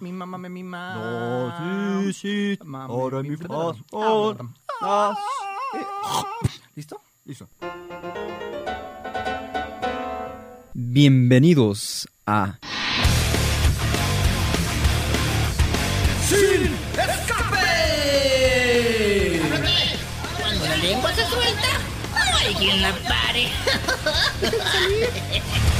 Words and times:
mi 0.00 0.12
mamá 0.12 0.38
me 0.38 0.48
mima. 0.48 0.94
No, 0.94 1.52
sí, 2.04 2.12
sí. 2.14 2.58
Mamá, 2.64 2.84
Ahora 2.92 3.22
mi- 3.22 3.36
faz. 3.36 3.76
Ah, 4.82 5.14
¿Listo? 6.74 7.00
Listo. 7.24 7.48
Bienvenidos 10.72 12.08
a 12.26 12.58
¡Sin 16.26 16.70
Cuando 20.40 20.64
la 20.66 20.76
lengua 20.76 21.12
se 21.14 21.26
suelta, 21.26 21.68
no 22.12 22.36
hay 22.38 22.54
quien 22.54 22.82
la 22.82 22.92
pare. 23.08 23.48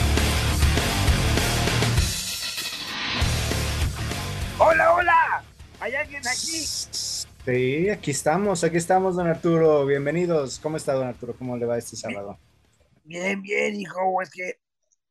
Hola, 4.63 4.93
hola. 4.93 5.45
¿Hay 5.81 5.95
alguien 5.95 6.21
aquí? 6.29 6.59
Sí, 7.47 7.89
aquí 7.89 8.11
estamos, 8.11 8.63
aquí 8.63 8.77
estamos, 8.77 9.17
don 9.17 9.27
Arturo. 9.27 9.87
Bienvenidos. 9.87 10.59
¿Cómo 10.59 10.77
está, 10.77 10.93
don 10.93 11.07
Arturo? 11.07 11.35
¿Cómo 11.35 11.57
le 11.57 11.65
va 11.65 11.79
este 11.79 11.97
sábado? 11.97 12.39
Bien, 13.05 13.41
bien, 13.41 13.75
hijo. 13.77 14.21
Es 14.21 14.29
que 14.29 14.59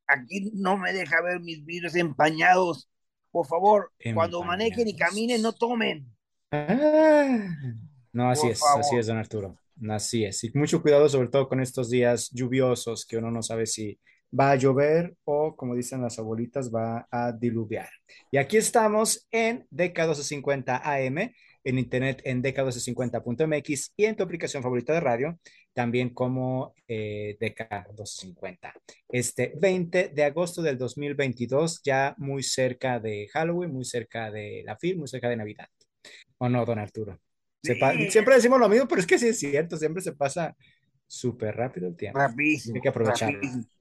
aquí 0.05 0.51
no 0.53 0.77
me 0.77 0.93
deja 0.93 1.19
ver 1.23 1.39
mis 1.39 1.65
vidrios 1.65 1.95
empañados. 1.95 2.91
Por 3.31 3.47
favor, 3.47 3.91
cuando 4.13 4.43
manejen 4.43 4.87
y 4.87 4.95
caminen, 4.95 5.41
no 5.41 5.51
tomen. 5.51 6.05
Ah, 6.51 7.49
no, 8.13 8.29
así 8.29 8.43
Por 8.43 8.51
es, 8.51 8.59
favor. 8.59 8.81
así 8.81 8.97
es, 8.97 9.07
don 9.07 9.17
Arturo. 9.17 9.57
Así 9.89 10.25
es. 10.25 10.43
Y 10.43 10.51
mucho 10.53 10.79
cuidado, 10.79 11.09
sobre 11.09 11.29
todo 11.29 11.49
con 11.49 11.59
estos 11.59 11.89
días 11.89 12.29
lluviosos, 12.31 13.03
que 13.03 13.17
uno 13.17 13.31
no 13.31 13.41
sabe 13.41 13.65
si 13.65 13.99
va 14.37 14.51
a 14.51 14.55
llover 14.55 15.15
o, 15.23 15.55
como 15.55 15.75
dicen 15.75 16.01
las 16.01 16.19
abuelitas, 16.19 16.73
va 16.73 17.07
a 17.11 17.31
diluviar. 17.31 17.89
Y 18.31 18.37
aquí 18.37 18.57
estamos 18.57 19.27
en 19.31 19.67
DK1250 19.71 20.81
AM, 20.83 21.31
en 21.63 21.77
internet 21.77 22.21
en 22.23 22.41
DK1250.mx 22.41 23.93
y 23.95 24.05
en 24.05 24.15
tu 24.15 24.23
aplicación 24.23 24.63
favorita 24.63 24.93
de 24.93 24.99
radio, 24.99 25.39
también 25.73 26.13
como 26.13 26.73
eh, 26.87 27.37
DK1250. 27.39 28.73
Este 29.09 29.53
20 29.59 30.09
de 30.09 30.23
agosto 30.23 30.61
del 30.61 30.77
2022, 30.77 31.81
ya 31.83 32.15
muy 32.17 32.43
cerca 32.43 32.99
de 32.99 33.27
Halloween, 33.31 33.71
muy 33.71 33.85
cerca 33.85 34.31
de 34.31 34.63
la 34.65 34.77
FIL, 34.77 34.97
muy 34.97 35.07
cerca 35.07 35.29
de 35.29 35.37
Navidad. 35.37 35.67
¿O 36.37 36.47
no, 36.47 36.65
don 36.65 36.79
Arturo? 36.79 37.19
Sí. 37.61 37.73
Siempre 38.09 38.35
decimos 38.35 38.59
lo 38.59 38.69
mismo, 38.69 38.87
pero 38.87 39.01
es 39.01 39.07
que 39.07 39.19
sí 39.19 39.27
es 39.27 39.39
cierto, 39.39 39.75
siempre 39.75 40.01
se 40.01 40.13
pasa 40.13 40.55
súper 41.05 41.55
rápido 41.55 41.87
el 41.87 41.97
tiempo. 41.97 42.19
Rapidísimo. 42.19 42.75
Hay 42.75 42.81
que 42.81 42.89
aprovecharlo. 42.89 43.35
rapidísimo. 43.35 43.78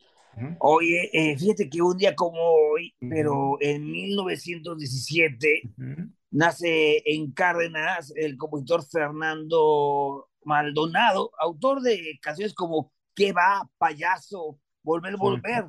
Oye, 0.60 1.10
eh, 1.12 1.36
fíjate 1.38 1.68
que 1.68 1.80
un 1.82 1.96
día 1.96 2.14
como 2.14 2.40
hoy, 2.40 2.94
Ujú. 3.00 3.10
pero 3.10 3.56
en 3.60 3.90
1917, 3.90 5.62
Ujú. 5.76 6.10
nace 6.30 7.02
en 7.06 7.32
Cárdenas 7.32 8.12
el 8.16 8.36
compositor 8.36 8.84
Fernando 8.84 10.28
Maldonado, 10.44 11.30
autor 11.38 11.80
de 11.82 12.18
canciones 12.22 12.54
como 12.54 12.92
¿Qué 13.14 13.32
va, 13.32 13.68
payaso? 13.78 14.60
Volver, 14.84 15.16
volver. 15.16 15.66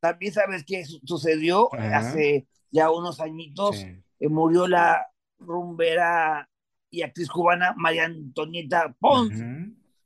También 0.00 0.32
sabes 0.34 0.66
su- 0.86 1.00
sucedió 1.02 1.72
hace 1.74 2.46
ya 2.70 2.90
unos 2.90 3.20
añitos, 3.20 3.78
Sí. 3.78 3.86
eh, 4.20 4.28
murió 4.28 4.68
la 4.68 5.06
rumbera 5.38 6.46
y 6.90 7.00
actriz 7.02 7.30
cubana 7.30 7.72
María 7.74 8.04
Antonieta 8.04 8.94
Pons. 9.00 9.32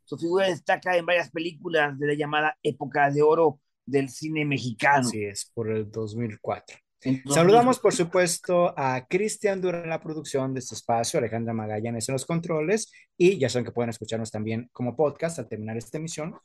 Su 0.05 0.17
figura 0.19 0.47
destaca 0.47 0.97
en 0.97 1.05
varias 1.05 1.31
películas 1.33 1.99
de 1.99 2.07
la 2.07 2.15
llamada 2.15 2.57
época 2.63 3.11
de 3.11 3.23
oro 3.23 3.59
del 3.87 4.09
cine 4.09 4.45
mexicano. 4.45 5.07
Así 5.09 5.25
es, 5.25 5.51
por 5.55 5.71
el 5.71 5.91
2004. 5.91 6.77
Entonces, 7.05 7.35
Saludamos, 7.35 7.81
por 7.81 7.93
supuesto, 7.93 8.73
a 8.79 9.07
Cristian 9.09 9.61
Durán 9.61 9.85
en 9.85 9.91
la 9.91 10.01
producción 10.01 10.55
de 10.55 10.61
este 10.61 10.77
espacio, 10.77 11.19
Alejandra 11.19 11.53
Magallanes 11.53 12.09
en 12.09 12.13
los 12.13 12.25
controles, 12.25 12.93
y 13.17 13.39
ya 13.39 13.49
saben 13.49 13.65
que 13.65 13.73
pueden 13.73 13.91
escucharnos 13.91 14.31
también 14.31 14.69
como 14.73 14.95
podcast 14.95 15.39
al 15.41 15.49
terminar 15.49 15.77
esta 15.77 15.99
emisión. 15.99 16.37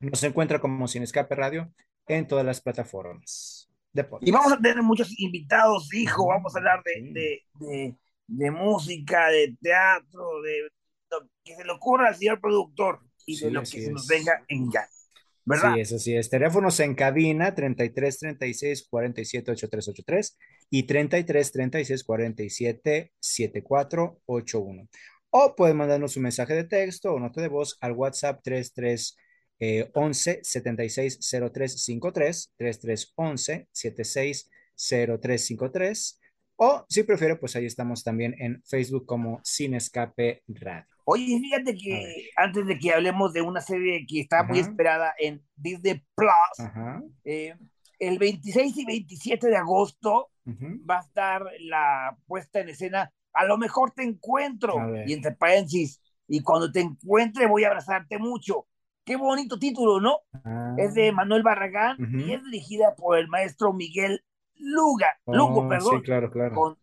Nos 0.00 0.22
encuentra 0.22 0.58
como 0.58 0.88
Sin 0.88 1.02
Escape 1.02 1.34
Radio 1.34 1.70
en 2.06 2.26
todas 2.26 2.46
las 2.46 2.62
plataformas 2.62 3.68
de 3.92 4.04
podcast. 4.04 4.26
Y 4.26 4.30
vamos 4.32 4.52
a 4.52 4.58
tener 4.58 4.82
muchos 4.82 5.18
invitados, 5.20 5.92
hijo. 5.92 6.28
Vamos 6.28 6.54
a 6.54 6.58
hablar 6.58 6.82
de, 6.84 7.12
de, 7.12 7.42
de, 7.60 7.96
de 8.26 8.50
música, 8.50 9.28
de 9.28 9.54
teatro, 9.60 10.40
de 10.42 10.68
lo 11.10 11.28
que 11.44 11.56
se 11.56 11.64
le 11.64 11.72
ocurra 11.72 12.08
al 12.08 12.16
señor 12.16 12.40
productor 12.40 13.00
y 13.26 13.36
Sí, 13.36 13.44
de 13.46 13.50
lo 13.50 13.60
que 13.60 13.66
se 13.66 13.90
nos 13.90 14.02
es. 14.02 14.08
venga 14.08 14.44
en 14.48 14.70
gana. 14.70 14.88
¿Verdad? 15.48 15.74
Sí, 15.74 15.80
eso 15.80 15.98
sí 15.98 16.14
es. 16.14 16.28
Teléfonos 16.28 16.78
en 16.80 16.94
cabina 16.94 17.54
33 17.54 18.18
36 18.18 18.86
47 18.90 19.50
8383 19.52 20.38
y 20.70 20.82
33 20.82 21.52
36 21.52 22.04
47 22.04 23.12
7481. 23.18 24.88
O 25.30 25.56
pueden 25.56 25.76
mandarnos 25.76 26.16
un 26.16 26.24
mensaje 26.24 26.54
de 26.54 26.64
texto 26.64 27.14
o 27.14 27.18
nota 27.18 27.40
de 27.40 27.48
voz 27.48 27.78
al 27.80 27.92
WhatsApp 27.92 28.40
33 28.42 29.16
eh, 29.60 29.90
11 29.94 30.40
76 30.42 31.18
03 31.52 31.82
53 31.82 32.52
33 32.56 33.12
11 33.16 33.68
76 33.72 34.50
03 34.76 35.46
53 35.46 36.20
o 36.56 36.84
si 36.88 37.02
prefiere 37.04 37.36
pues 37.36 37.56
ahí 37.56 37.66
estamos 37.66 38.04
también 38.04 38.34
en 38.38 38.62
Facebook 38.64 39.06
como 39.06 39.40
Sin 39.44 39.74
Escape 39.74 40.42
Radio. 40.48 40.97
Oye, 41.10 41.38
fíjate 41.40 41.74
que 41.74 42.28
antes 42.36 42.66
de 42.66 42.78
que 42.78 42.92
hablemos 42.92 43.32
de 43.32 43.40
una 43.40 43.62
serie 43.62 44.04
que 44.06 44.20
está 44.20 44.42
muy 44.42 44.58
Ajá. 44.58 44.68
esperada 44.68 45.14
en 45.18 45.42
Disney 45.56 46.02
Plus, 46.14 46.68
eh, 47.24 47.54
el 47.98 48.18
26 48.18 48.76
y 48.76 48.84
27 48.84 49.48
de 49.48 49.56
agosto 49.56 50.28
va 50.46 50.98
a 50.98 51.00
estar 51.00 51.46
la 51.60 52.16
puesta 52.26 52.60
en 52.60 52.68
escena 52.68 53.10
A 53.32 53.44
lo 53.46 53.56
mejor 53.56 53.92
te 53.92 54.02
encuentro, 54.02 54.74
y 55.06 55.14
entre 55.14 55.32
paréntesis, 55.32 56.00
y 56.26 56.42
cuando 56.42 56.70
te 56.70 56.80
encuentre 56.80 57.46
voy 57.46 57.64
a 57.64 57.68
abrazarte 57.68 58.18
mucho. 58.18 58.66
Qué 59.04 59.16
bonito 59.16 59.58
título, 59.58 60.00
¿no? 60.00 60.18
Ah. 60.44 60.74
Es 60.76 60.92
de 60.92 61.10
Manuel 61.12 61.42
Barragán 61.42 61.96
y 61.98 62.32
es 62.34 62.44
dirigida 62.44 62.94
por 62.94 63.16
el 63.16 63.28
maestro 63.28 63.72
Miguel 63.72 64.22
Luga, 64.56 65.06
Lugo, 65.26 65.62
Oh, 65.62 65.68
perdón, 65.68 66.00
Sí, 66.00 66.02
claro, 66.02 66.30
claro. 66.30 66.54
con 66.54 66.76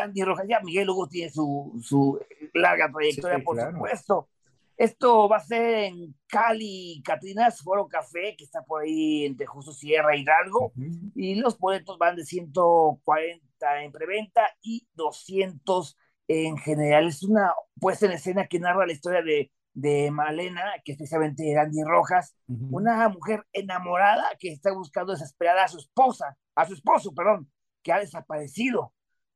Andy 0.00 0.22
Rojas. 0.22 0.46
Ya 0.48 0.60
Miguel 0.60 0.86
Lugo 0.86 1.08
tiene 1.08 1.30
su, 1.30 1.78
su 1.82 2.18
larga 2.54 2.90
trayectoria, 2.92 3.38
Sí, 3.38 3.42
por 3.42 3.56
claro. 3.56 3.72
supuesto. 3.72 4.28
Esto 4.76 5.28
va 5.28 5.36
a 5.36 5.40
ser 5.40 5.84
en 5.84 6.16
Cali, 6.26 7.00
Catrinas 7.04 7.62
Foro 7.62 7.86
Café, 7.86 8.34
que 8.36 8.42
está 8.44 8.62
por 8.62 8.82
ahí 8.82 9.24
entre 9.24 9.46
Justo 9.46 9.72
Sierra 9.72 10.16
y 10.16 10.22
Hidalgo. 10.22 10.72
Y 11.14 11.36
los 11.36 11.58
boletos 11.58 11.96
van 11.98 12.16
de 12.16 12.24
140 12.24 13.82
en 13.82 13.92
preventa 13.92 14.48
y 14.62 14.86
200 14.94 15.96
en 16.28 16.56
general. 16.58 17.06
Es 17.08 17.22
una 17.22 17.52
puesta 17.80 18.06
en 18.06 18.12
escena 18.12 18.46
que 18.46 18.58
narra 18.58 18.86
la 18.86 18.92
historia 18.92 19.22
de, 19.22 19.52
de 19.74 20.10
Malena, 20.10 20.62
que 20.84 20.92
es 20.92 20.98
precisamente 20.98 21.56
Andy 21.56 21.82
Rojas, 21.84 22.34
una 22.48 23.08
mujer 23.10 23.44
enamorada 23.52 24.24
que 24.38 24.50
está 24.52 24.72
buscando 24.72 25.12
desesperada 25.12 25.64
a 25.64 25.68
su 25.68 25.78
esposa, 25.78 26.36
a 26.54 26.66
su 26.66 26.74
esposo, 26.74 27.14
perdón, 27.14 27.50
que 27.82 27.92
ha 27.92 27.98
desaparecido. 27.98 28.93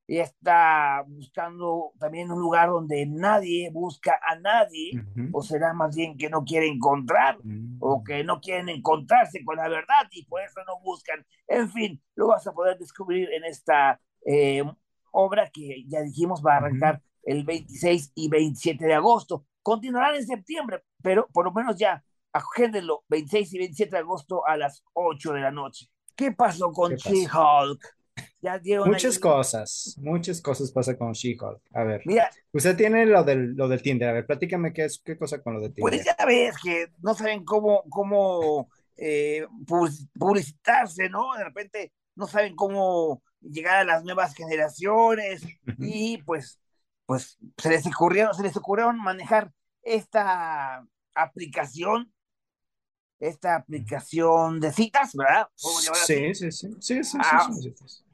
Ella 0.08 0.22
está 0.22 1.04
buscando 1.06 1.92
también 1.98 2.32
un 2.32 2.40
lugar 2.40 2.70
donde 2.70 3.04
nadie 3.04 3.70
busca 3.70 4.18
a 4.26 4.36
nadie, 4.36 4.92
o 5.32 5.42
será 5.42 5.74
más 5.74 5.94
bien 5.94 6.16
que 6.16 6.30
no 6.30 6.44
quiere 6.44 6.66
encontrar, 6.66 7.36
o 7.78 8.02
que 8.02 8.24
no 8.24 8.40
quieren 8.40 8.70
encontrarse 8.70 9.44
con 9.44 9.56
la 9.56 9.68
verdad 9.68 10.08
y 10.10 10.24
por 10.24 10.40
eso 10.40 10.60
no 10.66 10.80
buscan. 10.82 11.26
En 11.46 11.70
fin, 11.70 12.02
lo 12.14 12.28
vas 12.28 12.46
a 12.46 12.52
poder 12.52 12.78
descubrir 12.78 13.28
en 13.34 13.44
esta 13.44 14.00
eh, 14.24 14.64
obra 15.12 15.50
que 15.52 15.84
ya 15.86 16.00
dijimos 16.00 16.42
va 16.44 16.54
a 16.54 16.56
arrancar 16.56 17.02
el 17.22 17.44
26 17.44 18.12
y 18.14 18.30
27 18.30 18.86
de 18.86 18.94
agosto. 18.94 19.44
Continuarán 19.62 20.14
en 20.14 20.26
septiembre, 20.26 20.84
pero 21.02 21.28
por 21.34 21.44
lo 21.44 21.52
menos 21.52 21.76
ya 21.76 22.02
agéndenlo 22.32 23.04
26 23.10 23.52
y 23.52 23.58
27 23.58 23.90
de 23.90 23.98
agosto 23.98 24.46
a 24.46 24.56
las 24.56 24.82
8 24.94 25.34
de 25.34 25.40
la 25.40 25.50
noche. 25.50 25.90
¿Qué 26.16 26.32
pasó 26.32 26.72
con. 26.72 26.94
She-Hulk? 26.94 27.97
Ya 28.40 28.58
dieron 28.58 28.88
Muchas 28.88 29.16
ahí- 29.16 29.20
cosas, 29.20 29.96
muchas 29.98 30.40
cosas 30.40 30.70
pasa 30.70 30.96
con 30.96 31.12
She-Hulk. 31.12 31.60
A 31.72 31.82
ver, 31.82 32.02
Mira, 32.04 32.30
usted 32.52 32.76
tiene 32.76 33.04
lo 33.04 33.24
del, 33.24 33.54
lo 33.56 33.66
del 33.68 33.82
Tinder. 33.82 34.08
A 34.10 34.12
ver, 34.12 34.26
platícame 34.26 34.72
qué 34.72 34.84
es, 34.84 35.00
qué 35.04 35.16
cosa 35.18 35.42
con 35.42 35.54
lo 35.54 35.60
de 35.60 35.70
Tinder. 35.70 35.82
Pues 35.92 36.04
ya 36.04 36.16
ves 36.24 36.54
que 36.62 36.88
no 37.02 37.14
saben 37.14 37.44
cómo, 37.44 37.82
cómo 37.90 38.68
eh, 38.96 39.44
public- 39.66 40.08
publicitarse, 40.16 41.08
¿no? 41.08 41.34
De 41.36 41.44
repente 41.44 41.92
no 42.14 42.26
saben 42.28 42.54
cómo 42.54 43.22
llegar 43.40 43.76
a 43.76 43.84
las 43.84 44.04
nuevas 44.04 44.34
generaciones 44.34 45.42
y 45.78 46.18
pues, 46.22 46.60
pues 47.06 47.38
se 47.56 47.70
les 47.70 47.86
ocurrieron, 47.86 48.34
se 48.34 48.42
les 48.44 48.56
ocurrieron 48.56 48.98
manejar 49.02 49.52
esta 49.82 50.86
aplicación, 51.14 52.12
esta 53.18 53.56
aplicación 53.56 54.60
de 54.60 54.72
citas, 54.72 55.12
¿verdad? 55.14 55.48
Sí, 55.56 56.34
sí, 56.34 56.34
sí, 56.34 56.52
sí, 56.52 56.68
sí, 56.80 57.04
sí, 57.04 57.18
Ah. 57.20 57.48
sí, 57.52 57.62
sí, 57.62 57.74
sí. 57.86 58.04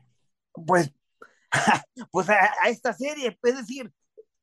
Pues, 0.67 0.93
pues 2.11 2.29
a, 2.31 2.35
a 2.63 2.69
esta 2.69 2.93
serie, 2.93 3.39
es 3.43 3.57
decir, 3.57 3.93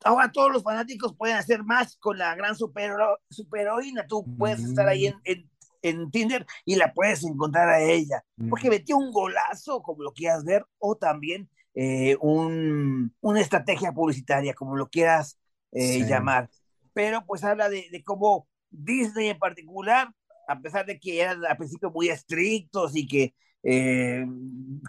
ahora 0.04 0.32
todos 0.32 0.52
los 0.52 0.64
fanáticos 0.64 1.16
pueden 1.16 1.38
hacer 1.38 1.64
más 1.64 1.98
con 1.98 2.18
la 2.18 2.36
gran 2.36 2.56
super, 2.56 2.92
superheroína. 3.30 4.08
Tú 4.08 4.26
puedes 4.38 4.64
estar 4.64 4.88
ahí 4.88 5.08
en, 5.08 5.16
en 5.24 5.50
en 5.84 6.12
Tinder 6.12 6.46
y 6.64 6.76
la 6.76 6.94
puedes 6.94 7.24
encontrar 7.24 7.68
a 7.70 7.82
ella, 7.82 8.24
porque 8.52 8.70
metió 8.70 8.98
un 8.98 9.12
golazo, 9.12 9.82
como 9.82 10.04
lo 10.04 10.14
quieras 10.14 10.44
ver, 10.44 10.64
o 10.78 10.96
también 10.96 11.50
eh, 11.74 12.16
un, 12.22 13.16
una 13.20 13.42
estrategia 13.42 13.92
publicitaria, 13.92 14.54
como 14.54 14.76
lo 14.76 14.90
quieras 14.90 15.40
eh, 15.72 15.94
Sí. 15.94 16.06
llamar. 16.06 16.52
Pero 16.94 17.26
pues 17.26 17.44
habla 17.44 17.68
de, 17.68 17.88
de 17.92 18.04
cómo 18.04 18.48
Disney 18.70 19.30
en 19.30 19.40
particular, 19.40 20.14
a 20.48 20.60
pesar 20.60 20.86
de 20.86 21.00
que 21.00 21.20
eran 21.20 21.44
al 21.46 21.58
principio 21.58 21.90
muy 21.90 22.10
estrictos 22.10 22.96
y 22.96 23.08
que 23.08 23.34
eh, 23.64 24.26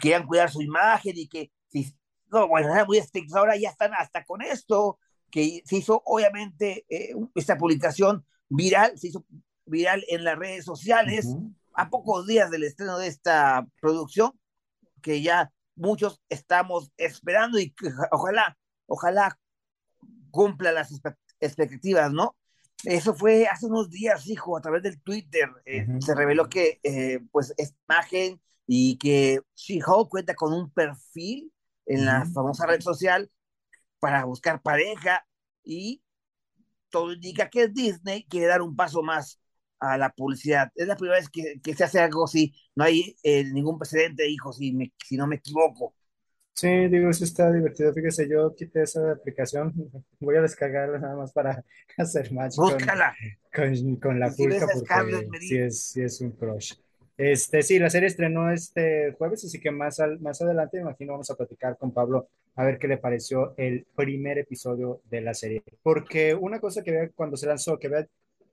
querían 0.01 0.27
cuidar 0.27 0.51
su 0.51 0.63
imagen 0.63 1.15
y 1.17 1.29
que, 1.29 1.51
si- 1.69 1.97
no, 2.31 2.49
bueno, 2.49 2.73
eran 2.73 2.87
muy 2.87 2.99
estrictos, 2.99 3.37
ahora 3.37 3.57
ya 3.57 3.71
están 3.71 3.93
hasta 3.95 4.25
con 4.25 4.41
esto, 4.43 4.99
que 5.31 5.63
se 5.65 5.77
hizo 5.77 6.03
obviamente 6.07 6.85
eh, 6.89 7.15
esta 7.35 7.57
publicación 7.57 8.25
viral, 8.49 8.99
se 8.99 9.09
hizo 9.09 9.25
viral 9.67 10.05
en 10.09 10.25
las 10.25 10.39
redes 10.39 10.65
sociales 10.65 11.27
Ujú. 11.27 11.55
a 11.75 11.89
pocos 11.91 12.27
días 12.27 12.51
del 12.51 12.65
estreno 12.65 12.99
de 12.99 13.07
esta 13.09 13.67
producción, 13.81 14.33
que 15.03 15.21
ya 15.23 15.53
muchos 15.75 16.23
estamos 16.29 16.93
esperando 16.97 17.59
y 17.59 17.71
que 17.71 17.89
ojalá, 18.11 18.57
ojalá 18.87 19.39
cumpla 20.31 20.73
las 20.73 20.93
expectativas, 21.41 22.13
¿no? 22.13 22.37
Eso 22.85 23.15
fue 23.15 23.47
hace 23.47 23.67
unos 23.67 23.91
días, 23.91 24.27
hijo, 24.29 24.57
a 24.57 24.61
través 24.61 24.83
del 24.83 25.01
Twitter. 25.01 25.49
eh, 25.65 25.87
Ujú. 25.89 26.03
Se 26.03 26.15
reveló 26.15 26.49
que, 26.49 26.81
eh, 26.83 27.21
pues, 27.31 27.55
esta 27.57 27.77
imagen 27.89 28.41
y 28.75 28.97
que 28.99 29.41
She-Hulk 29.57 30.09
cuenta 30.09 30.35
con 30.35 30.53
un 30.55 30.71
perfil 30.73 31.53
en 31.87 32.05
la 32.07 32.27
famosa 32.27 32.67
red 32.67 32.81
social 32.81 33.31
para 34.01 34.25
buscar 34.27 34.63
pareja 34.63 35.27
y 35.65 36.03
todo 36.91 37.13
indica 37.13 37.51
que 37.51 37.69
Disney 37.69 38.25
quiere 38.27 38.47
dar 38.49 38.63
un 38.63 38.77
paso 38.77 39.03
más 39.03 39.41
a 39.81 39.99
la 39.99 40.11
publicidad. 40.11 40.71
Es 40.75 40.87
la 40.87 40.97
primera 40.97 41.19
vez 41.19 41.29
que, 41.31 41.61
que 41.63 41.75
se 41.75 41.85
hace 41.85 42.01
algo 42.01 42.25
así. 42.27 42.55
No 42.77 42.85
hay 42.85 43.17
eh, 43.23 43.45
ningún 43.45 43.79
precedente, 43.79 44.29
hijo, 44.29 44.53
si, 44.53 44.73
me- 44.73 44.93
si 45.05 45.17
no 45.17 45.27
me 45.27 45.37
equivoco. 45.37 45.95
Sí, 46.55 46.69
digo, 46.89 47.11
eso 47.11 47.25
está 47.25 47.51
divertido. 47.53 47.93
Fíjese, 47.93 48.29
yo 48.29 48.55
quité 48.55 48.83
esa 48.83 49.13
aplicación. 49.13 49.73
Voy 50.21 50.37
a 50.37 50.43
descargarla 50.43 50.99
nada 50.99 51.17
más 51.17 51.33
para 51.33 51.65
hacer 51.99 52.33
match 52.33 52.61
con, 52.63 52.95
Búscala. 52.95 53.19
con, 53.53 53.97
con 53.97 54.21
la 54.21 54.35
si 54.37 54.37
pulca 54.37 54.69
porque 54.71 55.29
sí 55.39 55.57
es, 55.59 55.85
sí 55.91 56.03
es 56.03 56.21
un 56.21 56.33
crush. 56.33 56.75
Este, 57.17 57.63
sí, 57.63 57.79
la 57.79 57.91
serie 57.91 58.09
estrenó 58.09 58.51
este 58.51 59.13
jueves, 59.19 59.45
así 59.45 59.61
que 59.61 59.71
más, 59.71 60.01
al- 60.01 60.19
más 60.21 60.41
adelante, 60.43 60.79
me 60.79 60.83
imagino, 60.85 61.13
vamos 61.13 61.31
a 61.31 61.37
platicar 61.37 61.77
con 61.77 61.93
Pablo 61.93 62.29
a 62.57 62.65
ver 62.65 62.79
qué 62.79 62.89
le 62.89 62.99
pareció 62.99 63.55
el 63.57 63.87
primer 63.95 64.39
episodio 64.39 65.01
de 65.11 65.21
la 65.21 65.35
serie. 65.35 65.63
Porque 65.83 66.35
una 66.35 66.59
cosa 66.61 66.83
que 66.83 66.91
había 66.91 67.11
cuando 67.11 67.37
se 67.37 67.47
lanzó, 67.47 67.79
que 67.79 67.87
había 67.89 68.07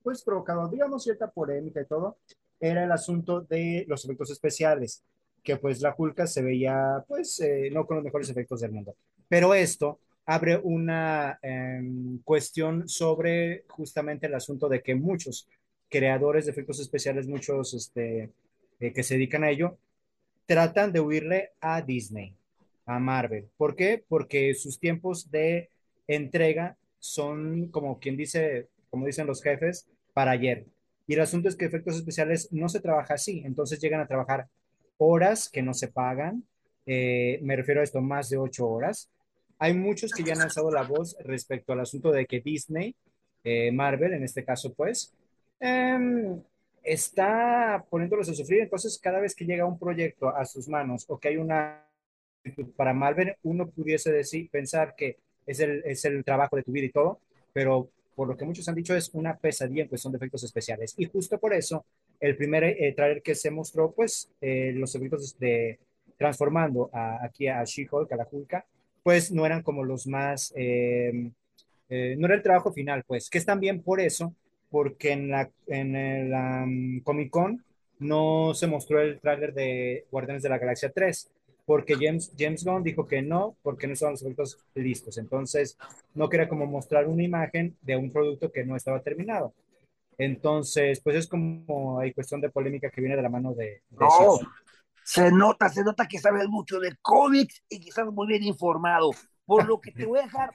pues 0.04 0.24
provocado, 0.24 0.68
digamos, 0.70 1.04
cierta 1.04 1.30
polémica 1.30 1.82
y 1.82 1.86
todo, 1.86 2.18
era 2.60 2.84
el 2.84 2.92
asunto 2.92 3.42
de 3.42 3.86
los 3.88 4.04
efectos 4.06 4.30
especiales, 4.32 5.04
que 5.44 5.58
pues 5.58 5.82
la 5.82 5.96
Hulka 5.98 6.28
se 6.28 6.42
veía, 6.42 7.04
pues, 7.08 7.40
eh, 7.42 7.70
no 7.72 7.86
con 7.88 7.98
los 7.98 8.04
mejores 8.04 8.30
efectos 8.30 8.62
del 8.62 8.72
mundo. 8.72 8.96
Pero 9.28 9.54
esto 9.54 10.00
abre 10.26 10.58
una 10.62 11.40
em, 11.42 12.20
cuestión 12.24 12.88
sobre 12.88 13.64
justamente 13.70 14.28
el 14.28 14.36
asunto 14.36 14.70
de 14.70 14.82
que 14.82 14.96
muchos 14.96 15.48
creadores 15.90 16.46
de 16.46 16.52
efectos 16.52 16.80
especiales, 16.80 17.28
muchos 17.28 17.74
este, 17.74 18.32
eh, 18.80 18.94
que 18.94 19.04
se 19.04 19.16
dedican 19.16 19.44
a 19.44 19.50
ello, 19.50 19.78
tratan 20.46 20.92
de 20.92 21.00
huirle 21.00 21.52
a 21.62 21.82
Disney, 21.82 22.36
a 22.86 23.00
Marvel. 23.00 23.50
¿Por 23.58 23.76
qué? 23.76 24.04
Porque 24.08 24.54
sus 24.54 24.80
tiempos 24.80 25.30
de 25.32 25.70
entrega 26.08 26.78
son, 27.00 27.68
como 27.68 28.00
quien 28.00 28.18
dice, 28.18 28.68
como 28.90 29.06
dicen 29.06 29.28
los 29.28 29.44
jefes, 29.44 29.88
para 30.14 30.32
ayer. 30.32 30.66
Y 31.08 31.14
el 31.14 31.22
asunto 31.22 31.50
es 31.50 31.56
que 31.56 31.66
efectos 31.66 31.96
especiales 31.96 32.50
no 32.52 32.70
se 32.70 32.82
trabaja 32.82 33.16
así, 33.16 33.42
entonces 33.46 33.80
llegan 33.80 34.02
a 34.02 34.08
trabajar 34.08 34.48
horas 34.98 35.50
que 35.50 35.62
no 35.62 35.74
se 35.74 35.88
pagan, 35.88 36.44
eh, 36.86 37.40
me 37.42 37.56
refiero 37.56 37.82
a 37.82 37.84
esto, 37.84 38.02
más 38.02 38.30
de 38.30 38.38
ocho 38.38 38.68
horas. 38.68 39.10
Hay 39.60 39.74
muchos 39.74 40.12
que 40.12 40.24
ya 40.24 40.34
han 40.34 40.42
alzado 40.42 40.72
la 40.72 40.84
voz 40.84 41.16
respecto 41.24 41.74
al 41.74 41.82
asunto 41.82 42.12
de 42.12 42.26
que 42.26 42.42
Disney, 42.42 42.96
eh, 43.44 43.72
Marvel 43.72 44.14
en 44.14 44.24
este 44.24 44.44
caso, 44.44 44.74
pues, 44.74 45.14
em, 45.60 46.42
está 46.84 47.86
poniéndolos 47.90 48.30
a 48.30 48.34
sufrir. 48.34 48.62
Entonces, 48.62 49.00
cada 49.00 49.20
vez 49.20 49.36
que 49.36 49.46
llega 49.46 49.66
un 49.66 49.80
proyecto 49.80 50.30
a 50.30 50.46
sus 50.46 50.68
manos 50.68 51.06
o 51.08 51.20
que 51.20 51.30
hay 51.30 51.38
una 51.38 51.86
para 52.76 52.94
Marvel, 52.94 53.36
uno 53.44 53.70
pudiese 53.70 54.12
decir, 54.12 54.50
pensar 54.50 54.96
que 54.96 55.18
es 55.46 55.60
el, 55.60 55.84
es 55.86 56.06
el 56.06 56.24
trabajo 56.24 56.56
de 56.56 56.64
tu 56.64 56.72
vida 56.72 56.86
y 56.86 56.92
todo, 56.92 57.20
pero 57.54 57.90
por 58.16 58.28
lo 58.28 58.38
que 58.38 58.46
muchos 58.46 58.68
han 58.68 58.76
dicho 58.76 58.96
es 58.96 59.10
una 59.14 59.38
pesadilla 59.38 59.84
en 59.84 59.90
cuestión 59.90 60.12
de 60.14 60.18
efectos 60.18 60.44
especiales. 60.44 60.94
Y 60.98 61.06
justo 61.06 61.38
por 61.38 61.54
eso, 61.54 61.86
el 62.20 62.36
primer 62.36 62.64
eh, 62.64 63.22
que 63.24 63.36
se 63.36 63.52
mostró, 63.52 63.92
pues, 63.92 64.32
eh, 64.42 64.72
los 64.74 64.96
efectos 64.96 65.38
de 65.38 65.80
transformando 66.18 66.90
a, 66.92 67.24
aquí 67.24 67.48
a 67.48 67.64
She-Hulk, 67.64 68.12
a 68.12 68.18
la 68.18 68.28
Hulka, 68.30 68.66
pues 69.02 69.32
no 69.32 69.46
eran 69.46 69.64
como 69.64 69.84
los 69.84 70.06
más, 70.06 70.54
eh, 70.56 71.32
eh, 71.90 72.16
no 72.18 72.28
era 72.28 72.36
el 72.36 72.44
trabajo 72.44 72.72
final, 72.72 73.04
pues, 73.08 73.30
que 73.30 73.38
es 73.38 73.46
también 73.46 73.82
por 73.82 74.02
eso, 74.02 74.36
porque 74.70 75.12
en 75.12 75.30
la, 75.30 75.50
en 75.68 75.96
el 75.96 76.34
um, 76.34 77.02
Comic 77.02 77.30
Con 77.30 77.64
no 78.00 78.54
se 78.54 78.68
mostró 78.68 79.02
el 79.02 79.20
tráiler 79.20 79.54
de 79.54 80.06
Guardianes 80.12 80.44
de 80.44 80.50
la 80.50 80.58
Galaxia 80.58 80.92
3, 80.92 81.30
porque 81.66 81.96
James, 82.00 82.32
James 82.38 82.64
Gunn 82.64 82.84
dijo 82.84 83.06
que 83.06 83.22
no, 83.22 83.56
porque 83.62 83.88
no 83.88 83.94
estaban 83.94 84.14
los 84.14 84.22
efectos 84.22 84.58
listos. 84.74 85.18
Entonces, 85.18 85.78
no 86.16 86.30
quería 86.30 86.50
como 86.50 86.66
mostrar 86.66 87.08
una 87.08 87.24
imagen 87.24 87.76
de 87.82 87.98
un 87.98 88.12
producto 88.12 88.52
que 88.52 88.64
no 88.64 88.76
estaba 88.76 89.02
terminado. 89.02 89.54
Entonces, 90.18 91.00
pues 91.02 91.16
es 91.16 91.28
como 91.28 92.00
hay 92.00 92.14
cuestión 92.14 92.42
de 92.42 92.50
polémica 92.50 92.90
que 92.90 93.02
viene 93.02 93.16
de 93.16 93.22
la 93.22 93.30
mano 93.30 93.54
de... 93.54 93.66
de 93.90 93.98
No, 94.00 94.40
se 95.04 95.32
nota, 95.32 95.70
se 95.70 95.84
nota 95.84 96.08
que 96.08 96.20
sabes 96.20 96.48
mucho 96.48 96.80
de 96.80 96.96
cómics 97.02 97.64
y 97.70 97.80
que 97.80 97.90
estás 97.90 98.06
muy 98.12 98.28
bien 98.28 98.44
informado. 98.44 99.12
Por 99.46 99.66
lo 99.66 99.80
que 99.80 99.92
te 99.92 100.06
voy 100.06 100.20
a 100.20 100.24
dejar 100.24 100.52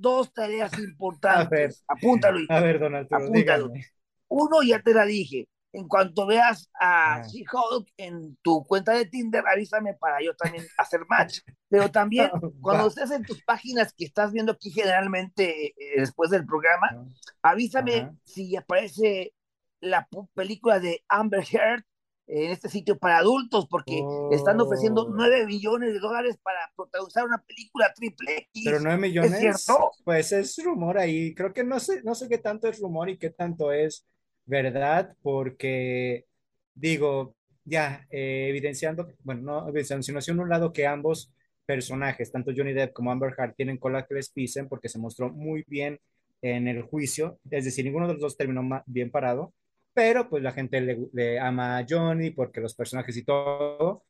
dos 0.00 0.32
tareas 0.32 0.78
A 1.24 1.44
ver. 1.44 1.70
importantes. 1.70 1.84
Apúntalo. 1.88 2.40
A 2.48 2.60
ver, 2.60 2.78
don 2.78 2.94
Arturo, 2.94 3.24
Apúntalo. 3.26 3.68
dígame. 3.68 3.86
Uno, 4.28 4.62
ya 4.62 4.80
te 4.82 4.94
la 4.94 5.04
dije. 5.04 5.48
En 5.72 5.88
cuanto 5.88 6.26
veas 6.26 6.70
a 6.80 7.16
Ajá. 7.16 7.28
She-Hulk 7.28 7.88
en 7.98 8.36
tu 8.42 8.64
cuenta 8.64 8.92
de 8.92 9.04
Tinder, 9.06 9.44
avísame 9.46 9.94
para 9.94 10.22
yo 10.22 10.34
también 10.34 10.64
hacer 10.78 11.00
match. 11.08 11.40
Pero 11.68 11.90
también, 11.90 12.30
cuando 12.62 12.86
estés 12.88 13.10
en 13.10 13.24
tus 13.24 13.42
páginas 13.42 13.92
que 13.92 14.06
estás 14.06 14.32
viendo 14.32 14.52
aquí 14.52 14.70
generalmente 14.70 15.68
eh, 15.76 16.00
después 16.00 16.30
del 16.30 16.46
programa, 16.46 16.96
avísame 17.42 17.96
Ajá. 17.96 18.14
si 18.24 18.56
aparece 18.56 19.34
la 19.80 20.08
película 20.34 20.80
de 20.80 21.04
Amber 21.08 21.44
Heard 21.52 21.84
en 22.26 22.50
este 22.50 22.68
sitio 22.68 22.98
para 22.98 23.18
adultos, 23.18 23.66
porque 23.68 24.02
están 24.32 24.60
ofreciendo 24.60 25.06
Oh. 25.06 25.12
9 25.14 25.46
millones 25.46 25.92
de 25.92 26.00
dólares 26.00 26.38
para 26.42 26.58
protagonizar 26.76 27.24
una 27.24 27.38
película 27.42 27.92
triple 27.94 28.36
X. 28.52 28.62
Pero 28.64 28.80
9 28.80 28.98
millones, 28.98 29.32
¿Es 29.32 29.38
cierto? 29.40 29.90
pues 30.04 30.32
es 30.32 30.56
rumor 30.64 30.98
ahí. 30.98 31.34
Creo 31.34 31.52
que 31.52 31.64
no 31.64 31.78
sé, 31.78 32.02
no 32.02 32.14
sé 32.14 32.28
qué 32.28 32.38
tanto 32.38 32.68
es 32.68 32.80
rumor 32.80 33.08
y 33.08 33.18
qué 33.18 33.30
tanto 33.30 33.72
es 33.72 34.06
verdad, 34.44 35.16
porque 35.22 36.26
digo, 36.74 37.34
ya 37.64 38.06
eh, 38.10 38.46
evidenciando, 38.48 39.08
bueno, 39.22 39.42
no 39.42 39.68
evidenciando, 39.68 40.02
sino 40.02 40.18
haciendo 40.18 40.42
un 40.42 40.48
lado 40.48 40.72
que 40.72 40.86
ambos 40.86 41.32
personajes, 41.64 42.30
tanto 42.30 42.52
Johnny 42.56 42.72
Depp 42.72 42.92
como 42.92 43.10
Amber 43.10 43.34
Heard, 43.36 43.54
tienen 43.54 43.78
cola 43.78 44.06
que 44.06 44.14
les 44.14 44.30
pisen 44.30 44.68
porque 44.68 44.88
se 44.88 44.98
mostró 44.98 45.30
muy 45.30 45.64
bien 45.66 45.98
en 46.42 46.68
el 46.68 46.82
juicio, 46.82 47.40
es 47.50 47.64
decir, 47.64 47.84
ninguno 47.84 48.06
de 48.06 48.12
los 48.14 48.22
dos 48.22 48.36
terminó 48.36 48.62
bien 48.86 49.10
parado, 49.10 49.52
pero 49.96 50.28
pues 50.30 50.44
la 50.44 50.52
gente 50.52 50.80
le, 50.82 50.98
le 51.14 51.40
ama 51.40 51.78
a 51.78 51.86
Johnny 51.88 52.30
porque 52.32 52.60
los 52.62 52.76
personajes 52.76 53.16
y 53.18 53.24
todo. 53.24 54.04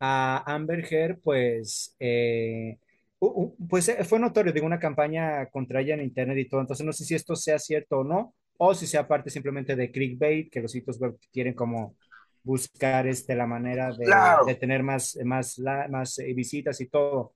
A 0.00 0.44
Amber 0.54 0.84
Heard, 0.92 1.20
pues, 1.22 1.96
eh, 2.00 2.78
u- 3.20 3.26
u- 3.58 3.68
pues 3.68 3.88
eh, 3.88 4.04
fue 4.04 4.18
notorio, 4.20 4.52
digo, 4.52 4.66
una 4.66 4.80
campaña 4.80 5.46
contra 5.50 5.80
ella 5.82 5.94
en 5.94 6.02
internet 6.02 6.38
y 6.38 6.48
todo, 6.50 6.60
entonces 6.62 6.86
no 6.86 6.92
sé 6.92 7.04
si 7.06 7.14
esto 7.14 7.36
sea 7.36 7.60
cierto 7.60 8.00
o 8.00 8.04
no, 8.04 8.34
o 8.58 8.74
si 8.74 8.88
sea 8.88 9.08
parte 9.08 9.30
simplemente 9.30 9.76
de 9.76 9.92
clickbait, 9.92 10.50
que 10.52 10.60
los 10.62 10.72
sitios 10.72 10.98
web 11.00 11.18
quieren 11.32 11.54
como 11.54 11.96
buscar 12.42 13.06
este, 13.08 13.36
la 13.36 13.46
manera 13.46 13.92
de, 13.94 14.38
Claro. 14.38 14.44
de 14.44 14.56
tener 14.56 14.82
más, 14.82 15.18
más, 15.24 15.58
más 15.90 16.18
eh, 16.20 16.34
visitas 16.34 16.82
y 16.82 16.88
todo, 16.88 17.34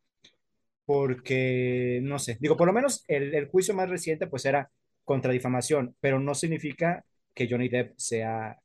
porque, 0.87 2.01
no 2.03 2.19
sé, 2.19 2.37
digo, 2.41 2.57
por 2.57 2.67
lo 2.67 2.73
menos 2.75 3.05
el, 3.09 3.35
el 3.35 3.49
juicio 3.49 3.75
más 3.75 3.89
reciente 3.89 4.27
pues 4.27 4.45
era 4.45 4.71
contra 5.05 5.33
difamación, 5.33 5.97
pero 6.01 6.21
no 6.21 6.35
significa 6.35 7.05
que 7.35 7.49
Johnny 7.49 7.69
Depp 7.69 7.99
sea 7.99 8.59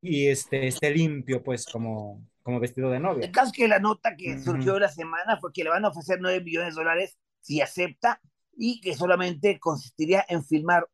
y 0.00 0.28
este, 0.28 0.66
esté 0.68 0.90
limpio, 0.90 1.42
pues, 1.42 1.66
como, 1.66 2.24
como 2.42 2.60
vestido 2.60 2.90
de 2.90 3.00
novia. 3.00 3.26
El 3.26 3.32
caso 3.32 3.48
es 3.48 3.52
que 3.52 3.68
la 3.68 3.80
nota 3.80 4.14
que 4.16 4.38
surgió 4.38 4.78
la 4.78 4.88
semana 4.88 5.38
fue 5.40 5.52
que 5.52 5.64
le 5.64 5.70
van 5.70 5.84
a 5.84 5.88
ofrecer 5.88 6.18
9 6.20 6.44
millones 6.44 6.74
de 6.74 6.80
dólares 6.80 7.18
si 7.40 7.60
acepta 7.60 8.20
y 8.56 8.80
que 8.80 8.94
solamente 8.94 9.58
consistiría 9.58 10.24
en 10.28 10.44
filmar 10.44 10.88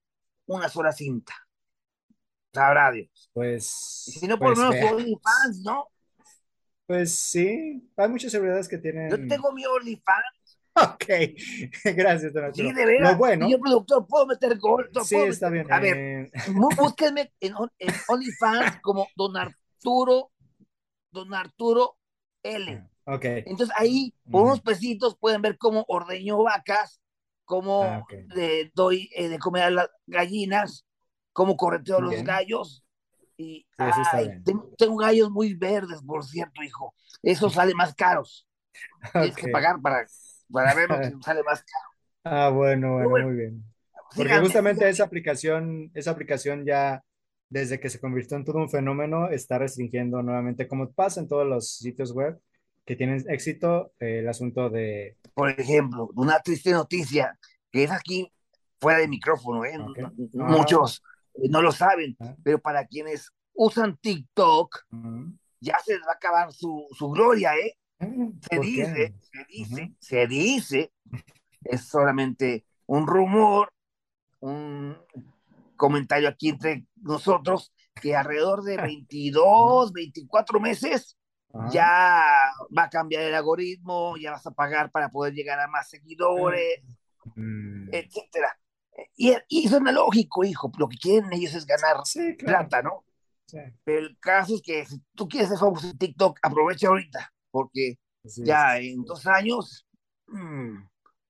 una 0.46 0.68
sola 0.68 0.92
cinta. 0.92 1.34
Sabrá 2.52 2.90
Dios. 2.92 3.30
Pues, 3.32 4.04
Y 4.08 4.12
si 4.12 4.26
no, 4.26 4.38
por 4.38 4.54
pues, 4.54 4.58
lo 4.58 4.70
menos 4.70 4.92
OnlyFans, 4.92 5.60
¿no? 5.62 5.88
Pues 6.86 7.14
sí, 7.14 7.88
hay 7.96 8.08
muchas 8.08 8.32
seguridades 8.32 8.68
que 8.68 8.78
tienen. 8.78 9.10
Yo 9.10 9.16
tengo 9.28 9.52
mi 9.52 9.64
OnlyFans 9.64 10.41
Ok, 10.74 11.04
gracias, 11.84 12.32
don 12.32 12.54
Sí, 12.54 12.72
de 12.72 12.86
veras. 12.86 13.12
Lo 13.12 13.18
bueno, 13.18 13.44
Señor 13.46 13.60
productor, 13.60 14.06
¿puedo 14.06 14.26
meter 14.26 14.58
gol? 14.58 14.90
Sí, 15.02 15.14
¿puedo 15.14 15.26
está 15.26 15.50
bien. 15.50 15.70
A 15.70 15.80
ver, 15.80 15.96
eh, 15.96 16.30
Bú- 16.48 16.74
Búsquenme 16.76 17.32
en, 17.40 17.54
on- 17.54 17.72
en 17.78 17.92
OnlyFans 18.08 18.78
como 18.82 19.06
Don 19.16 19.36
Arturo, 19.36 20.30
Don 21.10 21.34
Arturo 21.34 21.96
L. 22.42 22.84
ok, 23.04 23.24
Entonces 23.44 23.74
ahí, 23.78 24.14
por 24.30 24.44
unos 24.44 24.60
pesitos, 24.62 25.16
pueden 25.18 25.42
ver 25.42 25.58
cómo 25.58 25.84
ordeño 25.88 26.42
vacas, 26.42 27.00
cómo 27.44 27.82
Ah, 27.82 28.02
le 28.28 28.70
doy 28.74 29.10
eh, 29.14 29.28
de 29.28 29.38
comer 29.38 29.64
a 29.64 29.70
las 29.70 29.88
gallinas, 30.06 30.86
cómo 31.34 31.56
correteo 31.56 31.98
a 31.98 32.00
los 32.00 32.12
Bien. 32.12 32.24
gallos. 32.24 32.82
Y 33.36 33.66
ay, 33.78 34.28
bien. 34.28 34.44
tengo, 34.44 34.70
tengo 34.78 34.96
gallos 34.96 35.30
muy 35.30 35.54
verdes, 35.54 36.00
por 36.02 36.24
cierto, 36.24 36.62
hijo. 36.62 36.94
Esos 37.22 37.52
salen 37.56 37.76
más 37.76 37.94
caros. 37.94 38.46
Tienes 39.12 39.36
que 39.36 39.48
pagar 39.48 39.80
para, 39.82 40.06
para 40.52 40.74
ver 40.74 40.88
lo 40.90 41.00
que 41.00 41.12
sale 41.24 41.42
más 41.42 41.62
caro. 41.64 41.88
Ah, 42.24 42.48
bueno, 42.50 42.94
bueno, 42.94 43.08
Bueno, 43.10 43.26
muy 43.28 43.36
bien. 43.36 43.64
Porque 44.14 44.24
Síganme, 44.28 44.44
justamente 44.46 44.88
esa 44.88 45.04
aplicación, 45.04 45.90
esa 45.94 46.10
aplicación 46.10 46.64
ya, 46.66 47.02
desde 47.48 47.80
que 47.80 47.88
se 47.88 47.98
convirtió 47.98 48.36
en 48.36 48.44
todo 48.44 48.58
un 48.58 48.68
fenómeno, 48.70 49.28
está 49.30 49.58
restringiendo 49.58 50.22
nuevamente, 50.22 50.68
como 50.68 50.90
pasa 50.92 51.20
en 51.20 51.28
todos 51.28 51.46
los 51.46 51.76
sitios 51.76 52.12
web 52.12 52.38
que 52.84 52.94
tienen 52.96 53.24
éxito, 53.28 53.92
eh, 54.00 54.18
el 54.18 54.28
asunto 54.28 54.68
de... 54.68 55.16
por 55.34 55.48
ejemplo, 55.50 56.10
una 56.14 56.40
triste 56.40 56.72
noticia 56.72 57.38
que 57.70 57.84
es 57.84 57.90
aquí 57.90 58.30
fuera 58.80 58.98
de 58.98 59.08
micrófono, 59.08 59.64
¿eh? 59.64 59.76
Ah. 59.78 60.12
Muchos 60.34 61.02
eh, 61.34 61.48
no 61.48 61.62
lo 61.62 61.72
saben, 61.72 62.16
Ah. 62.20 62.34
pero 62.42 62.58
para 62.58 62.86
quienes 62.86 63.30
usan 63.54 63.96
TikTok, 63.96 64.78
ya 65.60 65.78
se 65.84 65.94
les 65.94 66.02
va 66.02 66.12
a 66.12 66.16
acabar 66.16 66.52
su, 66.52 66.86
su 66.98 67.08
gloria, 67.10 67.54
¿eh? 67.56 67.76
Se 68.50 68.58
dice, 68.60 69.14
se 69.20 69.44
dice, 69.48 69.82
Ujú. 69.84 69.94
se 70.00 70.26
dice, 70.26 70.92
es 71.64 71.84
solamente 71.88 72.64
un 72.86 73.06
rumor, 73.06 73.72
un 74.40 74.96
comentario 75.76 76.28
aquí 76.28 76.48
entre 76.50 76.86
nosotros, 76.96 77.72
que 78.00 78.16
alrededor 78.16 78.62
de 78.64 78.76
22, 78.96 79.92
24 79.92 80.58
meses 80.60 81.16
Ajá. 81.54 81.68
ya 81.70 82.24
va 82.76 82.84
a 82.84 82.90
cambiar 82.90 83.22
el 83.22 83.34
algoritmo, 83.34 84.16
ya 84.16 84.32
vas 84.32 84.46
a 84.46 84.50
pagar 84.52 84.90
para 84.90 85.10
poder 85.10 85.34
llegar 85.34 85.60
a 85.60 85.68
más 85.68 85.88
seguidores, 85.88 86.80
Mm. 87.36 87.88
etcétera. 87.92 88.58
Y, 89.14 89.32
y 89.48 89.68
suena 89.68 89.92
lógico, 89.92 90.44
hijo, 90.44 90.70
lo 90.76 90.88
que 90.88 90.96
quieren 90.98 91.32
ellos 91.32 91.54
es 91.54 91.64
ganar 91.64 91.98
Sí, 92.04 92.36
claro. 92.36 92.68
plata, 92.68 92.82
¿no? 92.82 93.04
Sí, 93.46 93.58
Pero 93.84 94.00
el 94.00 94.18
caso 94.18 94.56
es 94.56 94.62
que 94.62 94.84
si 94.84 95.00
tú 95.14 95.28
quieres 95.28 95.48
ser 95.48 95.58
famoso 95.58 95.86
en 95.88 95.96
TikTok, 95.96 96.38
aprovecha 96.42 96.88
ahorita, 96.88 97.31
porque 97.52 97.98
así 98.24 98.42
ya 98.42 98.78
es. 98.78 98.86
en 98.86 99.04
dos 99.04 99.26
años 99.28 99.86
mm, 100.28 100.78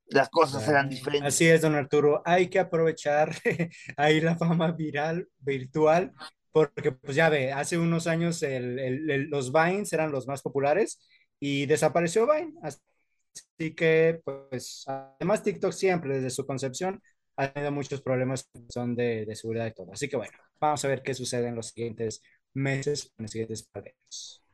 las 0.09 0.31
cosas 0.31 0.65
serán 0.65 0.89
diferentes. 0.89 1.35
Así 1.35 1.47
es, 1.49 1.63
don 1.63 1.75
Arturo. 1.75 2.23
Hay 2.25 2.49
que 2.51 2.59
aprovechar 2.61 3.35
ahí 3.97 4.21
la 4.21 4.37
fama 4.37 4.73
viral, 4.73 5.29
virtual, 5.41 6.13
porque 6.53 6.93
pues 6.93 7.17
ya 7.17 7.29
ve, 7.31 7.53
hace 7.53 7.79
unos 7.79 8.07
años 8.07 8.43
el- 8.43 8.79
el- 8.79 9.11
el- 9.11 9.25
los 9.31 9.53
Vines 9.53 9.93
eran 9.93 10.13
los 10.13 10.27
más 10.27 10.43
populares 10.43 11.01
y 11.41 11.67
desapareció 11.67 12.27
Vine. 12.33 12.55
Así 12.63 13.75
que, 13.75 14.21
pues, 14.25 14.85
además 14.87 15.43
TikTok 15.43 15.73
siempre, 15.73 16.15
desde 16.17 16.31
su 16.31 16.47
concepción, 16.47 17.03
ha 17.37 17.53
tenido 17.53 17.73
muchos 17.73 18.03
problemas 18.03 18.49
son 18.69 18.95
de, 18.95 19.25
de 19.27 19.37
seguridad 19.37 19.67
y 19.67 19.73
todo. 19.75 19.93
Así 19.93 20.09
que 20.09 20.17
bueno, 20.17 20.33
vamos 20.61 20.85
a 20.85 20.89
ver 20.89 21.03
qué 21.03 21.15
sucede 21.15 21.49
en 21.49 21.57
los 21.57 21.69
siguientes 21.69 22.23
meses, 22.55 23.13
en 23.19 23.25
los 23.25 23.31
siguientes 23.33 23.63
par 23.65 23.85
de 23.85 23.91
años. 23.91 24.45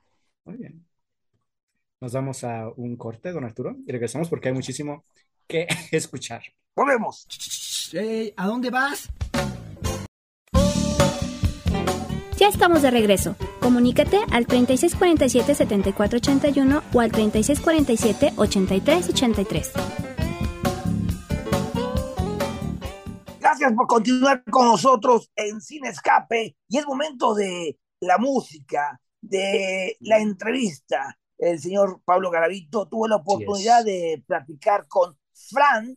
Muy 0.47 0.57
bien. 0.59 0.88
Nos 2.01 2.13
vamos 2.13 2.45
a 2.45 2.69
un 2.77 2.97
corte, 2.97 3.33
don 3.33 3.43
Arturo, 3.45 3.75
y 3.85 3.91
regresamos 3.91 4.29
porque 4.29 4.47
hay 4.49 4.55
muchísimo 4.55 5.05
que 5.49 5.67
escuchar. 5.91 6.43
Volvemos. 6.77 7.27
Ey, 7.93 8.33
¿A 8.37 8.47
dónde 8.47 8.71
vas? 8.71 9.09
Ya 12.37 12.47
estamos 12.47 12.83
de 12.83 12.93
regreso. 12.93 13.35
Comunícate 13.61 14.21
al 14.31 14.47
3647-7481 14.47 16.83
o 16.95 17.01
al 17.01 17.11
3647-8383. 17.11 19.73
Gracias 23.41 23.73
por 23.73 23.89
continuar 23.89 24.45
con 24.45 24.67
nosotros 24.67 25.33
en 25.35 25.61
Sin 25.61 25.85
Escape. 25.85 26.55
Y 26.69 26.79
es 26.79 26.87
momento 26.87 27.35
de 27.35 27.77
la 28.01 28.19
música, 28.19 29.01
de 29.21 29.97
la 29.99 30.21
entrevista. 30.21 31.19
El 31.39 31.61
señor 31.61 32.03
Pablo 32.05 32.31
Garavito 32.31 32.89
tuvo 32.89 33.09
la 33.09 33.17
oportunidad 33.17 33.85
de 33.85 34.23
platicar 34.27 34.87
con 34.89 35.17
Fran, 35.33 35.97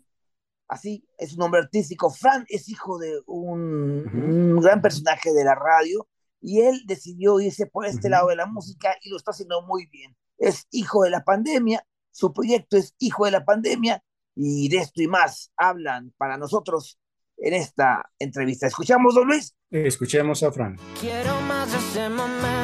así 0.67 1.05
es 1.17 1.31
su 1.31 1.37
nombre 1.37 1.61
artístico. 1.61 2.11
Fran 2.11 2.45
es 2.47 2.69
hijo 2.69 2.99
de 2.99 3.21
un, 3.25 4.07
un 4.13 4.61
gran 4.61 4.81
personaje 4.81 5.33
de 5.33 5.43
la 5.43 5.55
radio 5.55 6.07
y 6.39 6.61
él 6.61 6.83
decidió 6.85 7.39
irse 7.39 7.65
por 7.65 7.85
este 7.85 8.09
lado 8.09 8.29
de 8.29 8.35
la 8.35 8.45
música 8.45 8.95
y 9.01 9.09
lo 9.09 9.17
está 9.17 9.31
haciendo 9.31 9.61
muy 9.63 9.87
bien. 9.87 10.15
Es 10.37 10.67
hijo 10.71 11.03
de 11.03 11.09
la 11.09 11.23
pandemia, 11.23 11.85
su 12.11 12.33
proyecto 12.33 12.77
es 12.77 12.95
hijo 12.99 13.25
de 13.25 13.31
la 13.31 13.45
pandemia 13.45 14.03
y 14.35 14.69
de 14.69 14.77
esto 14.77 15.01
y 15.01 15.07
más 15.07 15.51
hablan 15.57 16.13
para 16.17 16.37
nosotros 16.37 16.99
en 17.37 17.53
esta 17.53 18.11
entrevista. 18.19 18.67
¿Escuchamos, 18.67 19.15
don 19.15 19.27
Luis? 19.27 19.55
Escuchemos 19.71 20.43
a 20.43 20.51
Fran. 20.51 20.77
Quiero 20.99 21.39
más 21.41 21.71
de 21.71 21.77
ese 21.77 22.09
momento, 22.09 22.60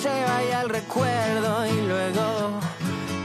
se 0.00 0.08
vaya 0.08 0.62
el 0.62 0.68
recuerdo 0.68 1.66
y 1.66 1.86
luego 1.86 2.60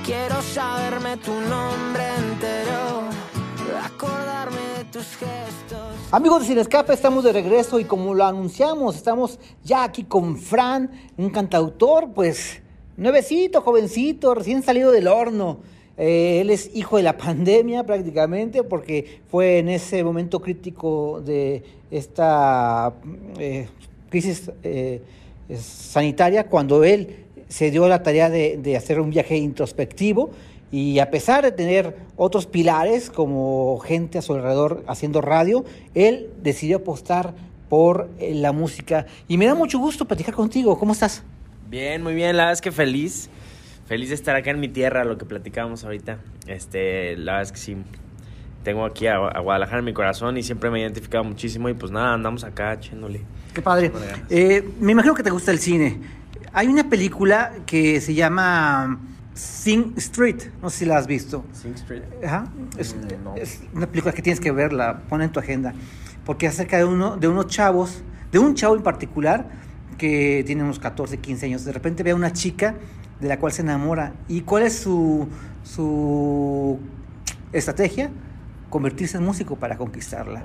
quiero 0.06 0.42
saberme 0.42 1.18
tu 1.18 1.32
nombre 1.32 2.04
entero, 2.18 3.10
acordarme 3.84 4.58
de 4.78 4.84
tus 4.86 5.06
gestos. 5.16 5.96
Amigos 6.12 6.42
de 6.42 6.48
Sin 6.48 6.58
Escape, 6.58 6.94
estamos 6.94 7.24
de 7.24 7.32
regreso 7.32 7.80
y 7.80 7.86
como 7.86 8.14
lo 8.14 8.26
anunciamos, 8.26 8.96
estamos 8.96 9.40
ya 9.64 9.84
aquí 9.84 10.04
con 10.04 10.38
Fran, 10.38 10.92
un 11.16 11.30
cantautor, 11.30 12.12
pues 12.14 12.62
nuevecito, 12.98 13.62
jovencito, 13.62 14.34
recién 14.34 14.62
salido 14.62 14.92
del 14.92 15.08
horno. 15.08 15.60
Eh, 15.98 16.42
él 16.42 16.50
es 16.50 16.70
hijo 16.76 16.98
de 16.98 17.04
la 17.04 17.18
pandemia 17.18 17.84
prácticamente 17.86 18.64
porque 18.64 19.22
fue 19.30 19.60
en 19.60 19.70
ese 19.70 20.04
momento 20.04 20.40
crítico 20.40 21.22
de 21.22 21.64
esta 21.90 22.94
eh, 23.40 23.68
crisis 24.10 24.52
eh, 24.64 25.02
sanitaria 25.56 26.48
cuando 26.48 26.84
él 26.84 27.26
se 27.48 27.72
dio 27.72 27.88
la 27.88 28.04
tarea 28.04 28.30
de, 28.30 28.58
de 28.58 28.76
hacer 28.76 29.00
un 29.00 29.10
viaje 29.10 29.38
introspectivo 29.38 30.32
y 30.72 31.00
a 31.00 31.10
pesar 31.10 31.44
de 31.44 31.52
tener 31.52 31.96
otros 32.18 32.46
pilares 32.46 33.10
como 33.10 33.80
gente 33.80 34.18
a 34.18 34.22
su 34.22 34.34
alrededor 34.34 34.84
haciendo 34.88 35.22
radio, 35.22 35.64
él 35.94 36.30
decidió 36.42 36.78
apostar 36.78 37.34
por 37.70 38.10
eh, 38.20 38.34
la 38.34 38.52
música. 38.52 39.06
Y 39.28 39.38
me 39.38 39.46
da 39.46 39.56
mucho 39.56 39.80
gusto 39.80 40.06
platicar 40.06 40.34
contigo. 40.34 40.78
¿Cómo 40.78 40.94
estás? 40.94 41.24
Bien, 41.70 42.02
muy 42.04 42.16
bien, 42.16 42.36
la 42.36 42.44
verdad 42.44 42.54
es 42.54 42.62
que 42.62 42.72
feliz. 42.72 43.30
Feliz 43.86 44.10
de 44.10 44.16
estar 44.16 44.36
acá 44.36 44.52
en 44.52 44.60
mi 44.60 44.68
tierra, 44.68 45.06
lo 45.06 45.18
que 45.18 45.26
platicábamos 45.26 45.86
ahorita. 45.86 46.20
Este, 46.48 47.16
la 47.16 47.34
verdad 47.34 47.44
es 47.44 47.52
que 47.54 47.58
sí. 47.58 47.78
Tengo 48.68 48.84
aquí 48.84 49.08
a, 49.08 49.16
a 49.16 49.40
Guadalajara 49.40 49.80
en 49.80 49.86
mi 49.86 49.94
corazón 49.94 50.36
y 50.36 50.44
siempre 50.44 50.70
me 50.70 50.80
he 50.80 50.82
identificado 50.82 51.24
muchísimo 51.24 51.70
y 51.70 51.74
pues 51.74 51.90
nada, 51.90 52.14
andamos 52.14 52.44
acá 52.44 52.74
echándole. 52.74 53.22
Qué 53.54 53.62
padre. 53.62 53.94
Eh, 54.30 54.62
me 54.82 54.92
imagino 54.92 55.14
que 55.16 55.24
te 55.24 55.30
gusta 55.30 55.52
el 55.52 55.60
cine. 55.60 56.02
Hay 56.52 56.68
una 56.68 56.90
película 56.90 57.54
que 57.66 58.02
se 58.02 58.14
llama 58.14 59.00
Sing 59.34 59.94
Street. 59.96 60.50
No 60.62 60.70
sé 60.70 60.80
si 60.80 60.86
la 60.86 60.98
has 60.98 61.08
visto. 61.08 61.46
Sing 61.54 61.76
Street. 61.76 62.04
Ajá. 62.26 62.50
Es, 62.78 62.94
Mm, 62.94 63.24
no. 63.24 63.36
es 63.38 63.62
una 63.74 63.88
película 63.88 64.14
que 64.14 64.22
tienes 64.22 64.42
que 64.42 64.52
verla, 64.52 65.00
pon 65.08 65.22
en 65.22 65.32
tu 65.32 65.40
agenda. 65.40 65.74
Porque 66.26 66.48
es 66.48 66.54
acerca 66.56 66.76
de, 66.78 66.84
uno, 66.84 67.16
de 67.16 67.30
unos 67.30 67.48
chavos, 67.48 68.04
de 68.34 68.40
un 68.40 68.54
chavo 68.54 68.76
en 68.76 68.84
particular 68.84 69.48
que 69.98 70.44
tiene 70.46 70.62
unos 70.62 70.78
14, 70.80 71.20
15 71.20 71.46
años. 71.46 71.64
De 71.64 71.72
repente 71.72 72.04
ve 72.04 72.12
a 72.12 72.16
una 72.16 72.34
chica 72.34 72.76
de 73.22 73.30
la 73.30 73.40
cual 73.40 73.54
se 73.54 73.62
enamora. 73.62 74.12
¿Y 74.28 74.42
cuál 74.42 74.64
es 74.64 74.78
su, 74.78 75.30
su 75.64 76.78
estrategia? 77.54 78.12
Convertirse 78.70 79.18
en 79.18 79.24
músico 79.24 79.56
para 79.56 79.78
conquistarla. 79.78 80.44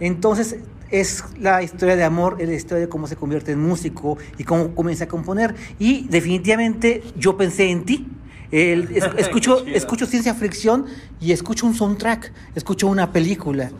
Entonces 0.00 0.56
es 0.90 1.22
la 1.38 1.62
historia 1.62 1.94
de 1.96 2.02
amor, 2.04 2.36
es 2.40 2.48
la 2.48 2.54
historia 2.54 2.80
de 2.86 2.88
cómo 2.88 3.06
se 3.06 3.14
convierte 3.16 3.52
en 3.52 3.60
músico 3.60 4.18
y 4.38 4.44
cómo 4.44 4.74
comienza 4.74 5.04
a 5.04 5.08
componer. 5.08 5.54
Y 5.78 6.06
definitivamente 6.08 7.02
yo 7.16 7.36
pensé 7.36 7.70
en 7.70 7.84
ti. 7.84 8.08
El- 8.50 8.88
es- 8.96 9.04
escucho, 9.18 9.64
escucho 9.66 10.06
ciencia 10.06 10.34
fricción 10.34 10.86
y 11.20 11.30
escucho 11.32 11.66
un 11.66 11.74
soundtrack, 11.74 12.32
escucho 12.56 12.88
una 12.88 13.12
película. 13.12 13.70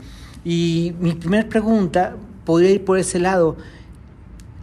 Y 0.44 0.94
mi 1.00 1.14
primera 1.14 1.48
pregunta 1.48 2.14
podría 2.44 2.70
ir 2.70 2.84
por 2.84 2.98
ese 2.98 3.18
lado. 3.18 3.56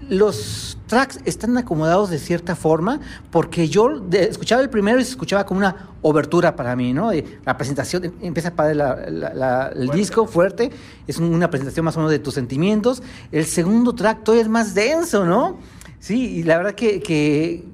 Los 0.09 0.77
tracks 0.87 1.19
están 1.25 1.57
acomodados 1.57 2.09
de 2.09 2.17
cierta 2.19 2.55
forma 2.55 3.01
porque 3.29 3.67
yo 3.67 4.01
escuchaba 4.11 4.61
el 4.61 4.69
primero 4.69 4.99
y 4.99 5.03
se 5.03 5.11
escuchaba 5.11 5.45
como 5.45 5.57
una 5.59 5.89
obertura 6.01 6.55
para 6.55 6.75
mí, 6.77 6.93
¿no? 6.93 7.11
La 7.45 7.57
presentación 7.57 8.05
em- 8.05 8.13
empieza 8.21 8.51
para 8.55 8.73
la- 8.73 8.95
la- 9.09 9.33
la- 9.33 9.67
el 9.75 9.89
disco 9.89 10.25
fuerte, 10.25 10.71
es 11.07 11.17
un- 11.17 11.33
una 11.33 11.49
presentación 11.49 11.83
más 11.83 11.97
o 11.97 11.99
menos 11.99 12.11
de 12.11 12.19
tus 12.19 12.33
sentimientos. 12.35 13.03
El 13.33 13.45
segundo 13.45 13.93
track 13.95 14.23
todavía 14.23 14.43
es 14.43 14.49
más 14.49 14.73
denso, 14.73 15.25
¿no? 15.25 15.57
Sí, 15.99 16.37
y 16.37 16.43
la 16.43 16.55
verdad 16.57 16.73
que, 16.73 17.01
que 17.01 17.65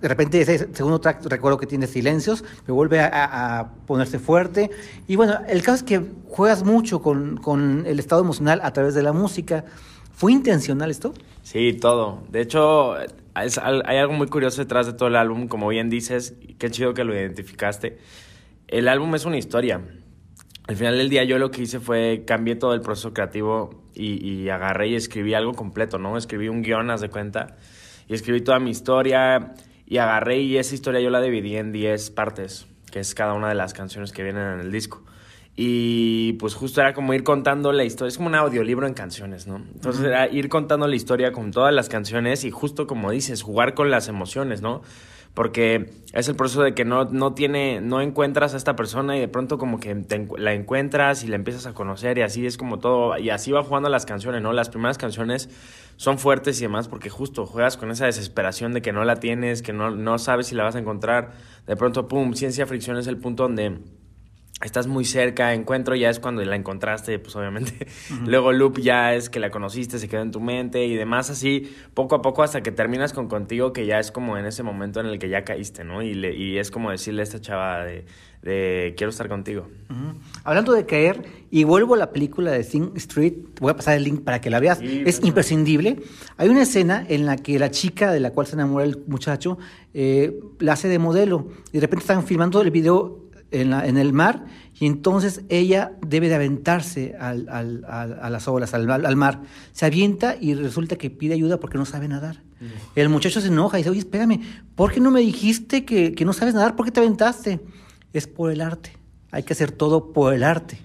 de 0.00 0.08
repente 0.08 0.40
ese 0.40 0.68
segundo 0.72 1.00
track 1.00 1.24
recuerdo 1.26 1.58
que 1.58 1.66
tiene 1.66 1.86
silencios, 1.88 2.44
me 2.68 2.72
vuelve 2.74 3.00
a, 3.00 3.06
a- 3.08 3.58
a 3.60 3.68
ponerse 3.86 4.20
fuerte. 4.20 4.70
Y 5.08 5.16
bueno, 5.16 5.38
el 5.48 5.60
caso 5.62 5.76
es 5.76 5.82
que 5.82 6.04
juegas 6.28 6.62
mucho 6.62 7.02
con, 7.02 7.36
con 7.36 7.84
el 7.86 7.98
estado 7.98 8.20
emocional 8.22 8.60
a 8.62 8.72
través 8.72 8.94
de 8.94 9.02
la 9.02 9.12
música. 9.12 9.64
¿Fue 10.14 10.30
intencional 10.30 10.90
esto? 10.90 11.14
Sí, 11.42 11.72
todo. 11.74 12.22
De 12.30 12.40
hecho, 12.40 12.96
es 13.00 13.58
hay 13.58 13.96
algo 13.96 14.12
muy 14.12 14.28
curioso 14.28 14.62
detrás 14.62 14.86
de 14.86 14.92
todo 14.92 15.08
el 15.08 15.16
álbum, 15.16 15.48
como 15.48 15.68
bien 15.68 15.90
dices, 15.90 16.34
qué 16.58 16.70
chido 16.70 16.94
que 16.94 17.04
lo 17.04 17.14
identificaste. 17.14 17.98
El 18.68 18.88
álbum 18.88 19.14
es 19.14 19.24
una 19.24 19.38
historia. 19.38 19.80
Al 20.68 20.76
final 20.76 20.96
del 20.96 21.08
día 21.08 21.24
yo 21.24 21.38
lo 21.38 21.50
que 21.50 21.62
hice 21.62 21.80
fue 21.80 22.24
cambié 22.26 22.54
todo 22.54 22.74
el 22.74 22.80
proceso 22.80 23.12
creativo 23.12 23.82
y, 23.94 24.24
y 24.24 24.48
agarré 24.48 24.88
y 24.88 24.94
escribí 24.94 25.34
algo 25.34 25.54
completo, 25.54 25.98
¿no? 25.98 26.16
Escribí 26.16 26.48
un 26.48 26.62
guion, 26.62 26.90
haz 26.90 27.00
de 27.00 27.10
cuenta, 27.10 27.56
y 28.08 28.14
escribí 28.14 28.40
toda 28.42 28.60
mi 28.60 28.70
historia 28.70 29.54
y 29.86 29.98
agarré 29.98 30.38
y 30.40 30.56
esa 30.56 30.74
historia 30.74 31.00
yo 31.00 31.10
la 31.10 31.20
dividí 31.20 31.56
en 31.56 31.72
10 31.72 32.10
partes, 32.12 32.66
que 32.90 33.00
es 33.00 33.14
cada 33.14 33.34
una 33.34 33.48
de 33.48 33.54
las 33.54 33.74
canciones 33.74 34.12
que 34.12 34.22
vienen 34.22 34.46
en 34.46 34.60
el 34.60 34.72
disco. 34.72 35.02
Y 35.54 36.34
pues 36.34 36.54
justo 36.54 36.80
era 36.80 36.94
como 36.94 37.12
ir 37.12 37.24
contando 37.24 37.72
la 37.72 37.84
historia, 37.84 38.08
es 38.08 38.16
como 38.16 38.28
un 38.28 38.34
audiolibro 38.34 38.86
en 38.86 38.94
canciones, 38.94 39.46
¿no? 39.46 39.56
Entonces 39.56 40.04
era 40.04 40.26
ir 40.28 40.48
contando 40.48 40.88
la 40.88 40.96
historia 40.96 41.32
con 41.32 41.50
todas 41.50 41.74
las 41.74 41.90
canciones 41.90 42.44
y 42.44 42.50
justo 42.50 42.86
como 42.86 43.10
dices, 43.10 43.42
jugar 43.42 43.74
con 43.74 43.90
las 43.90 44.08
emociones, 44.08 44.62
¿no? 44.62 44.80
Porque 45.34 45.90
es 46.14 46.28
el 46.28 46.36
proceso 46.36 46.62
de 46.62 46.74
que 46.74 46.86
no, 46.86 47.04
no 47.04 47.34
tiene, 47.34 47.82
no 47.82 48.00
encuentras 48.00 48.54
a 48.54 48.56
esta 48.56 48.76
persona 48.76 49.16
y 49.16 49.20
de 49.20 49.28
pronto 49.28 49.58
como 49.58 49.78
que 49.78 49.94
te 49.94 50.26
la 50.38 50.54
encuentras 50.54 51.22
y 51.22 51.28
la 51.28 51.36
empiezas 51.36 51.66
a 51.66 51.74
conocer 51.74 52.16
y 52.16 52.22
así 52.22 52.46
es 52.46 52.56
como 52.56 52.78
todo, 52.78 53.18
y 53.18 53.28
así 53.28 53.52
va 53.52 53.62
jugando 53.62 53.90
las 53.90 54.06
canciones, 54.06 54.40
¿no? 54.40 54.54
Las 54.54 54.70
primeras 54.70 54.96
canciones 54.96 55.50
son 55.96 56.18
fuertes 56.18 56.58
y 56.60 56.62
demás 56.62 56.88
porque 56.88 57.10
justo 57.10 57.44
juegas 57.44 57.76
con 57.76 57.90
esa 57.90 58.06
desesperación 58.06 58.72
de 58.72 58.80
que 58.80 58.92
no 58.92 59.04
la 59.04 59.16
tienes, 59.16 59.60
que 59.60 59.74
no, 59.74 59.90
no 59.90 60.18
sabes 60.18 60.46
si 60.46 60.54
la 60.54 60.64
vas 60.64 60.76
a 60.76 60.78
encontrar, 60.78 61.32
de 61.66 61.76
pronto, 61.76 62.08
pum, 62.08 62.32
ciencia 62.32 62.66
fricción 62.66 62.96
es 62.96 63.06
el 63.06 63.18
punto 63.18 63.42
donde 63.44 63.78
estás 64.62 64.86
muy 64.86 65.04
cerca, 65.04 65.54
encuentro 65.54 65.94
ya 65.94 66.10
es 66.10 66.20
cuando 66.20 66.44
la 66.44 66.56
encontraste, 66.56 67.18
pues 67.18 67.34
obviamente. 67.36 67.86
Luego 68.26 68.52
loop 68.52 68.78
ya 68.78 69.14
es 69.14 69.28
que 69.28 69.40
la 69.40 69.50
conociste, 69.50 69.98
se 69.98 70.08
quedó 70.08 70.22
en 70.22 70.30
tu 70.30 70.40
mente 70.40 70.84
y 70.86 70.94
demás 70.94 71.30
así, 71.30 71.74
poco 71.94 72.14
a 72.14 72.22
poco 72.22 72.42
hasta 72.42 72.62
que 72.62 72.72
terminas 72.72 73.12
con 73.12 73.28
contigo, 73.28 73.72
que 73.72 73.86
ya 73.86 73.98
es 73.98 74.10
como 74.10 74.38
en 74.38 74.46
ese 74.46 74.62
momento 74.62 75.00
en 75.00 75.06
el 75.06 75.18
que 75.18 75.28
ya 75.28 75.44
caíste, 75.44 75.84
¿no? 75.84 76.02
Y, 76.02 76.14
le, 76.14 76.34
y 76.36 76.58
es 76.58 76.70
como 76.70 76.90
decirle 76.90 77.22
a 77.22 77.24
esta 77.24 77.40
chava 77.40 77.84
de, 77.84 78.04
de 78.42 78.94
quiero 78.96 79.10
estar 79.10 79.28
contigo. 79.28 79.68
Hablando 80.44 80.72
de 80.72 80.86
caer, 80.86 81.22
y 81.50 81.64
vuelvo 81.64 81.94
a 81.94 81.98
la 81.98 82.10
película 82.10 82.50
de 82.50 82.64
Sing 82.64 82.92
Street, 82.96 83.34
voy 83.60 83.70
a 83.70 83.76
pasar 83.76 83.96
el 83.96 84.04
link 84.04 84.22
para 84.22 84.40
que 84.40 84.50
la 84.50 84.58
veas, 84.58 84.78
Sí, 84.78 85.02
es 85.06 85.22
imprescindible. 85.22 86.02
Hay 86.36 86.48
una 86.48 86.62
escena 86.62 87.04
en 87.08 87.26
la 87.26 87.36
que 87.36 87.58
la 87.58 87.70
chica 87.70 88.10
de 88.12 88.20
la 88.20 88.30
cual 88.30 88.46
se 88.46 88.54
enamora 88.54 88.84
el 88.84 89.02
muchacho 89.06 89.58
eh, 89.94 90.40
la 90.58 90.72
hace 90.72 90.88
de 90.88 90.98
modelo, 90.98 91.48
y 91.70 91.74
de 91.74 91.80
repente 91.80 92.02
están 92.02 92.24
filmando 92.24 92.60
el 92.60 92.70
video 92.70 93.21
en, 93.52 93.70
la- 93.70 93.86
en 93.86 93.96
el 93.98 94.12
mar, 94.12 94.44
y 94.78 94.86
entonces 94.86 95.42
ella 95.48 95.92
debe 96.06 96.28
de 96.28 96.34
aventarse 96.34 97.14
al- 97.20 97.48
al- 97.48 97.84
al- 97.88 98.18
a 98.20 98.30
las 98.30 98.48
olas, 98.48 98.74
al, 98.74 99.16
mar. 99.16 99.42
Se 99.72 99.86
avienta 99.86 100.36
y 100.40 100.54
resulta 100.54 100.96
que 100.96 101.10
pide 101.10 101.34
ayuda 101.34 101.58
porque 101.60 101.78
no 101.78 101.84
sabe 101.84 102.08
nadar. 102.08 102.42
El 102.94 103.08
muchacho 103.08 103.40
se 103.40 103.48
enoja 103.48 103.78
y 103.78 103.80
dice, 103.82 103.90
oye, 103.90 103.98
espérame, 104.00 104.40
¿por 104.76 104.92
qué 104.92 105.00
no 105.00 105.10
me 105.10 105.20
dijiste 105.20 105.84
que, 105.84 106.12
que 106.14 106.24
no 106.24 106.32
sabes 106.32 106.54
nadar? 106.54 106.76
¿Por 106.76 106.86
qué 106.86 106.92
te 106.92 107.00
aventaste? 107.00 107.60
Es 108.12 108.26
por 108.26 108.50
el 108.52 108.60
arte. 108.60 108.92
Hay 109.32 109.42
que 109.42 109.52
hacer 109.52 109.72
todo 109.72 110.12
por 110.12 110.32
el 110.34 110.42
arte. 110.44 110.78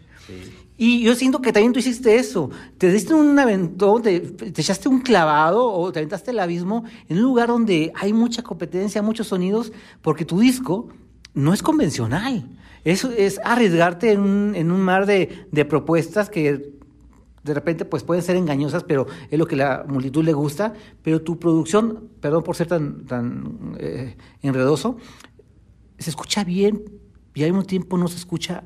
Y 0.79 1.01
yo 1.01 1.15
siento 1.15 1.41
que 1.41 1.51
también 1.51 1.73
tú 1.73 1.79
hiciste 1.79 2.15
eso. 2.17 2.49
Te 2.77 2.91
diste 2.91 3.13
un 3.13 3.37
aventón, 3.39 4.01
te, 4.03 4.19
te 4.19 4.61
echaste 4.61 4.87
un 4.89 5.01
clavado 5.01 5.71
o 5.71 5.91
te 5.91 5.99
aventaste 5.99 6.31
al 6.31 6.39
abismo 6.39 6.83
en 7.09 7.17
un 7.17 7.23
lugar 7.23 7.47
donde 7.49 7.91
hay 7.95 8.13
mucha 8.13 8.43
competencia, 8.43 9.01
muchos 9.01 9.27
sonidos, 9.27 9.71
porque 10.01 10.23
tu 10.25 10.39
disco 10.39 10.87
no 11.33 11.53
es 11.53 11.61
convencional. 11.63 12.45
Eso 12.83 13.11
es 13.11 13.39
arriesgarte 13.43 14.11
en 14.11 14.21
un, 14.21 14.55
en 14.55 14.71
un 14.71 14.81
mar 14.81 15.05
de, 15.05 15.47
de 15.51 15.65
propuestas 15.65 16.29
que 16.29 16.77
de 17.47 17.53
repente 17.53 17.85
pues 17.85 18.03
pueden 18.03 18.21
ser 18.21 18.35
engañosas, 18.35 18.83
pero 18.83 19.07
es 19.31 19.39
lo 19.39 19.47
que 19.47 19.55
la 19.55 19.85
multitud 19.87 20.23
le 20.23 20.33
gusta. 20.33 20.73
Pero 21.01 21.21
tu 21.21 21.39
producción, 21.39 22.09
perdón 22.19 22.43
por 22.43 22.55
ser 22.55 22.67
tan, 22.67 23.05
tan 23.05 23.75
eh, 23.79 24.15
enredoso, 24.41 24.97
se 25.97 26.09
escucha 26.09 26.43
bien 26.43 26.83
y 27.33 27.43
al 27.43 27.51
mismo 27.51 27.65
tiempo 27.65 27.97
no 27.97 28.07
se 28.07 28.17
escucha 28.17 28.63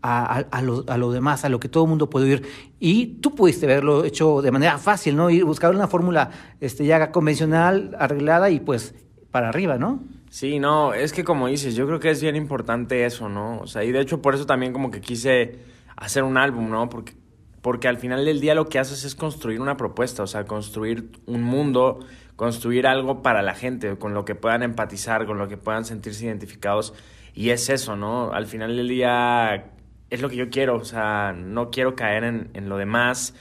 a 0.00 0.62
lo 0.62 1.10
demás, 1.10 1.44
a 1.44 1.48
lo 1.48 1.58
que 1.58 1.68
todo 1.68 1.84
el 1.84 1.90
mundo 1.90 2.08
puede 2.08 2.26
oír. 2.26 2.42
Y 2.78 3.18
tú 3.20 3.34
pudiste 3.34 3.66
haberlo 3.66 4.04
hecho 4.04 4.40
de 4.42 4.50
manera 4.52 4.78
fácil, 4.78 5.16
¿no? 5.16 5.28
Ir 5.28 5.44
buscar 5.44 5.74
una 5.74 5.88
fórmula 5.88 6.30
este, 6.60 6.86
ya 6.86 7.10
convencional, 7.10 7.96
arreglada 7.98 8.48
y 8.50 8.60
pues 8.60 8.94
para 9.30 9.48
arriba, 9.48 9.76
¿no? 9.76 10.02
Sí, 10.30 10.58
no, 10.58 10.92
es 10.92 11.12
que 11.12 11.24
como 11.24 11.46
dices, 11.48 11.74
yo 11.74 11.86
creo 11.86 12.00
que 12.00 12.10
es 12.10 12.20
bien 12.20 12.36
importante 12.36 13.06
eso, 13.06 13.28
¿no? 13.28 13.58
O 13.60 13.66
sea, 13.66 13.84
y 13.84 13.92
de 13.92 14.00
hecho 14.00 14.20
por 14.20 14.34
eso 14.34 14.44
también 14.46 14.72
como 14.74 14.90
que 14.90 15.00
quise 15.00 15.60
hacer 15.96 16.22
un 16.22 16.36
álbum, 16.36 16.68
¿no? 16.70 16.88
Porque, 16.90 17.14
porque 17.62 17.88
al 17.88 17.96
final 17.96 18.24
del 18.26 18.40
día 18.40 18.54
lo 18.54 18.68
que 18.68 18.78
haces 18.78 19.04
es 19.04 19.14
construir 19.14 19.60
una 19.60 19.76
propuesta, 19.78 20.22
o 20.22 20.26
sea, 20.26 20.44
construir 20.44 21.10
un 21.26 21.42
mundo, 21.42 22.00
construir 22.36 22.86
algo 22.86 23.22
para 23.22 23.40
la 23.42 23.54
gente, 23.54 23.96
con 23.96 24.12
lo 24.12 24.24
que 24.26 24.34
puedan 24.34 24.62
empatizar, 24.62 25.24
con 25.26 25.38
lo 25.38 25.48
que 25.48 25.56
puedan 25.56 25.84
sentirse 25.86 26.26
identificados. 26.26 26.92
Y 27.34 27.50
es 27.50 27.68
eso, 27.70 27.96
¿no? 27.96 28.32
Al 28.32 28.46
final 28.46 28.76
del 28.76 28.88
día 28.88 29.70
es 30.10 30.20
lo 30.20 30.28
que 30.28 30.36
yo 30.36 30.50
quiero, 30.50 30.76
o 30.76 30.84
sea, 30.84 31.32
no 31.32 31.70
quiero 31.70 31.96
caer 31.96 32.24
en, 32.24 32.50
en 32.54 32.68
lo 32.68 32.76
demás. 32.76 33.34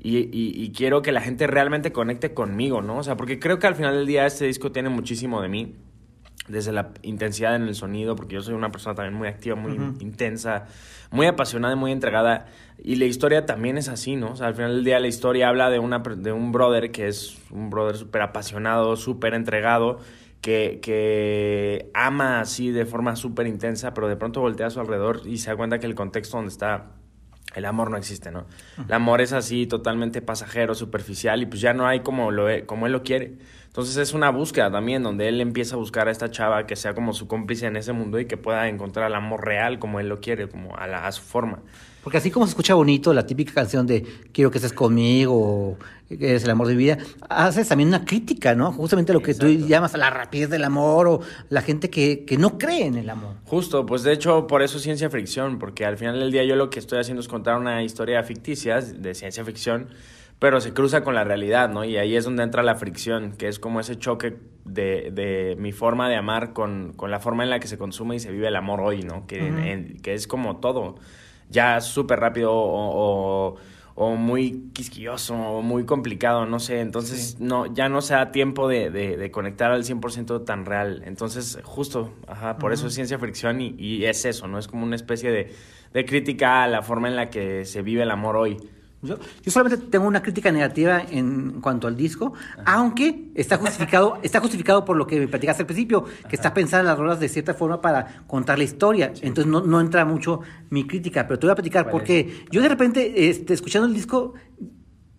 Y, 0.00 0.18
y- 0.18 0.52
y 0.60 0.72
quiero 0.72 1.02
que 1.02 1.12
la 1.12 1.20
gente 1.20 1.46
realmente 1.46 1.92
conecte 1.92 2.34
conmigo, 2.34 2.82
¿no? 2.82 2.98
O 2.98 3.02
sea, 3.04 3.16
porque 3.16 3.38
creo 3.38 3.58
que 3.60 3.68
al 3.68 3.76
final 3.76 3.94
del 3.94 4.06
día 4.06 4.26
este 4.26 4.46
disco 4.46 4.72
tiene 4.72 4.88
muchísimo 4.88 5.40
de 5.40 5.48
mí 5.48 5.76
desde 6.48 6.72
la 6.72 6.90
intensidad 7.02 7.54
en 7.54 7.62
el 7.62 7.74
sonido, 7.74 8.16
porque 8.16 8.34
yo 8.34 8.42
soy 8.42 8.54
una 8.54 8.70
persona 8.70 8.94
también 8.94 9.14
muy 9.14 9.28
activa, 9.28 9.56
muy 9.56 9.74
intensa, 10.00 10.66
muy 11.10 11.26
apasionada 11.26 11.74
y 11.74 11.76
muy 11.76 11.92
entregada. 11.92 12.46
Y 12.82 12.96
la 12.96 13.04
historia 13.04 13.46
también 13.46 13.78
es 13.78 13.88
así, 13.88 14.16
¿no? 14.16 14.32
O 14.32 14.36
sea, 14.36 14.48
al 14.48 14.54
final 14.54 14.74
del 14.74 14.84
día 14.84 14.98
la 14.98 15.06
historia 15.06 15.48
habla 15.48 15.70
de, 15.70 15.78
una, 15.78 16.00
de 16.00 16.32
un 16.32 16.50
brother 16.50 16.90
que 16.90 17.06
es 17.06 17.38
un 17.50 17.70
brother 17.70 17.96
súper 17.96 18.22
apasionado, 18.22 18.96
súper 18.96 19.34
entregado, 19.34 20.00
que, 20.40 20.80
que 20.82 21.90
ama 21.94 22.40
así 22.40 22.72
de 22.72 22.84
forma 22.86 23.14
súper 23.14 23.46
intensa, 23.46 23.94
pero 23.94 24.08
de 24.08 24.16
pronto 24.16 24.40
voltea 24.40 24.66
a 24.66 24.70
su 24.70 24.80
alrededor 24.80 25.22
y 25.24 25.38
se 25.38 25.50
da 25.50 25.56
cuenta 25.56 25.78
que 25.78 25.86
el 25.86 25.94
contexto 25.94 26.38
donde 26.38 26.50
está 26.50 26.86
el 27.54 27.64
amor 27.66 27.90
no 27.90 27.96
existe, 27.96 28.30
¿no? 28.30 28.46
El 28.86 28.92
amor 28.92 29.20
es 29.20 29.32
así 29.32 29.66
totalmente 29.66 30.22
pasajero, 30.22 30.74
superficial 30.74 31.42
y 31.42 31.46
pues 31.46 31.60
ya 31.60 31.74
no 31.74 31.86
hay 31.86 32.00
como, 32.00 32.30
lo, 32.30 32.46
como 32.66 32.86
él 32.86 32.92
lo 32.92 33.02
quiere. 33.02 33.36
Entonces 33.72 33.96
es 33.96 34.12
una 34.12 34.28
búsqueda 34.28 34.70
también 34.70 35.02
donde 35.02 35.28
él 35.28 35.40
empieza 35.40 35.76
a 35.76 35.78
buscar 35.78 36.06
a 36.06 36.10
esta 36.10 36.30
chava 36.30 36.66
que 36.66 36.76
sea 36.76 36.94
como 36.94 37.14
su 37.14 37.26
cómplice 37.26 37.64
en 37.64 37.76
ese 37.76 37.94
mundo 37.94 38.20
y 38.20 38.26
que 38.26 38.36
pueda 38.36 38.68
encontrar 38.68 39.06
el 39.06 39.14
amor 39.14 39.46
real 39.46 39.78
como 39.78 39.98
él 39.98 40.10
lo 40.10 40.20
quiere, 40.20 40.46
como 40.46 40.76
a, 40.76 40.86
la, 40.86 41.06
a 41.06 41.12
su 41.12 41.22
forma. 41.22 41.60
Porque 42.04 42.18
así 42.18 42.30
como 42.30 42.44
se 42.44 42.50
escucha 42.50 42.74
bonito 42.74 43.14
la 43.14 43.24
típica 43.24 43.54
canción 43.54 43.86
de 43.86 44.04
quiero 44.30 44.50
que 44.50 44.58
estés 44.58 44.74
conmigo, 44.74 45.78
eres 46.10 46.44
el 46.44 46.50
amor 46.50 46.66
de 46.66 46.74
mi 46.74 46.80
vida, 46.80 46.98
haces 47.30 47.66
también 47.66 47.88
una 47.88 48.04
crítica, 48.04 48.54
¿no? 48.54 48.72
Justamente 48.72 49.14
lo 49.14 49.22
que 49.22 49.32
tú 49.32 49.46
llamas 49.46 49.94
a 49.94 49.96
la 49.96 50.10
rapidez 50.10 50.50
del 50.50 50.64
amor 50.64 51.08
o 51.08 51.20
la 51.48 51.62
gente 51.62 51.88
que, 51.88 52.26
que 52.26 52.36
no 52.36 52.58
cree 52.58 52.84
en 52.84 52.96
el 52.96 53.08
amor. 53.08 53.36
Justo, 53.46 53.86
pues 53.86 54.02
de 54.02 54.12
hecho 54.12 54.46
por 54.46 54.60
eso 54.60 54.76
es 54.76 54.82
ciencia 54.82 55.08
ficción, 55.08 55.58
porque 55.58 55.86
al 55.86 55.96
final 55.96 56.20
del 56.20 56.30
día 56.30 56.44
yo 56.44 56.56
lo 56.56 56.68
que 56.68 56.78
estoy 56.78 56.98
haciendo 56.98 57.22
es 57.22 57.28
contar 57.28 57.56
una 57.56 57.82
historia 57.82 58.22
ficticia 58.22 58.82
de 58.82 59.14
ciencia 59.14 59.42
ficción, 59.46 59.88
pero 60.42 60.60
se 60.60 60.74
cruza 60.74 61.04
con 61.04 61.14
la 61.14 61.22
realidad, 61.22 61.68
¿no? 61.70 61.84
Y 61.84 61.98
ahí 61.98 62.16
es 62.16 62.24
donde 62.24 62.42
entra 62.42 62.64
la 62.64 62.74
fricción, 62.74 63.30
que 63.38 63.46
es 63.46 63.60
como 63.60 63.78
ese 63.78 63.96
choque 63.96 64.38
de, 64.64 65.12
de 65.12 65.54
mi 65.56 65.70
forma 65.70 66.08
de 66.08 66.16
amar 66.16 66.52
con, 66.52 66.94
con 66.94 67.12
la 67.12 67.20
forma 67.20 67.44
en 67.44 67.50
la 67.50 67.60
que 67.60 67.68
se 67.68 67.78
consume 67.78 68.16
y 68.16 68.18
se 68.18 68.32
vive 68.32 68.48
el 68.48 68.56
amor 68.56 68.80
hoy, 68.80 69.04
¿no? 69.04 69.24
Que, 69.28 69.38
en- 69.70 69.98
que 70.02 70.14
es 70.14 70.26
como 70.26 70.56
todo, 70.56 70.96
ya 71.48 71.80
súper 71.80 72.18
rápido 72.18 72.52
o, 72.52 73.52
o- 73.52 73.56
o 73.94 74.16
muy 74.16 74.70
quisquilloso 74.72 75.36
o 75.36 75.62
muy 75.62 75.84
complicado, 75.84 76.44
no 76.46 76.58
sé, 76.58 76.80
entonces 76.80 77.36
no, 77.38 77.72
ya 77.72 77.88
no 77.88 78.00
se 78.00 78.14
da 78.14 78.32
tiempo 78.32 78.66
de, 78.66 78.90
de- 78.90 79.16
de 79.16 79.30
conectar 79.30 79.70
al 79.70 79.84
100% 79.84 80.40
tan 80.42 80.64
real, 80.66 81.02
entonces 81.06 81.60
justo, 81.62 82.12
ajá, 82.26 82.56
por 82.58 82.72
eso 82.72 82.88
es 82.88 82.94
ciencia 82.94 83.16
ficción 83.20 83.60
y, 83.60 83.76
y 83.78 84.06
es 84.06 84.24
eso, 84.24 84.48
¿no? 84.48 84.58
Es 84.58 84.66
como 84.66 84.84
una 84.84 84.96
especie 84.96 85.30
de, 85.30 85.52
de 85.92 86.04
crítica 86.04 86.64
a 86.64 86.68
la 86.68 86.82
forma 86.82 87.06
en 87.06 87.14
la 87.14 87.30
que 87.30 87.64
se 87.64 87.82
vive 87.82 88.02
el 88.02 88.10
amor 88.10 88.36
hoy. 88.36 88.56
Yo, 89.02 89.18
yo 89.42 89.50
solamente 89.50 89.86
tengo 89.88 90.06
una 90.06 90.22
crítica 90.22 90.52
negativa 90.52 91.02
en 91.10 91.60
cuanto 91.60 91.88
al 91.88 91.96
disco, 91.96 92.34
aunque 92.64 93.32
está 93.34 93.58
justificado, 93.58 94.18
está 94.22 94.38
justificado 94.38 94.84
por 94.84 94.96
lo 94.96 95.08
que 95.08 95.18
me 95.18 95.26
platicaste 95.26 95.64
al 95.64 95.66
principio, 95.66 96.04
que 96.28 96.36
está 96.36 96.54
pensada 96.54 96.84
las 96.84 96.96
rolas 96.96 97.18
de 97.18 97.28
cierta 97.28 97.52
forma 97.52 97.80
para 97.80 98.22
contar 98.28 98.58
la 98.58 98.64
historia. 98.64 99.12
Entonces 99.22 99.46
no, 99.46 99.60
no 99.60 99.80
entra 99.80 100.04
mucho 100.04 100.40
mi 100.70 100.86
crítica, 100.86 101.26
pero 101.26 101.40
te 101.40 101.46
voy 101.46 101.52
a 101.52 101.56
platicar 101.56 101.84
¿Cuál 101.84 101.92
porque 101.92 102.44
yo 102.50 102.62
de 102.62 102.68
repente, 102.68 103.28
este, 103.28 103.54
escuchando 103.54 103.88
el 103.88 103.94
disco, 103.94 104.34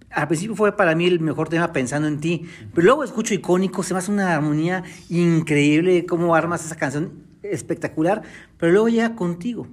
al 0.09 0.27
principio 0.27 0.55
fue 0.55 0.75
para 0.77 0.95
mí 0.95 1.05
el 1.05 1.19
mejor 1.19 1.49
tema 1.49 1.73
pensando 1.73 2.07
en 2.07 2.21
ti, 2.21 2.47
pero 2.73 2.85
luego 2.85 3.03
escucho 3.03 3.33
icónico, 3.33 3.83
se 3.83 3.93
me 3.93 3.99
hace 3.99 4.11
una 4.11 4.33
armonía 4.33 4.83
increíble, 5.09 6.05
cómo 6.05 6.35
armas 6.35 6.65
esa 6.65 6.77
canción 6.77 7.23
espectacular, 7.41 8.21
pero 8.57 8.71
luego 8.71 8.87
llega 8.87 9.15
contigo. 9.15 9.67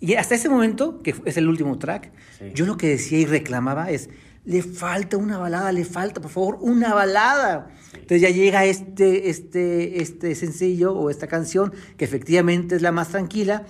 Y 0.00 0.14
hasta 0.14 0.34
ese 0.34 0.48
momento, 0.48 1.00
que 1.02 1.14
es 1.24 1.36
el 1.36 1.48
último 1.48 1.78
track, 1.78 2.12
Sí. 2.38 2.44
yo 2.54 2.66
lo 2.66 2.76
que 2.76 2.88
decía 2.88 3.18
y 3.18 3.24
reclamaba 3.26 3.90
es, 3.90 4.10
le 4.44 4.62
falta 4.62 5.16
una 5.16 5.38
balada, 5.38 5.72
le 5.72 5.84
falta, 5.84 6.20
por 6.20 6.30
favor, 6.30 6.58
una 6.60 6.94
balada. 6.94 7.68
Entonces 7.94 8.20
ya 8.20 8.30
llega 8.30 8.64
este, 8.64 9.30
este, 9.30 10.02
este 10.02 10.34
sencillo 10.34 10.94
o 10.94 11.10
esta 11.10 11.26
canción, 11.26 11.72
que 11.96 12.04
efectivamente 12.04 12.76
es 12.76 12.82
la 12.82 12.92
más 12.92 13.08
tranquila. 13.08 13.64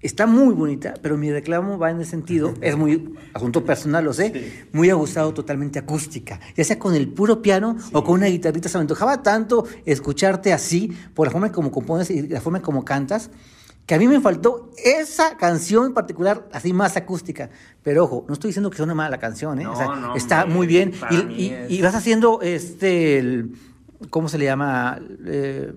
Está 0.00 0.26
muy 0.26 0.52
bonita, 0.54 0.94
pero 1.00 1.16
mi 1.16 1.30
reclamo 1.30 1.78
va 1.78 1.90
en 1.90 1.98
el 2.00 2.06
sentido, 2.06 2.54
es 2.60 2.76
muy 2.76 3.12
asunto 3.34 3.64
personal, 3.64 4.04
lo 4.04 4.12
sé, 4.12 4.66
muy 4.72 4.90
ajustado 4.90 5.32
totalmente 5.34 5.78
acústica, 5.78 6.40
ya 6.56 6.64
sea 6.64 6.78
con 6.78 6.94
el 6.94 7.08
puro 7.08 7.42
piano 7.42 7.76
o 7.92 8.02
con 8.02 8.14
una 8.14 8.26
guitarrita. 8.26 8.68
Se 8.68 8.78
me 8.78 8.82
antojaba 8.82 9.22
tanto 9.22 9.64
escucharte 9.84 10.52
así, 10.52 10.92
por 11.14 11.26
la 11.26 11.30
forma 11.32 11.52
como 11.52 11.70
compones 11.70 12.10
y 12.10 12.22
la 12.28 12.40
forma 12.40 12.62
como 12.62 12.84
cantas, 12.84 13.30
que 13.86 13.94
a 13.94 13.98
mí 13.98 14.06
me 14.06 14.20
faltó 14.20 14.70
esa 14.84 15.36
canción 15.36 15.86
en 15.86 15.94
particular, 15.94 16.46
así 16.52 16.72
más 16.72 16.96
acústica. 16.96 17.50
Pero 17.82 18.04
ojo, 18.04 18.24
no 18.28 18.34
estoy 18.34 18.48
diciendo 18.48 18.70
que 18.70 18.80
una 18.82 18.94
mala 18.94 19.18
canción, 19.18 19.60
¿eh? 19.60 19.64
No, 19.64 19.72
O 19.72 19.76
sea, 19.76 19.86
no, 19.88 20.14
está 20.16 20.46
muy 20.46 20.66
bien. 20.66 20.92
Y, 21.10 21.16
mí 21.24 21.34
y- 21.36 21.48
es- 21.50 21.70
y 21.70 21.82
vas 21.82 21.94
haciendo 21.94 22.40
este, 22.42 23.18
el- 23.18 23.54
¿cómo 24.10 24.28
se 24.28 24.38
le 24.38 24.44
llama? 24.44 24.98
Eh, 25.26 25.72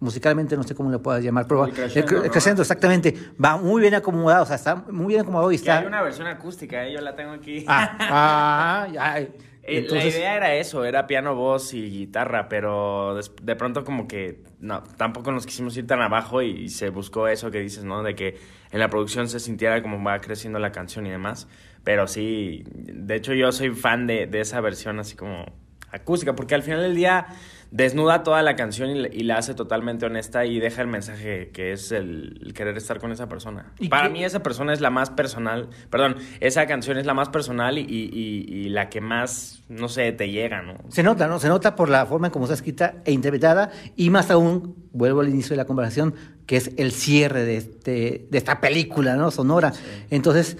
musicalmente 0.00 0.56
no 0.56 0.64
sé 0.64 0.74
cómo 0.74 0.90
le 0.90 0.98
puedas 0.98 1.22
llamar, 1.22 1.46
pero 1.46 1.64
El 1.64 1.72
crescendo, 1.72 2.10
el 2.12 2.18
cre- 2.22 2.24
¿no? 2.26 2.30
crescendo, 2.32 2.62
exactamente. 2.62 3.14
Va 3.42 3.56
muy 3.56 3.80
bien 3.80 3.94
acomodado, 3.94 4.42
o 4.42 4.46
sea, 4.46 4.56
está 4.56 4.74
muy 4.90 5.06
bien 5.06 5.20
acomodado 5.20 5.52
y 5.52 5.54
Que 5.54 5.60
está. 5.60 5.78
hay 5.78 5.86
una 5.86 6.02
versión 6.02 6.26
acústica, 6.26 6.84
¿eh? 6.84 6.92
yo 6.92 7.00
la 7.00 7.14
tengo 7.14 7.30
aquí. 7.30 7.64
Ah, 7.68 8.86
ah. 8.98 9.20
Eh, 9.64 9.78
Entonces- 9.78 10.12
la 10.14 10.18
idea 10.20 10.36
era 10.36 10.54
eso, 10.56 10.84
era 10.84 11.06
piano, 11.06 11.36
voz 11.36 11.72
y 11.74 11.88
guitarra, 11.88 12.48
pero 12.48 13.18
de 13.42 13.56
pronto 13.56 13.84
como 13.84 14.08
que 14.08 14.42
no, 14.58 14.82
tampoco 14.96 15.30
nos 15.30 15.46
quisimos 15.46 15.76
ir 15.76 15.86
tan 15.86 16.00
abajo 16.02 16.42
y, 16.42 16.50
y 16.50 16.68
se 16.68 16.88
buscó 16.90 17.28
eso 17.28 17.50
que 17.52 17.60
dices, 17.60 17.84
¿no? 17.84 18.02
De 18.02 18.14
que 18.16 18.38
en 18.72 18.80
la 18.80 18.88
producción 18.88 19.28
se 19.28 19.38
sintiera 19.38 19.80
como 19.82 20.02
va 20.02 20.20
creciendo 20.20 20.58
la 20.58 20.72
canción 20.72 21.06
y 21.06 21.10
demás. 21.10 21.46
Pero 21.84 22.06
sí, 22.08 22.64
de 22.74 23.14
hecho 23.14 23.34
yo 23.34 23.52
soy 23.52 23.70
fan 23.70 24.06
de, 24.06 24.26
de 24.26 24.40
esa 24.40 24.60
versión 24.60 24.98
así 24.98 25.14
como 25.16 25.46
acústica, 25.90 26.34
porque 26.34 26.54
al 26.54 26.62
final 26.62 26.80
del 26.80 26.94
día 26.96 27.26
desnuda 27.72 28.22
toda 28.22 28.42
la 28.42 28.54
canción 28.54 28.90
y, 28.90 28.94
la- 29.00 29.08
y 29.08 29.22
la 29.24 29.38
hace 29.38 29.54
totalmente 29.54 30.06
honesta 30.06 30.44
y 30.44 30.60
deja 30.60 30.82
el 30.82 30.88
mensaje 30.88 31.50
que 31.52 31.72
es 31.72 31.90
el, 31.90 32.38
el 32.44 32.54
querer 32.54 32.76
estar 32.76 33.00
con 33.00 33.10
esa 33.10 33.28
persona. 33.28 33.72
¿Y 33.80 33.88
Para 33.88 34.06
qué- 34.06 34.12
mí 34.12 34.24
esa 34.24 34.42
persona 34.42 34.72
es 34.72 34.80
la 34.80 34.90
más 34.90 35.10
personal, 35.10 35.68
perdón, 35.90 36.16
esa 36.40 36.66
canción 36.66 36.98
es 36.98 37.06
la 37.06 37.14
más 37.14 37.30
personal 37.30 37.78
y, 37.78 37.82
y- 37.82 38.10
y- 38.12 38.54
y 38.66 38.68
la 38.68 38.88
que 38.90 39.00
más, 39.00 39.62
no 39.68 39.88
sé, 39.88 40.12
te 40.12 40.30
llega, 40.30 40.62
¿no? 40.62 40.76
Se 40.90 41.02
nota, 41.02 41.26
¿no? 41.26 41.40
Se 41.40 41.48
nota 41.48 41.74
por 41.74 41.88
la 41.88 42.04
forma 42.06 42.26
en 42.28 42.32
cómo 42.32 42.44
está 42.44 42.54
escrita 42.54 42.96
e 43.04 43.12
interpretada 43.12 43.70
y 43.96 44.10
más 44.10 44.30
aún, 44.30 44.76
vuelvo 44.92 45.20
al 45.22 45.28
inicio 45.30 45.50
de 45.50 45.56
la 45.56 45.64
conversación, 45.64 46.14
que 46.46 46.56
es 46.58 46.72
el 46.76 46.92
cierre 46.92 47.44
de, 47.44 47.56
este, 47.56 48.26
de 48.30 48.38
esta 48.38 48.60
película, 48.60 49.16
¿no? 49.16 49.30
Sonora. 49.30 49.72
Entonces, 50.10 50.58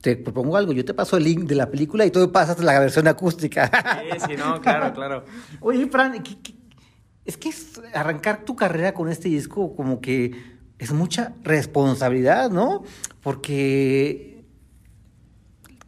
te 0.00 0.16
propongo 0.16 0.56
algo, 0.56 0.72
yo 0.72 0.84
te 0.84 0.94
paso 0.94 1.16
el 1.16 1.24
link 1.24 1.40
de 1.44 1.54
la 1.54 1.70
película 1.70 2.06
y 2.06 2.10
tú 2.10 2.30
pasas 2.32 2.58
la 2.60 2.78
versión 2.80 3.06
acústica. 3.08 3.70
Sí, 4.18 4.18
sí, 4.28 4.36
no, 4.36 4.60
claro, 4.60 4.92
claro. 4.94 5.24
Oye, 5.60 5.86
Fran, 5.86 6.22
¿qué- 6.22 6.38
qué- 6.42 6.54
es 7.24 7.36
que 7.36 7.50
es 7.50 7.80
arrancar 7.94 8.44
tu 8.44 8.56
carrera 8.56 8.92
con 8.94 9.08
este 9.08 9.28
disco 9.28 9.76
como 9.76 10.00
que 10.00 10.32
es 10.78 10.90
mucha 10.92 11.34
responsabilidad, 11.42 12.50
¿no? 12.50 12.82
Porque 13.22 14.42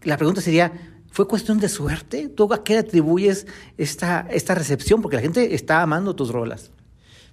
la 0.02 0.16
pregunta 0.16 0.40
sería, 0.40 0.72
¿fue 1.10 1.26
cuestión 1.26 1.58
de 1.58 1.68
suerte? 1.68 2.28
¿Tú 2.28 2.52
a 2.52 2.62
qué 2.62 2.74
le 2.74 2.78
atribuyes 2.80 3.46
esta, 3.78 4.26
esta 4.30 4.54
recepción? 4.54 5.00
Porque 5.00 5.16
la 5.16 5.22
gente 5.22 5.54
está 5.54 5.80
amando 5.82 6.14
tus 6.14 6.30
rolas. 6.30 6.70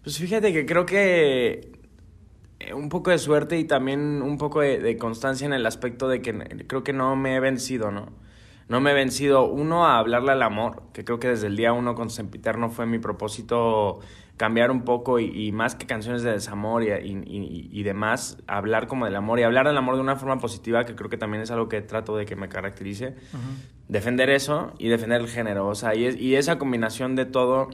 Pues 0.04 0.18
fíjate 0.18 0.54
que 0.54 0.66
creo 0.66 0.86
que 0.86 1.79
un 2.76 2.90
poco 2.90 3.12
de 3.12 3.18
suerte 3.18 3.58
y 3.58 3.64
también 3.64 4.22
un 4.22 4.38
poco 4.38 4.62
de, 4.62 4.80
de 4.80 4.98
constancia 4.98 5.46
en 5.48 5.54
el 5.54 5.66
aspecto 5.66 6.08
de 6.10 6.22
que 6.22 6.34
creo 6.68 6.84
que 6.84 6.94
no 6.94 7.16
me 7.16 7.36
he 7.36 7.40
vencido, 7.40 7.92
¿no? 7.92 8.08
No 8.68 8.82
me 8.82 8.92
he 8.92 8.94
vencido, 8.94 9.46
uno, 9.46 9.88
a 9.88 9.98
hablarle 9.98 10.32
al 10.34 10.44
amor, 10.44 10.84
que 10.94 11.04
creo 11.04 11.20
que 11.20 11.28
desde 11.30 11.48
el 11.48 11.56
día 11.56 11.74
uno 11.74 11.96
con 11.96 12.10
Sempiterno 12.12 12.70
fue 12.70 12.86
mi 12.86 13.00
propósito 13.00 14.00
cambiar 14.38 14.70
un 14.72 14.84
poco 14.84 15.20
y, 15.20 15.48
y 15.48 15.52
más 15.52 15.74
que 15.76 15.86
canciones 15.88 16.22
de 16.22 16.32
desamor 16.32 16.84
y, 16.84 16.88
y- 16.92 17.24
y- 17.26 17.70
y 17.72 17.84
demás, 17.84 18.38
hablar 18.48 18.88
como 18.88 19.06
del 19.06 19.16
amor 19.16 19.40
y 19.40 19.44
hablar 19.44 19.66
del 19.68 19.76
amor 19.78 19.96
de 19.96 20.02
una 20.02 20.16
forma 20.18 20.38
positiva, 20.38 20.86
que 20.86 20.96
creo 20.96 21.10
que 21.10 21.18
también 21.18 21.42
es 21.42 21.50
algo 21.52 21.68
que 21.68 21.82
trato 21.82 22.16
de 22.16 22.26
que 22.26 22.36
me 22.36 22.48
caracterice. 22.48 23.16
Defender 23.88 24.30
eso 24.30 24.74
y 24.78 24.88
defender 24.90 25.20
el 25.22 25.28
género, 25.28 25.68
o 25.68 25.74
sea, 25.76 25.96
y, 25.96 26.06
es- 26.06 26.16
y 26.18 26.36
esa 26.36 26.60
combinación 26.60 27.16
de 27.16 27.26
todo 27.26 27.70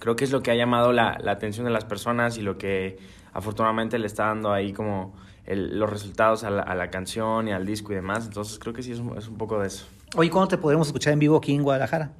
creo 0.00 0.16
que 0.16 0.24
es 0.24 0.32
lo 0.32 0.42
que 0.42 0.50
ha 0.50 0.54
llamado 0.56 0.92
la, 0.92 1.16
la 1.22 1.32
atención 1.32 1.64
de 1.64 1.70
las 1.72 1.84
personas 1.84 2.38
y 2.38 2.42
lo 2.42 2.58
que 2.58 2.98
afortunadamente 3.32 3.98
le 3.98 4.06
está 4.06 4.26
dando 4.26 4.52
ahí 4.52 4.72
como 4.72 5.14
el- 5.44 5.78
los 5.78 5.88
resultados 5.90 6.44
a 6.44 6.50
la, 6.50 6.62
a 6.62 6.74
la 6.74 6.90
canción 6.90 7.48
y 7.48 7.52
al 7.52 7.64
disco 7.66 7.92
y 7.92 7.96
demás. 7.96 8.26
Entonces 8.26 8.58
creo 8.58 8.72
que 8.74 8.82
sí 8.82 8.92
es 8.92 8.98
un, 8.98 9.16
es 9.16 9.28
un 9.28 9.38
poco 9.38 9.58
de 9.60 9.66
eso. 9.68 9.86
Oye, 10.16 10.30
¿cuándo 10.30 10.48
te 10.48 10.58
podremos 10.58 10.86
escuchar 10.88 11.12
en 11.12 11.18
vivo 11.18 11.36
aquí 11.36 11.54
en 11.54 11.62
Guadalajara? 11.62 12.12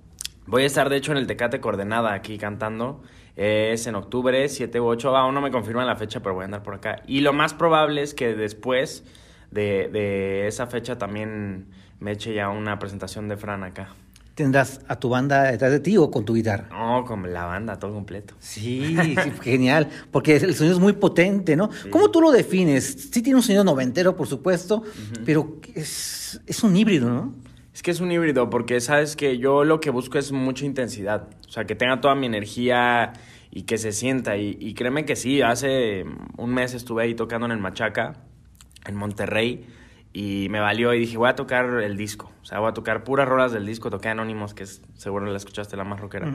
Voy 0.47 0.63
a 0.63 0.67
estar 0.67 0.89
de 0.89 0.97
hecho 0.97 1.13
en 1.13 1.19
el 1.19 1.27
Tecate 1.27 1.61
Coordenada 1.61 2.13
aquí 2.15 2.39
cantando. 2.39 3.03
Es 3.37 3.87
en 3.87 3.95
octubre, 3.95 4.49
7 4.49 4.81
u 4.81 4.87
8. 4.87 5.17
Aún 5.17 5.35
no 5.35 5.41
me 5.41 5.51
confirman 5.51 5.87
la 5.87 5.95
fecha, 5.97 6.21
pero 6.21 6.35
voy 6.35 6.43
a 6.43 6.45
andar 6.47 6.63
por 6.63 6.75
acá. 6.75 7.03
Y 7.07 7.21
lo 7.21 7.33
más 7.33 7.55
probable 7.55 8.03
es 8.03 8.15
que 8.15 8.35
después 8.35 9.05
de, 9.51 9.89
de 9.93 10.47
esa 10.49 10.67
fecha 10.67 10.99
también 10.99 11.69
me 12.01 12.13
eche 12.13 12.33
ya 12.35 12.49
una 12.49 12.79
presentación 12.79 13.29
de 13.29 13.37
Fran 13.37 13.63
acá. 13.63 13.89
¿Tendrás 14.39 14.81
a 14.87 15.01
tu 15.01 15.09
banda 15.09 15.51
detrás 15.51 15.73
de 15.73 15.81
ti 15.81 15.97
o 15.97 16.13
con 16.13 16.25
tu 16.25 16.33
guitarra? 16.33 16.69
No, 16.71 17.05
con 17.05 17.33
la 17.35 17.47
banda, 17.47 17.77
todo 17.77 17.93
completo. 17.93 18.35
Sí, 18.39 18.97
sí, 19.03 19.17
genial, 19.43 19.89
porque 20.13 20.37
el 20.37 20.55
sonido 20.55 20.77
es 20.77 20.81
muy 20.81 20.93
potente, 20.93 21.57
¿no? 21.57 21.71
¿Cómo 21.91 22.13
tú 22.13 22.21
lo 22.21 22.31
defines? 22.31 23.09
Sí 23.11 23.21
tiene 23.21 23.39
un 23.39 23.43
sonido 23.43 23.65
noventero, 23.65 24.15
por 24.15 24.29
supuesto, 24.29 24.85
pero 25.27 25.57
es, 25.75 26.41
es 26.47 26.63
un 26.63 26.77
híbrido, 26.77 27.11
¿no? 27.11 27.35
Es 27.75 27.83
que 27.83 27.91
es 27.91 27.99
un 27.99 28.13
híbrido, 28.13 28.49
porque 28.49 28.81
sabes 28.81 29.17
que 29.17 29.39
yo 29.39 29.65
lo 29.65 29.81
que 29.81 29.91
busco 29.91 30.19
es 30.19 30.31
mucha 30.31 30.65
intensidad. 30.65 31.31
O 31.49 31.51
sea, 31.51 31.65
que 31.65 31.75
tenga 31.75 32.01
toda 32.01 32.15
mi 32.15 32.27
energía 32.27 33.15
y 33.51 33.63
que 33.63 33.77
se 33.77 33.91
sienta. 33.91 34.37
Y, 34.37 34.57
y 34.61 34.75
créeme 34.75 35.05
que 35.05 35.17
sí, 35.17 35.43
hace 35.43 36.05
un 36.37 36.55
mes 36.55 36.75
estuve 36.75 37.03
ahí 37.03 37.15
tocando 37.17 37.47
en 37.47 37.51
el 37.51 37.59
Machaca, 37.59 38.23
en 38.87 38.95
Monterrey, 38.95 39.67
y 40.13 40.49
me 40.51 40.61
valió 40.61 40.95
y 40.95 40.99
dije, 40.99 41.17
voy 41.17 41.29
a 41.29 41.35
tocar 41.35 41.67
el 41.83 41.97
disco. 41.97 42.33
O 42.43 42.45
sea, 42.45 42.61
voy 42.61 42.71
a 42.71 42.73
tocar 42.73 43.05
puras 43.05 43.29
rolas 43.29 43.53
del 43.53 43.67
disco. 43.67 43.91
Toqué 43.91 44.09
Anónimos, 44.09 44.55
que 44.55 44.65
es, 44.65 44.83
seguro 44.95 45.27
la 45.27 45.37
escuchaste, 45.37 45.77
la 45.77 45.85
más 45.85 46.01
rockera. 46.01 46.31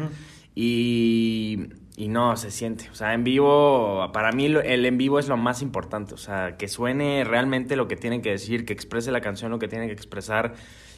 Y, 0.55 1.69
y 1.97 2.07
no, 2.07 2.38
se 2.38 2.51
siente. 2.51 2.89
O 2.91 2.95
sea, 2.95 3.13
en 3.13 3.23
vivo, 3.23 4.12
para 4.13 4.31
mí 4.31 4.45
el 4.45 4.86
en 4.86 4.97
vivo 4.97 5.17
es 5.17 5.27
lo 5.27 5.38
más 5.38 5.62
importante. 5.62 6.13
O 6.13 6.17
sea, 6.17 6.55
que 6.57 6.67
suene 6.67 7.23
realmente 7.23 7.75
lo 7.75 7.88
que 7.88 7.95
tiene 7.95 8.21
que 8.21 8.29
decir, 8.29 8.65
que 8.65 8.73
exprese 8.73 9.12
la 9.12 9.21
canción 9.21 9.49
lo 9.49 9.59
que 9.59 9.67
tiene 9.67 9.88
que 9.88 9.93
expresar 9.93 10.53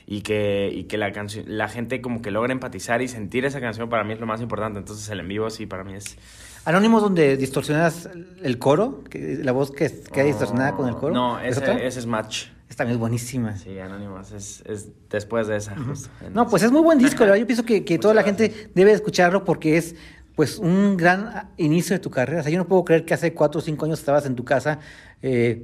y 0.06 0.22
que, 0.22 0.70
y 0.72 0.84
que 0.84 0.98
la, 0.98 1.12
la 1.48 1.68
gente 1.70 2.02
como 2.02 2.22
que 2.22 2.30
logre 2.30 2.52
empatizar 2.52 3.02
y 3.02 3.08
sentir 3.08 3.46
esa 3.46 3.62
canción 3.62 3.90
para 3.90 4.04
mí 4.04 4.14
es 4.14 4.20
lo 4.20 4.28
más 4.28 4.42
importante. 4.42 4.80
Entonces 4.80 5.08
el 5.10 5.22
en 5.22 5.28
vivo 5.30 5.50
sí, 5.50 5.66
para 5.66 5.84
mí 5.84 5.94
es... 5.94 6.18
Anónimos 6.66 7.02
donde 7.02 7.38
distorsionas 7.38 8.10
el 8.42 8.58
coro, 8.58 9.04
la 9.14 9.52
voz 9.52 9.72
que 9.72 9.90
queda 10.12 10.26
distorsionada 10.26 10.74
con 10.74 10.90
el 10.90 10.96
coro. 10.96 11.14
No, 11.14 11.40
¿Es 11.40 11.58
ese, 11.58 11.60
otra? 11.60 11.84
ese 11.84 12.00
es 12.00 12.06
Match. 12.08 12.48
Esta 12.70 12.84
también 12.84 12.96
es 12.96 13.00
buenísima. 13.00 13.56
Sí, 13.58 13.78
Anónimos. 13.80 14.32
Es, 14.32 14.64
es 14.66 14.90
después 15.10 15.48
de 15.48 15.58
esa, 15.58 15.76
justo. 15.76 16.10
No, 16.34 16.48
pues 16.48 16.64
es 16.64 16.72
muy 16.72 16.82
buen 16.82 16.98
disco, 16.98 17.20
verdad, 17.20 17.36
yo 17.36 17.46
pienso 17.46 17.64
que, 17.64 17.86
que 17.86 18.00
toda 18.00 18.14
la 18.14 18.24
gente 18.24 18.70
debe 18.74 18.92
escucharlo 18.92 19.44
porque 19.44 19.78
es 19.78 19.96
pues 20.36 20.58
un 20.58 20.98
gran 20.98 21.52
inicio 21.58 21.96
de 21.96 22.00
tu 22.00 22.10
carrera. 22.10 22.42
O 22.42 22.44
sea, 22.44 22.52
yo 22.52 22.58
no 22.58 22.68
puedo 22.68 22.84
creer 22.84 23.06
que 23.06 23.14
hace 23.14 23.34
cuatro 23.34 23.60
o 23.60 23.62
cinco 23.62 23.86
años 23.86 24.00
estabas 24.00 24.26
en 24.26 24.36
tu 24.36 24.44
casa 24.44 24.80
eh, 25.22 25.64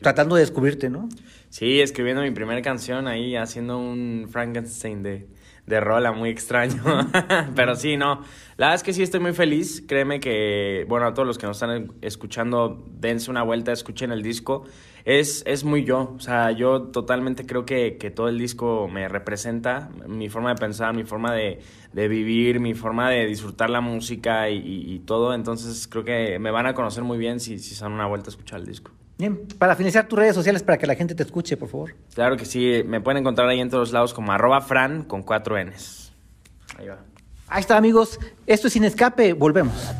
tratando 0.00 0.36
de 0.36 0.42
descubrirte, 0.42 0.90
¿no? 0.90 1.08
Sí, 1.48 1.80
escribiendo 1.80 2.22
mi 2.22 2.30
primera 2.30 2.62
canción 2.62 3.08
ahí, 3.08 3.36
haciendo 3.36 3.78
un 3.78 4.28
Frankenstein 4.30 5.02
de, 5.02 5.26
de 5.66 5.80
rola 5.80 6.12
muy 6.12 6.30
extraño. 6.30 6.82
Pero 7.56 7.76
sí, 7.76 7.96
no. 7.96 8.22
La 8.56 8.66
verdad 8.66 8.74
es 8.74 8.82
que 8.82 8.92
sí 8.92 9.02
estoy 9.02 9.20
muy 9.20 9.32
feliz. 9.32 9.82
Créeme 9.86 10.20
que, 10.20 10.84
bueno, 10.88 11.06
a 11.06 11.14
todos 11.14 11.26
los 11.26 11.38
que 11.38 11.46
nos 11.46 11.56
están 11.56 11.92
escuchando, 12.02 12.84
dense 12.90 13.30
una 13.30 13.42
vuelta, 13.42 13.72
escuchen 13.72 14.12
el 14.12 14.22
disco. 14.22 14.64
Es, 15.04 15.42
es 15.46 15.64
muy 15.64 15.84
yo. 15.84 16.14
O 16.16 16.20
sea, 16.20 16.50
yo 16.52 16.82
totalmente 16.84 17.46
creo 17.46 17.64
que, 17.64 17.96
que 17.98 18.10
todo 18.10 18.28
el 18.28 18.38
disco 18.38 18.88
me 18.88 19.08
representa. 19.08 19.88
Mi 20.06 20.28
forma 20.28 20.50
de 20.50 20.56
pensar, 20.60 20.94
mi 20.94 21.04
forma 21.04 21.32
de, 21.32 21.60
de 21.92 22.08
vivir, 22.08 22.60
mi 22.60 22.74
forma 22.74 23.10
de 23.10 23.26
disfrutar 23.26 23.70
la 23.70 23.80
música 23.80 24.48
y, 24.50 24.58
y- 24.58 24.98
todo. 25.00 25.34
Entonces 25.34 25.88
creo 25.88 26.04
que 26.04 26.38
me 26.38 26.50
van 26.50 26.66
a 26.66 26.74
conocer 26.74 27.02
muy 27.04 27.18
bien 27.18 27.40
si, 27.40 27.58
si 27.58 27.74
se 27.74 27.82
dan 27.84 27.92
una 27.92 28.06
vuelta 28.06 28.28
a 28.28 28.30
escuchar 28.30 28.60
el 28.60 28.66
disco. 28.66 28.92
Bien, 29.22 29.38
para 29.56 29.76
finalizar 29.76 30.08
tus 30.08 30.18
redes 30.18 30.34
sociales 30.34 30.64
para 30.64 30.78
que 30.78 30.84
la 30.84 30.96
gente 30.96 31.14
te 31.14 31.22
escuche, 31.22 31.56
por 31.56 31.68
favor. 31.68 31.94
Claro 32.12 32.36
que 32.36 32.44
sí, 32.44 32.82
me 32.84 33.00
pueden 33.00 33.18
encontrar 33.18 33.46
ahí 33.48 33.60
en 33.60 33.70
todos 33.70 33.92
lados 33.92 34.12
como 34.12 34.32
arroba 34.32 34.60
fran 34.60 35.04
con 35.04 35.22
cuatro 35.22 35.56
Ns. 35.62 36.12
Ahí 36.76 36.88
va. 36.88 36.98
Ahí 37.46 37.60
está, 37.60 37.76
amigos. 37.76 38.18
Esto 38.48 38.66
es 38.66 38.72
Sin 38.72 38.82
Escape. 38.82 39.32
Volvemos. 39.34 39.92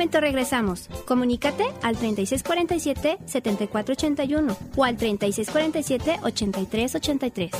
Momento 0.00 0.18
regresamos. 0.18 0.88
Comunícate 1.04 1.66
al 1.82 1.94
3647-7481 1.96 4.56
o 4.74 4.84
al 4.84 4.96
3647-8383. 4.96 7.50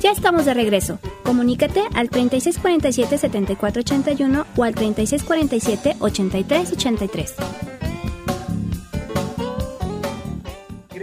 Ya 0.00 0.10
estamos 0.10 0.46
de 0.46 0.54
regreso. 0.54 0.98
Comunícate 1.22 1.82
al 1.92 2.08
3647-7481 2.08 4.46
o 4.56 4.64
al 4.64 4.74
3647-8383. 4.74 7.69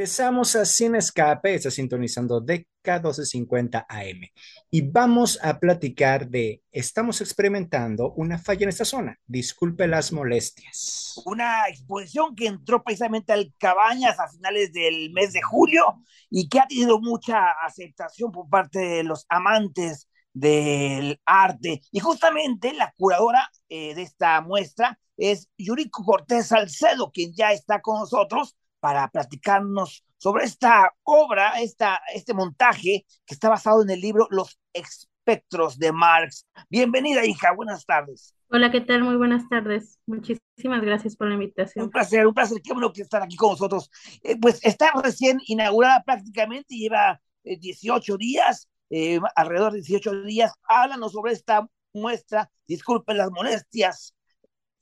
Regresamos 0.08 0.56
a 0.56 0.64
Sin 0.64 0.96
Escape, 0.96 1.54
está 1.54 1.70
sintonizando 1.70 2.40
DK 2.40 2.66
1250 2.86 3.88
AM 3.90 4.22
y 4.72 4.82
vamos 4.90 5.38
a 5.44 5.60
platicar 5.60 6.30
de, 6.30 6.64
estamos 6.72 7.20
experimentando 7.20 8.14
una 8.14 8.38
falla 8.40 8.64
en 8.64 8.70
esta 8.70 8.86
zona, 8.86 9.20
disculpe 9.26 9.86
las 9.86 10.14
molestias. 10.14 11.22
Una 11.26 11.68
exposición 11.68 12.38
que 12.38 12.48
entró 12.48 12.82
precisamente 12.86 13.34
al 13.34 13.54
Cabañas 13.58 14.18
a 14.18 14.30
finales 14.30 14.72
del 14.72 15.12
mes 15.12 15.34
de 15.34 15.42
julio 15.42 16.02
y 16.30 16.48
que 16.48 16.62
ha 16.62 16.68
tenido 16.68 17.02
mucha 17.02 17.52
aceptación 17.66 18.32
por 18.32 18.48
parte 18.48 18.80
de 18.80 19.04
los 19.04 19.26
amantes 19.28 20.08
del 20.32 21.20
arte. 21.26 21.82
Y 21.92 22.00
justamente 22.00 22.72
la 22.72 22.94
curadora 22.98 23.52
eh, 23.68 23.94
de 23.94 24.04
esta 24.04 24.40
muestra 24.40 24.98
es 25.18 25.50
Yuriko 25.58 26.06
Cortés 26.06 26.48
Salcedo, 26.48 27.12
quien 27.12 27.34
ya 27.34 27.52
está 27.52 27.82
con 27.82 28.00
nosotros 28.00 28.56
para 28.80 29.08
platicarnos 29.10 30.04
sobre 30.18 30.46
esta 30.46 30.94
obra, 31.04 31.60
esta, 31.62 32.02
este 32.14 32.34
montaje 32.34 33.06
que 33.26 33.34
está 33.34 33.50
basado 33.50 33.82
en 33.82 33.90
el 33.90 34.02
libro 34.02 34.28
Los 34.30 34.60
espectros 34.74 35.78
de 35.78 35.92
Marx. 35.92 36.46
Bienvenida, 36.70 37.26
hija, 37.26 37.54
buenas 37.54 37.86
tardes. 37.86 38.34
Hola, 38.50 38.72
¿qué 38.72 38.82
tal? 38.82 39.04
Muy 39.04 39.18
buenas 39.18 39.48
tardes. 39.50 40.00
Muchísimas 40.06 40.82
gracias 40.82 41.16
por 41.18 41.28
la 41.28 41.34
invitación. 41.34 41.86
Un 41.86 41.92
placer, 41.92 42.26
un 42.26 42.34
placer. 42.34 42.62
Qué 42.62 42.72
bueno 42.72 42.94
que 42.94 43.02
están 43.02 43.24
aquí 43.24 43.36
con 43.36 43.52
nosotros. 43.52 43.92
Eh, 44.24 44.38
pues 44.40 44.64
está 44.64 44.92
recién 45.04 45.40
inaugurada 45.48 46.02
prácticamente, 46.04 46.76
lleva 46.76 47.20
eh, 47.44 47.58
18 47.58 48.18
días, 48.18 48.70
eh, 48.90 49.20
alrededor 49.36 49.74
de 49.74 49.80
18 49.80 50.24
días. 50.24 50.54
Háblanos 50.64 51.12
sobre 51.12 51.34
esta 51.34 51.68
muestra, 51.94 52.50
disculpen 52.68 53.18
las 53.18 53.32
molestias, 53.32 54.16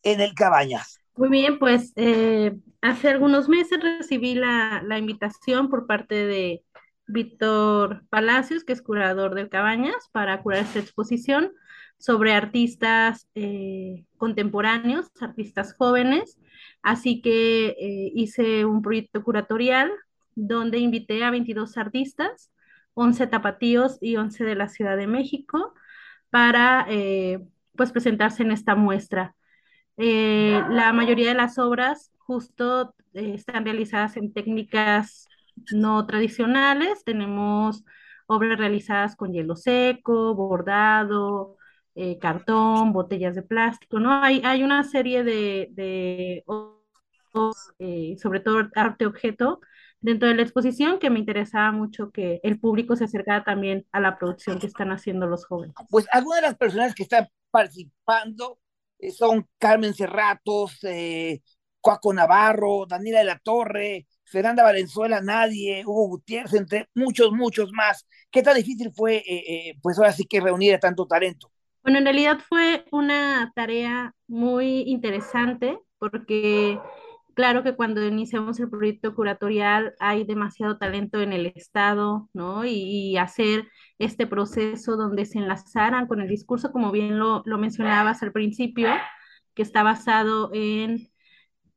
en 0.04 0.22
el 0.22 0.36
Cabañas. 0.36 1.00
Muy 1.18 1.30
bien, 1.30 1.60
pues 1.60 1.94
eh, 1.96 2.58
hace 2.82 3.10
algunos 3.10 3.48
meses 3.48 3.80
recibí 3.82 4.36
la, 4.36 4.82
la, 4.86 4.98
invitación 4.98 5.70
por 5.70 5.88
parte 5.88 6.26
de 6.26 6.64
Víctor 7.08 8.04
Palacios, 8.10 8.64
que 8.64 8.74
es 8.74 8.82
curador 8.82 9.34
del 9.34 9.50
Cabañas, 9.50 10.10
para 10.12 10.42
curar 10.42 10.62
esta 10.62 10.80
exposición 10.80 11.52
sobre 11.98 12.34
artistas 12.34 13.28
eh, 13.36 14.06
contemporáneos, 14.18 15.08
artistas 15.22 15.74
jóvenes. 15.78 16.40
Así 16.82 17.22
que 17.22 17.68
eh, 17.70 18.12
hice 18.14 18.66
un 18.66 18.82
proyecto 18.82 19.24
curatorial 19.24 19.92
donde 20.36 20.80
invité 20.80 21.24
a 21.24 21.32
22 21.32 21.78
artistas, 21.78 22.52
11 22.94 23.28
tapatíos 23.28 23.98
y 24.02 24.18
11 24.18 24.44
de 24.44 24.56
la 24.56 24.68
Ciudad 24.70 24.98
de 24.98 25.08
México, 25.08 25.74
para 26.30 26.86
eh, 26.90 27.40
pues 27.76 27.92
presentarse 27.92 28.44
en 28.44 28.52
esta 28.52 28.76
muestra. 28.76 29.36
Eh, 29.98 30.62
la 30.70 30.92
mayoría 30.94 31.30
de 31.30 31.36
las 31.36 31.58
obras 31.58 32.12
justo 32.18 32.94
eh, 33.14 33.34
están 33.36 33.64
realizadas 33.66 34.18
en 34.18 34.34
técnicas 34.34 35.28
no 35.74 36.06
tradicionales. 36.06 37.04
Tenemos 37.04 37.84
obras 38.28 38.58
realizadas 38.58 39.16
con 39.16 39.32
hielo 39.34 39.56
seco, 39.56 40.36
bordado, 40.36 41.58
eh, 41.96 42.20
cartón, 42.20 42.92
botellas 42.92 43.36
de 43.36 43.44
plástico, 43.44 44.00
¿no? 44.00 44.12
Hay, 44.24 44.42
hay 44.44 44.64
una 44.64 44.84
serie 44.84 45.24
de, 45.24 45.70
de 45.72 46.44
eh, 47.80 48.16
sobre 48.18 48.40
todo 48.40 48.70
arte 48.76 49.06
objeto, 49.06 49.60
dentro 50.00 50.28
de 50.28 50.36
la 50.36 50.42
exposición 50.42 51.00
que 51.00 51.10
me 51.10 51.20
interesaba 51.20 51.72
mucho 51.72 52.12
que 52.12 52.40
el 52.44 52.60
público 52.60 52.96
se 52.96 53.06
acercara 53.06 53.44
también 53.44 53.86
a 53.92 54.00
la 54.00 54.18
producción 54.18 54.60
que 54.60 54.68
están 54.68 54.92
haciendo 54.92 55.26
los 55.28 55.46
jóvenes. 55.46 55.76
Pues 55.90 56.06
algunas 56.12 56.42
de 56.42 56.48
las 56.48 56.58
personas 56.58 56.96
que 56.96 57.04
están 57.04 57.28
participando 57.52 58.60
son 59.12 59.48
Carmen 59.58 59.94
Cerratos, 59.94 60.84
eh, 60.84 61.42
Cuaco 61.80 62.14
Navarro, 62.14 62.86
Daniela 62.88 63.20
de 63.20 63.26
la 63.26 63.40
Torre, 63.40 64.08
Fernanda 64.24 64.64
Valenzuela, 64.64 65.22
Nadie, 65.22 65.84
Hugo 65.86 66.08
Gutiérrez, 66.08 66.54
entre 66.54 66.90
muchos, 66.96 67.32
muchos 67.32 67.72
más. 67.72 68.08
¿Qué 68.32 68.42
tan 68.42 68.56
difícil 68.56 68.92
fue, 68.92 69.18
eh, 69.18 69.24
eh, 69.28 69.74
pues 69.82 69.98
ahora 69.98 70.12
sí 70.12 70.26
que 70.26 70.42
reunir 70.42 70.74
a 70.74 70.80
tanto 70.80 71.06
talento? 71.06 71.52
Bueno, 71.84 72.00
en 72.00 72.06
realidad 72.06 72.40
fue 72.50 72.86
una 72.92 73.52
tarea 73.56 74.16
muy 74.28 74.82
interesante 74.88 75.78
porque 76.00 76.80
claro 77.36 77.64
que 77.64 77.76
cuando 77.76 78.06
iniciamos 78.06 78.60
el 78.60 78.70
proyecto 78.70 79.14
curatorial 79.14 79.94
hay 80.00 80.24
demasiado 80.24 80.78
talento 80.78 81.22
en 81.22 81.34
el 81.34 81.48
Estado, 81.56 82.30
¿no? 82.34 82.66
Y, 82.66 83.18
hacer 83.18 83.68
este 84.00 84.28
proceso 84.28 84.98
donde 84.98 85.26
se 85.26 85.40
enlazaran 85.40 86.08
con 86.08 86.22
el 86.22 86.28
discurso, 86.28 86.72
como 86.72 86.92
bien 86.92 87.20
lo, 87.20 87.44
lo 87.46 87.58
mencionabas 87.58 88.24
al 88.24 88.32
principio, 88.32 88.90
que 89.54 89.62
está 89.64 89.84
basado 89.84 90.52
en 90.54 91.10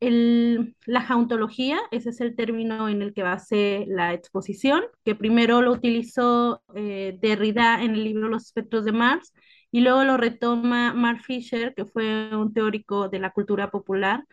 el, 0.01 0.77
la 0.87 1.03
jauntología, 1.03 1.79
ese 1.91 2.11
es 2.11 2.21
el 2.21 2.37
término 2.37 2.89
en 2.89 3.03
el 3.03 3.13
que 3.15 3.23
base 3.23 3.85
la 3.89 4.13
exposición, 4.15 4.85
que 5.05 5.15
primero 5.15 5.63
lo 5.63 5.73
utilizó 5.73 6.63
eh, 6.75 7.19
Derrida 7.21 7.83
en 7.83 7.93
el 7.93 8.05
libro 8.05 8.29
Los 8.29 8.47
espectros 8.47 8.85
de 8.85 8.93
Marx, 8.93 9.33
y 9.71 9.81
luego 9.81 10.05
lo 10.05 10.17
retoma 10.17 10.95
Mark 10.95 11.23
Fisher, 11.23 11.75
que 11.75 11.85
fue 11.85 12.35
un 12.35 12.53
teórico 12.55 13.09
de 13.09 13.19
la 13.19 13.31
cultura 13.33 13.71
popular, 13.71 14.25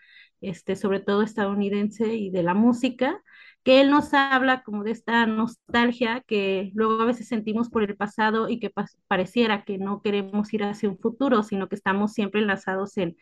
este, 0.41 0.75
sobre 0.75 0.99
todo 0.99 1.21
estadounidense 1.21 2.15
y 2.15 2.29
de 2.29 2.43
la 2.43 2.53
música, 2.53 3.21
que 3.63 3.81
él 3.81 3.89
nos 3.89 4.13
habla 4.13 4.63
como 4.63 4.83
de 4.83 4.91
esta 4.91 5.25
nostalgia 5.25 6.21
que 6.27 6.71
luego 6.75 7.01
a 7.01 7.05
veces 7.05 7.27
sentimos 7.27 7.69
por 7.69 7.83
el 7.83 7.95
pasado 7.97 8.47
y 8.49 8.59
que 8.59 8.69
pa 8.69 8.85
pareciera 9.07 9.63
que 9.65 9.77
no 9.79 10.01
queremos 10.01 10.53
ir 10.53 10.63
hacia 10.63 10.89
un 10.89 10.99
futuro, 10.99 11.41
sino 11.43 11.67
que 11.67 11.75
estamos 11.75 12.13
siempre 12.13 12.41
enlazados 12.41 12.97
en, 12.97 13.17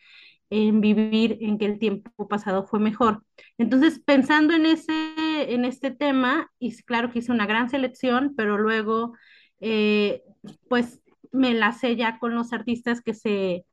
en 0.50 0.80
vivir 0.80 1.38
en 1.40 1.58
que 1.58 1.66
el 1.66 1.78
tiempo 1.78 2.28
pasado 2.28 2.66
fue 2.66 2.78
mejor. 2.80 3.24
Entonces, 3.58 4.00
pensando 4.04 4.54
en, 4.54 4.66
ese, 4.66 4.92
en 5.54 5.64
este 5.64 5.90
tema, 5.90 6.50
y 6.58 6.76
claro 6.84 7.10
que 7.10 7.20
hice 7.20 7.32
una 7.32 7.46
gran 7.46 7.70
selección, 7.70 8.34
pero 8.36 8.58
luego, 8.58 9.14
eh, 9.60 10.22
pues 10.68 11.00
me 11.32 11.50
enlacé 11.50 11.96
ya 11.96 12.18
con 12.18 12.34
los 12.34 12.52
artistas 12.52 13.00
que 13.02 13.14
se, 13.14 13.64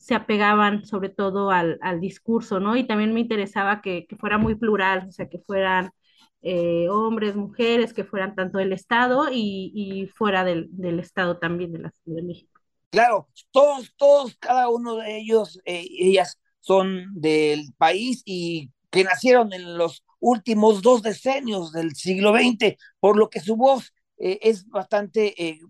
se 0.00 0.14
apegaban 0.14 0.86
sobre 0.86 1.10
todo 1.10 1.50
al, 1.50 1.78
al, 1.82 2.00
discurso, 2.00 2.58
¿no? 2.58 2.74
Y 2.74 2.84
también 2.84 3.12
me 3.12 3.20
interesaba 3.20 3.82
que, 3.82 4.06
que 4.06 4.16
fuera 4.16 4.38
muy 4.38 4.54
plural, 4.54 5.06
o 5.08 5.12
sea, 5.12 5.28
que 5.28 5.38
fueran 5.38 5.92
eh, 6.40 6.88
hombres, 6.88 7.36
mujeres, 7.36 7.92
que 7.92 8.04
fueran 8.04 8.34
tanto 8.34 8.56
del 8.56 8.72
Estado 8.72 9.28
y, 9.30 9.72
y 9.74 10.06
fuera 10.06 10.42
del, 10.42 10.68
del, 10.70 10.98
Estado 10.98 11.36
también 11.36 11.72
de 11.72 11.80
la 11.80 11.92
Ciudad 12.02 12.16
de 12.16 12.26
México. 12.26 12.60
Claro, 12.88 13.28
todos, 13.50 13.92
todos, 13.96 14.36
cada 14.36 14.70
uno 14.70 14.96
de 14.96 15.18
ellos, 15.18 15.60
eh, 15.66 15.86
ellas 15.90 16.38
son 16.60 17.04
del 17.12 17.74
país 17.76 18.22
y 18.24 18.70
que 18.90 19.04
nacieron 19.04 19.52
en 19.52 19.76
los 19.76 20.02
últimos 20.18 20.80
dos 20.80 21.02
decenios 21.02 21.72
del 21.72 21.94
siglo 21.94 22.32
XX, 22.32 22.76
por 23.00 23.18
lo 23.18 23.28
que 23.28 23.40
su 23.40 23.54
voz 23.54 23.92
eh, 24.16 24.38
es 24.40 24.66
bastante 24.66 25.60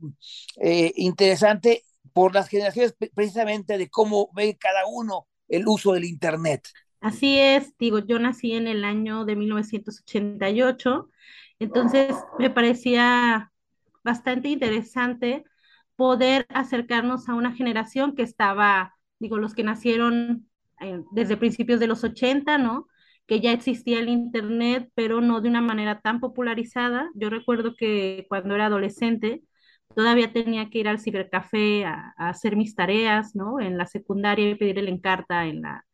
interesante 0.94 1.82
por 2.12 2.34
las 2.34 2.48
generaciones 2.48 2.94
precisamente 3.14 3.78
de 3.78 3.88
cómo 3.88 4.30
ve 4.34 4.56
cada 4.58 4.86
uno 4.86 5.26
el 5.48 5.66
uso 5.66 5.92
del 5.92 6.04
Internet. 6.04 6.68
Así 7.00 7.38
es, 7.38 7.76
digo, 7.78 7.98
yo 8.00 8.18
nací 8.18 8.52
en 8.52 8.66
el 8.66 8.84
año 8.84 9.24
de 9.24 9.36
1988, 9.36 11.08
entonces 11.58 12.14
me 12.38 12.50
parecía 12.50 13.52
bastante 14.04 14.48
interesante 14.48 15.44
poder 15.96 16.46
acercarnos 16.50 17.28
a 17.28 17.34
una 17.34 17.52
generación 17.54 18.14
que 18.14 18.22
estaba, 18.22 18.94
digo, 19.18 19.38
los 19.38 19.54
que 19.54 19.64
nacieron 19.64 20.48
eh, 20.80 21.02
desde 21.12 21.36
principios 21.36 21.80
de 21.80 21.86
los 21.86 22.04
80, 22.04 22.58
¿no? 22.58 22.86
que 23.30 23.38
ya 23.38 23.52
existía 23.52 24.00
el 24.00 24.08
Internet, 24.08 24.90
pero 24.96 25.20
no 25.20 25.40
de 25.40 25.48
una 25.48 25.60
manera 25.60 26.00
tan 26.00 26.18
popularizada. 26.18 27.08
Yo 27.14 27.30
recuerdo 27.30 27.76
que 27.76 28.26
cuando 28.28 28.56
era 28.56 28.66
adolescente 28.66 29.44
todavía 29.94 30.32
tenía 30.32 30.70
que 30.70 30.78
ir 30.78 30.88
al 30.88 31.00
cibercafé 31.00 31.84
a, 31.84 32.14
hacer 32.16 32.56
mis 32.56 32.74
tareas, 32.74 33.34
¿no? 33.34 33.60
En 33.60 33.78
la 33.78 33.86
secundaria 33.86 34.50
y 34.50 34.54
pedir 34.54 34.78
el 34.78 34.88
encarta 34.88 35.46
en, 35.46 35.62
la, 35.62 35.86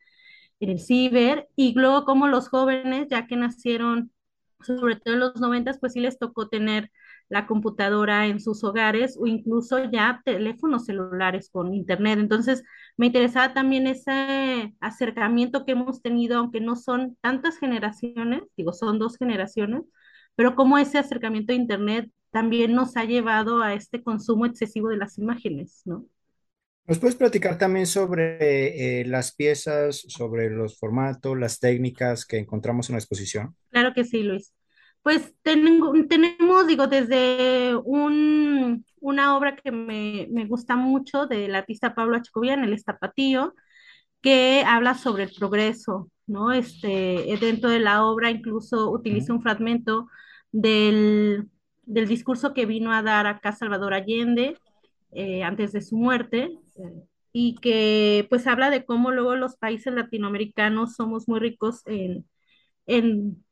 en 0.61 0.71
el 0.71 0.81
ciber. 0.81 1.49
Y 1.57 1.75
luego 1.75 2.05
como 2.05 2.29
los 2.29 2.49
jóvenes, 2.49 3.09
ya 3.11 3.27
que 3.27 3.37
nacieron, 3.37 4.13
sobre 4.61 4.97
todo 4.97 5.15
en 5.15 5.21
los 5.21 5.37
noventas, 5.41 5.79
pues 5.81 5.95
sí 5.95 6.01
les 6.01 6.19
tocó 6.19 6.49
tener 6.49 6.91
la 7.29 7.47
computadora 7.47 8.27
en 8.27 8.41
sus 8.41 8.63
hogares 8.65 9.17
o 9.21 9.27
incluso 9.27 9.91
ya 9.91 10.23
teléfonos 10.25 10.85
celulares 10.87 11.51
con 11.51 11.75
internet. 11.75 12.19
Entonces, 12.19 12.63
me 12.97 13.07
interesaba 13.07 13.53
también 13.55 13.87
ese 13.87 14.75
acercamiento 14.81 15.65
que 15.65 15.73
hemos 15.73 16.03
tenido, 16.03 16.39
aunque 16.39 16.61
no 16.61 16.77
son 16.77 17.17
tantas 17.21 17.59
generaciones, 17.59 18.43
digo, 18.57 18.73
son 18.73 18.99
dos 18.99 19.17
generaciones, 19.17 19.83
pero 20.37 20.55
cómo 20.55 20.79
ese 20.79 20.99
acercamiento 20.99 21.53
a 21.53 21.57
internet 21.57 22.11
también 22.37 22.75
nos 22.75 22.99
ha 22.99 23.05
llevado 23.07 23.63
a 23.63 23.73
este 23.73 24.03
consumo 24.03 24.45
excesivo 24.45 24.91
de 24.91 24.99
las 24.99 25.17
imágenes, 25.17 25.81
¿no? 25.87 26.05
¿Nos 26.87 26.99
puedes 26.99 27.17
platicar 27.17 27.57
también 27.57 27.87
sobre 27.87 29.01
eh, 29.01 29.07
las 29.07 29.35
piezas, 29.35 30.05
sobre 30.09 30.51
los 30.51 30.79
formatos, 30.79 31.39
las 31.39 31.59
técnicas 31.61 32.27
que 32.27 32.37
encontramos 32.37 32.91
en 32.91 32.97
la 32.97 32.99
exposición? 32.99 33.57
Claro 33.71 33.95
que 33.95 34.05
sí, 34.05 34.23
Luis. 34.23 34.53
Pues 35.01 35.33
tengo, 35.41 35.95
tenemos, 36.11 36.67
digo, 36.67 36.87
desde 36.89 37.75
un, 37.75 38.85
una 39.01 39.35
obra 39.39 39.57
que 39.57 39.73
me, 39.73 40.29
me, 40.31 40.45
gusta 40.45 40.77
mucho 40.77 41.27
del 41.27 41.55
artista 41.55 41.95
Pablo 41.95 42.19
Achocovian, 42.19 42.65
El 42.65 42.75
Estapatío, 42.75 43.55
que 44.21 44.63
habla 44.67 44.93
sobre 44.93 45.23
el 45.23 45.33
progreso, 45.35 46.11
¿no? 46.27 46.53
Este, 46.53 47.35
dentro 47.41 47.71
de 47.71 47.81
la 47.81 48.05
obra 48.05 48.31
incluso 48.31 48.91
utiliza 48.91 49.33
un 49.33 49.41
fragmento 49.41 50.09
del, 50.53 51.49
del 51.87 52.07
discurso 52.09 52.53
que 52.53 52.67
vino 52.67 52.93
a 52.93 53.03
dar 53.03 53.27
acá 53.27 53.53
Salvador 53.53 53.95
Allende 53.95 54.57
eh, 55.13 55.43
antes 55.43 55.73
de 55.73 55.81
su 55.81 55.97
muerte, 55.97 56.51
y 57.33 57.57
que 57.57 58.27
pues 58.31 58.47
habla 58.47 58.71
de 58.71 58.85
cómo 58.85 59.11
luego 59.11 59.37
los 59.37 59.57
países 59.57 59.95
latinoamericanos 59.95 60.95
somos 60.95 61.29
muy 61.29 61.39
ricos 61.41 61.83
en, 61.87 62.27
en, 62.87 63.45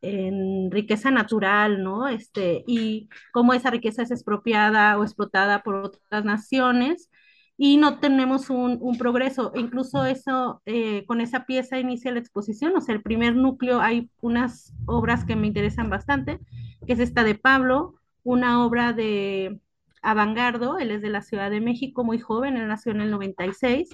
en, 0.00 0.70
riqueza 0.70 1.10
natural, 1.10 1.82
¿no? 1.82 2.08
Este, 2.08 2.64
y 2.66 3.08
cómo 3.32 3.54
esa 3.54 3.70
riqueza 3.70 4.02
es 4.02 4.10
expropiada 4.10 4.98
o 4.98 5.04
explotada 5.04 5.62
por 5.62 5.76
otras 5.76 6.24
naciones 6.24 7.10
y 7.56 7.76
no 7.76 8.00
tenemos 8.00 8.50
un, 8.50 8.78
un 8.80 8.98
progreso. 8.98 9.52
Incluso 9.54 10.04
eso, 10.04 10.62
eh, 10.66 11.04
con 11.06 11.20
esa 11.20 11.44
pieza 11.46 11.78
inicia 11.78 12.12
la 12.12 12.18
exposición, 12.20 12.76
o 12.76 12.80
sea, 12.80 12.94
el 12.94 13.02
primer 13.02 13.36
núcleo, 13.36 13.80
hay 13.80 14.10
unas 14.20 14.72
obras 14.86 15.24
que 15.24 15.36
me 15.36 15.46
interesan 15.46 15.90
bastante, 15.90 16.40
que 16.86 16.94
es 16.94 16.98
esta 17.00 17.24
de 17.24 17.34
Pablo, 17.34 17.94
una 18.24 18.64
obra 18.64 18.92
de 18.92 19.60
Avangardo, 20.02 20.78
él 20.78 20.90
es 20.90 21.02
de 21.02 21.10
la 21.10 21.22
Ciudad 21.22 21.50
de 21.50 21.60
México, 21.60 22.04
muy 22.04 22.18
joven, 22.18 22.56
él 22.56 22.68
nació 22.68 22.92
en 22.92 23.00
el 23.02 23.10
96 23.10 23.90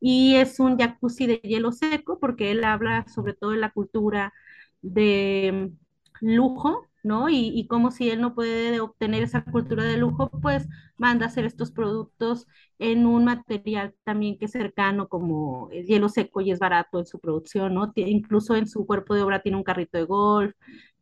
y 0.00 0.34
es 0.36 0.58
un 0.60 0.76
jacuzzi 0.78 1.26
de 1.26 1.36
hielo 1.36 1.72
seco 1.72 2.18
porque 2.20 2.50
él 2.50 2.64
habla 2.64 3.06
sobre 3.08 3.34
todo 3.34 3.50
de 3.52 3.58
la 3.58 3.70
cultura 3.70 4.32
de 4.82 5.70
lujo, 6.20 6.88
¿no? 7.04 7.28
Y, 7.28 7.52
y 7.54 7.66
como 7.68 7.90
si 7.92 8.10
él 8.10 8.20
no 8.20 8.34
puede 8.34 8.80
obtener 8.80 9.22
esa 9.22 9.44
cultura 9.44 9.84
de 9.84 9.96
lujo, 9.98 10.30
pues 10.42 10.66
manda 10.96 11.26
a 11.26 11.28
hacer 11.28 11.44
estos 11.44 11.70
productos 11.72 12.46
en 12.78 13.06
un 13.06 13.24
material 13.24 13.94
también 14.04 14.38
que 14.38 14.46
es 14.46 14.52
cercano 14.52 15.08
como 15.08 15.68
el 15.72 15.86
hielo 15.86 16.08
seco 16.08 16.40
y 16.40 16.50
es 16.50 16.58
barato 16.58 16.98
en 16.98 17.06
su 17.06 17.20
producción, 17.20 17.74
¿no? 17.74 17.92
Incluso 17.96 18.56
en 18.56 18.66
su 18.68 18.86
cuerpo 18.86 19.14
de 19.14 19.22
obra 19.22 19.42
tiene 19.42 19.58
un 19.58 19.64
carrito 19.64 19.98
de 19.98 20.04
golf, 20.04 20.54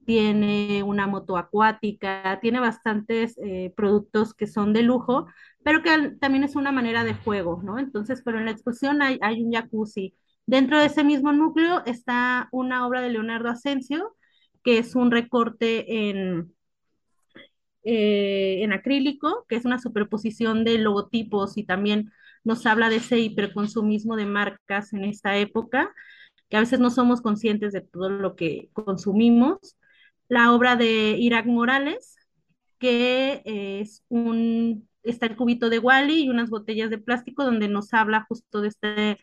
tiene 0.04 0.82
una 0.82 1.06
moto 1.06 1.36
acuática, 1.36 2.38
tiene 2.42 2.60
bastantes 2.60 3.36
eh, 3.44 3.72
productos 3.76 4.34
que 4.34 4.46
son 4.46 4.72
de 4.72 4.82
lujo, 4.82 5.26
pero 5.64 5.82
que 5.82 6.10
también 6.20 6.44
es 6.44 6.56
una 6.56 6.72
manera 6.72 7.04
de 7.04 7.14
juego, 7.14 7.60
¿no? 7.62 7.78
Entonces, 7.78 8.22
pero 8.24 8.38
en 8.38 8.46
la 8.46 8.50
exposición 8.52 9.00
hay, 9.02 9.18
hay 9.22 9.42
un 9.42 9.52
jacuzzi. 9.52 10.14
Dentro 10.46 10.78
de 10.78 10.86
ese 10.86 11.04
mismo 11.04 11.32
núcleo 11.32 11.82
está 11.86 12.48
una 12.52 12.86
obra 12.86 13.00
de 13.00 13.10
Leonardo 13.10 13.48
Asensio, 13.48 14.14
que 14.62 14.78
es 14.78 14.94
un 14.94 15.10
recorte 15.10 16.10
en, 16.10 16.54
eh, 17.84 18.62
en 18.62 18.72
acrílico, 18.72 19.44
que 19.48 19.56
es 19.56 19.64
una 19.64 19.78
superposición 19.78 20.64
de 20.64 20.78
logotipos 20.78 21.58
y 21.58 21.64
también 21.64 22.12
nos 22.44 22.66
habla 22.66 22.88
de 22.88 22.96
ese 22.96 23.18
hiperconsumismo 23.18 24.16
de 24.16 24.26
marcas 24.26 24.92
en 24.92 25.04
esta 25.04 25.36
época, 25.36 25.92
que 26.48 26.56
a 26.56 26.60
veces 26.60 26.80
no 26.80 26.90
somos 26.90 27.22
conscientes 27.22 27.72
de 27.72 27.80
todo 27.80 28.08
lo 28.08 28.36
que 28.36 28.68
consumimos. 28.72 29.76
La 30.28 30.52
obra 30.52 30.76
de 30.76 31.16
Irak 31.18 31.46
Morales, 31.46 32.16
que 32.78 33.42
es 33.44 34.04
un, 34.08 34.88
está 35.02 35.26
el 35.26 35.36
cubito 35.36 35.70
de 35.70 35.78
Wally 35.78 36.24
y 36.24 36.30
unas 36.30 36.50
botellas 36.50 36.90
de 36.90 36.98
plástico 36.98 37.44
donde 37.44 37.68
nos 37.68 37.92
habla 37.94 38.26
justo 38.28 38.60
de 38.60 38.68
este, 38.68 39.18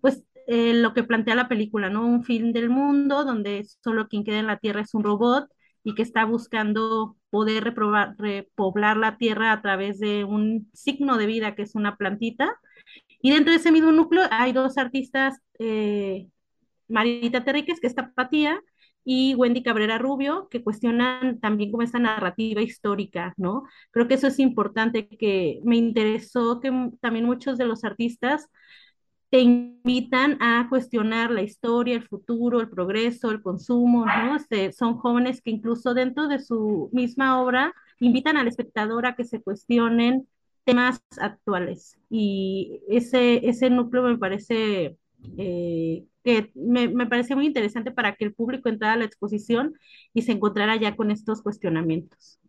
pues 0.00 0.22
eh, 0.46 0.74
lo 0.74 0.94
que 0.94 1.04
plantea 1.04 1.34
la 1.34 1.48
película, 1.48 1.90
¿no? 1.90 2.06
Un 2.06 2.24
fin 2.24 2.52
del 2.52 2.70
mundo 2.70 3.24
donde 3.24 3.66
solo 3.82 4.08
quien 4.08 4.24
queda 4.24 4.38
en 4.38 4.46
la 4.46 4.58
Tierra 4.58 4.80
es 4.82 4.94
un 4.94 5.04
robot 5.04 5.48
y 5.82 5.94
que 5.94 6.02
está 6.02 6.24
buscando 6.24 7.16
poder 7.30 7.64
reprobar, 7.64 8.14
repoblar 8.18 8.96
la 8.96 9.16
Tierra 9.16 9.52
a 9.52 9.62
través 9.62 9.98
de 9.98 10.24
un 10.24 10.68
signo 10.72 11.16
de 11.16 11.26
vida 11.26 11.54
que 11.54 11.62
es 11.62 11.74
una 11.74 11.96
plantita. 11.96 12.58
Y 13.22 13.30
dentro 13.30 13.52
de 13.52 13.58
ese 13.58 13.72
mismo 13.72 13.92
núcleo 13.92 14.24
hay 14.30 14.52
dos 14.52 14.78
artistas, 14.78 15.38
eh, 15.58 16.28
Marita 16.88 17.44
Terríquez, 17.44 17.80
que 17.80 17.86
es 17.86 17.94
tapatía, 17.94 18.60
y 19.04 19.34
Wendy 19.34 19.62
Cabrera 19.62 19.98
Rubio, 19.98 20.48
que 20.50 20.62
cuestionan 20.62 21.40
también 21.40 21.70
como 21.70 21.82
esta 21.82 21.98
narrativa 21.98 22.60
histórica, 22.62 23.34
¿no? 23.36 23.64
Creo 23.90 24.08
que 24.08 24.14
eso 24.14 24.26
es 24.26 24.38
importante, 24.38 25.08
que 25.08 25.60
me 25.64 25.76
interesó 25.76 26.60
que 26.60 26.70
también 27.00 27.24
muchos 27.24 27.58
de 27.58 27.66
los 27.66 27.84
artistas 27.84 28.48
te 29.30 29.40
invitan 29.40 30.36
a 30.42 30.66
cuestionar 30.68 31.30
la 31.30 31.42
historia, 31.42 31.94
el 31.94 32.06
futuro, 32.06 32.60
el 32.60 32.68
progreso, 32.68 33.30
el 33.30 33.42
consumo, 33.42 34.04
¿no? 34.04 34.36
Este, 34.36 34.72
son 34.72 34.96
jóvenes 34.96 35.40
que 35.40 35.50
incluso 35.50 35.94
dentro 35.94 36.26
de 36.26 36.40
su 36.40 36.90
misma 36.92 37.40
obra 37.40 37.72
invitan 38.00 38.36
al 38.36 38.48
espectador 38.48 39.06
a 39.06 39.14
que 39.14 39.24
se 39.24 39.40
cuestionen 39.40 40.28
temas 40.64 41.00
actuales. 41.18 41.96
Y 42.10 42.80
ese, 42.88 43.48
ese 43.48 43.70
núcleo 43.70 44.02
me 44.02 44.18
parece 44.18 44.96
eh, 45.38 46.04
que 46.24 46.50
me, 46.54 46.88
me 46.88 47.06
pareció 47.06 47.36
muy 47.36 47.46
interesante 47.46 47.92
para 47.92 48.16
que 48.16 48.24
el 48.24 48.34
público 48.34 48.68
entrara 48.68 48.94
a 48.94 48.98
la 48.98 49.04
exposición 49.04 49.74
y 50.12 50.22
se 50.22 50.32
encontrara 50.32 50.74
ya 50.74 50.96
con 50.96 51.12
estos 51.12 51.40
cuestionamientos. 51.40 52.40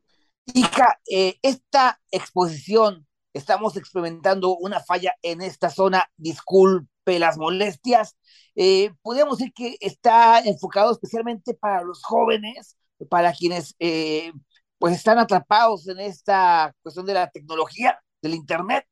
Hija, 0.53 0.99
eh, 1.09 1.35
esta 1.43 2.01
exposición, 2.09 3.05
estamos 3.33 3.77
experimentando 3.77 4.57
una 4.57 4.79
falla 4.79 5.15
en 5.21 5.41
esta 5.41 5.69
zona, 5.69 6.09
disculpe 6.17 7.19
las 7.19 7.37
molestias, 7.37 8.17
eh, 8.55 8.91
podríamos 9.01 9.37
decir 9.37 9.53
que 9.53 9.77
está 9.79 10.39
enfocado 10.39 10.91
especialmente 10.91 11.53
para 11.53 11.83
los 11.83 12.03
jóvenes, 12.03 12.77
para 13.09 13.33
quienes 13.33 13.75
eh, 13.79 14.31
pues 14.77 14.95
están 14.95 15.19
atrapados 15.19 15.87
en 15.87 15.99
esta 15.99 16.73
cuestión 16.81 17.05
de 17.05 17.13
la 17.13 17.29
tecnología, 17.29 17.99
del 18.21 18.33
Internet. 18.35 18.85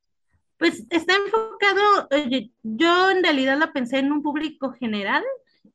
Pues 0.57 0.83
está 0.89 1.15
enfocado, 1.15 2.09
yo 2.63 3.11
en 3.11 3.23
realidad 3.23 3.57
la 3.57 3.71
pensé 3.71 3.99
en 3.99 4.11
un 4.11 4.21
público 4.21 4.71
general, 4.73 5.23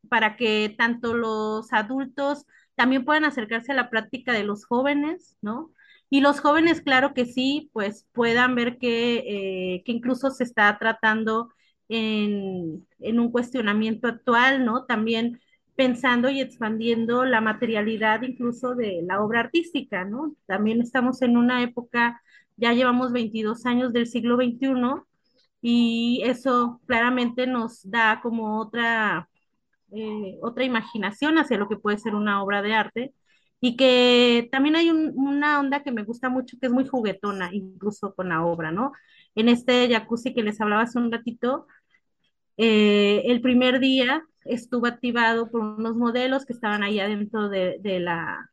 para 0.09 0.37
que 0.37 0.75
tanto 0.77 1.15
los 1.15 1.73
adultos 1.73 2.47
también 2.75 3.05
puedan 3.05 3.25
acercarse 3.25 3.73
a 3.73 3.77
la 3.77 3.91
práctica 3.91 4.33
de 4.33 4.45
los 4.45 4.67
jóvenes, 4.67 5.37
¿no? 5.41 5.73
Y 6.15 6.21
los 6.21 6.39
jóvenes, 6.39 6.81
claro 6.81 7.13
que 7.13 7.27
sí, 7.27 7.71
pues 7.73 8.07
puedan 8.13 8.55
ver 8.55 8.79
que, 8.79 9.17
eh, 9.27 9.83
que 9.85 9.91
incluso 9.91 10.31
se 10.31 10.45
está 10.45 10.79
tratando 10.79 11.49
en, 11.89 12.87
en, 13.01 13.19
un 13.19 13.33
cuestionamiento 13.33 14.07
actual, 14.07 14.65
¿no? 14.65 14.85
También 14.85 15.41
pensando 15.75 16.31
y 16.31 16.41
expandiendo 16.41 17.25
la 17.25 17.41
materialidad 17.41 18.23
incluso 18.23 18.77
de 18.77 19.03
la 19.03 19.21
obra 19.25 19.41
artística, 19.41 20.05
¿no? 20.05 20.37
También 20.47 20.81
estamos 20.81 21.21
en 21.21 21.37
una 21.37 21.65
época 21.65 22.23
ya 22.57 22.73
llevamos 22.73 23.11
22 23.11 23.67
años 23.67 23.93
del 23.93 24.07
siglo 24.07 24.37
XXI 24.37 25.03
y 25.63 26.23
eso 26.25 26.81
claramente 26.87 27.49
nos 27.49 27.91
da 27.91 28.21
como 28.23 28.61
otra, 28.61 29.29
eh, 29.91 30.39
otra 30.43 30.63
imaginación 30.63 31.39
hacia 31.39 31.59
lo 31.59 31.69
que 31.69 31.77
puede 31.77 31.99
ser 31.99 32.15
una 32.15 32.41
obra 32.41 32.63
de 32.63 32.73
arte 32.73 33.15
y 33.65 33.77
que 33.77 34.47
también 34.53 34.77
hay 34.77 34.91
un, 34.91 35.15
una 35.17 35.59
onda 35.59 35.83
que 35.83 35.91
me 35.91 36.05
gusta 36.05 36.29
mucho 36.29 36.59
que 36.61 36.67
es 36.67 36.73
muy 36.73 36.87
juguetona, 36.87 37.49
incluso 37.51 38.15
con 38.15 38.29
la 38.29 38.45
obra, 38.45 38.71
¿no? 38.71 38.93
En 39.35 39.49
este 39.49 39.89
jacuzzi 39.89 40.35
que 40.35 40.43
les 40.43 40.61
hablaba 40.61 40.83
hace 40.83 40.99
un 40.99 41.11
ratito, 41.11 41.67
eh, 42.59 43.23
el 43.25 43.41
primer 43.41 43.81
día 43.81 44.23
estuvo 44.45 44.87
activado 44.87 45.51
por 45.51 45.63
unos 45.63 45.97
modelos 45.97 46.45
que 46.45 46.53
estaban 46.53 46.83
ahí 46.83 47.01
adentro 47.01 47.49
de, 47.49 47.79
de 47.81 48.01
la, 48.01 48.51